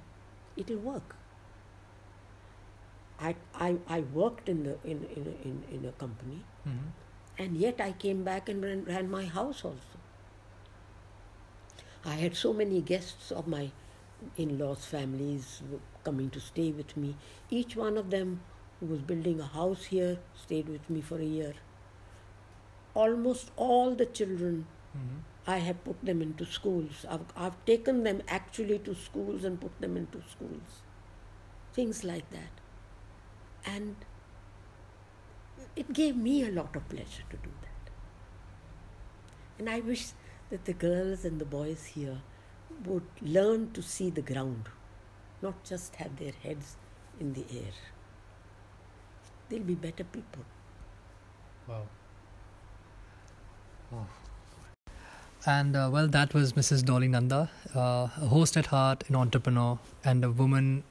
[0.57, 1.15] it'll work.
[3.21, 6.89] I, I, I worked in, the, in, in, in, in a company Mm-hmm.
[7.39, 9.99] and yet I came back and ran, ran my house also.
[12.05, 13.71] I had so many guests of my
[14.37, 15.63] in laws' families
[16.05, 17.17] coming to stay with me.
[17.51, 18.41] Each one of them
[18.81, 21.55] who was building a house here stayed with me for a year.
[23.05, 24.67] Almost all the children
[24.97, 25.51] Mm-hmm.
[25.51, 27.07] I have put them into schools.
[27.09, 30.83] I've, I've taken them actually to schools and put them into schools.
[31.73, 32.51] Things like that.
[33.65, 33.97] And
[35.77, 37.91] it gave me a lot of pleasure to do that.
[39.59, 40.09] And I wish
[40.51, 42.19] that the girls and the boys here
[42.85, 44.69] would learn to see the ground,
[45.43, 46.77] not just have their heads
[47.19, 47.73] in the air.
[49.49, 50.45] They'll be better people.
[51.67, 51.87] Wow.
[53.93, 54.07] Oh.
[55.47, 56.85] And uh, well, that was Mrs.
[56.85, 60.85] Dolly Nanda, uh, a host at heart, an entrepreneur, and a woman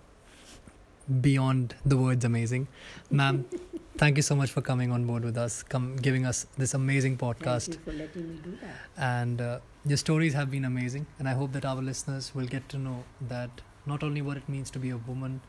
[1.22, 2.68] beyond the words amazing.
[3.12, 3.46] Ma'am,
[3.98, 7.18] thank you so much for coming on board with us, come giving us this amazing
[7.18, 7.68] podcast.
[7.68, 8.76] Thank you for letting me do that.
[8.98, 12.68] And uh, your stories have been amazing, and I hope that our listeners will get
[12.70, 15.42] to know that not only what it means to be a woman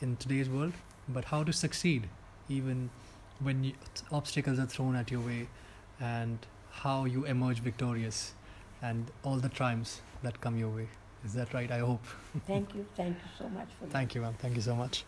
[0.00, 0.74] in today's world,
[1.08, 2.08] but how to succeed
[2.48, 2.90] even
[3.40, 3.72] when you,
[4.12, 5.48] obstacles are thrown at your way,
[6.00, 6.38] and
[6.82, 8.32] how you emerge victorious,
[8.82, 10.88] and all the triumphs that come your way.
[11.24, 11.70] Is that right?
[11.70, 12.04] I hope.
[12.46, 12.86] Thank you.
[12.96, 13.92] Thank you so much for that.
[13.92, 14.34] Thank you, ma'am.
[14.38, 15.04] Thank you so much.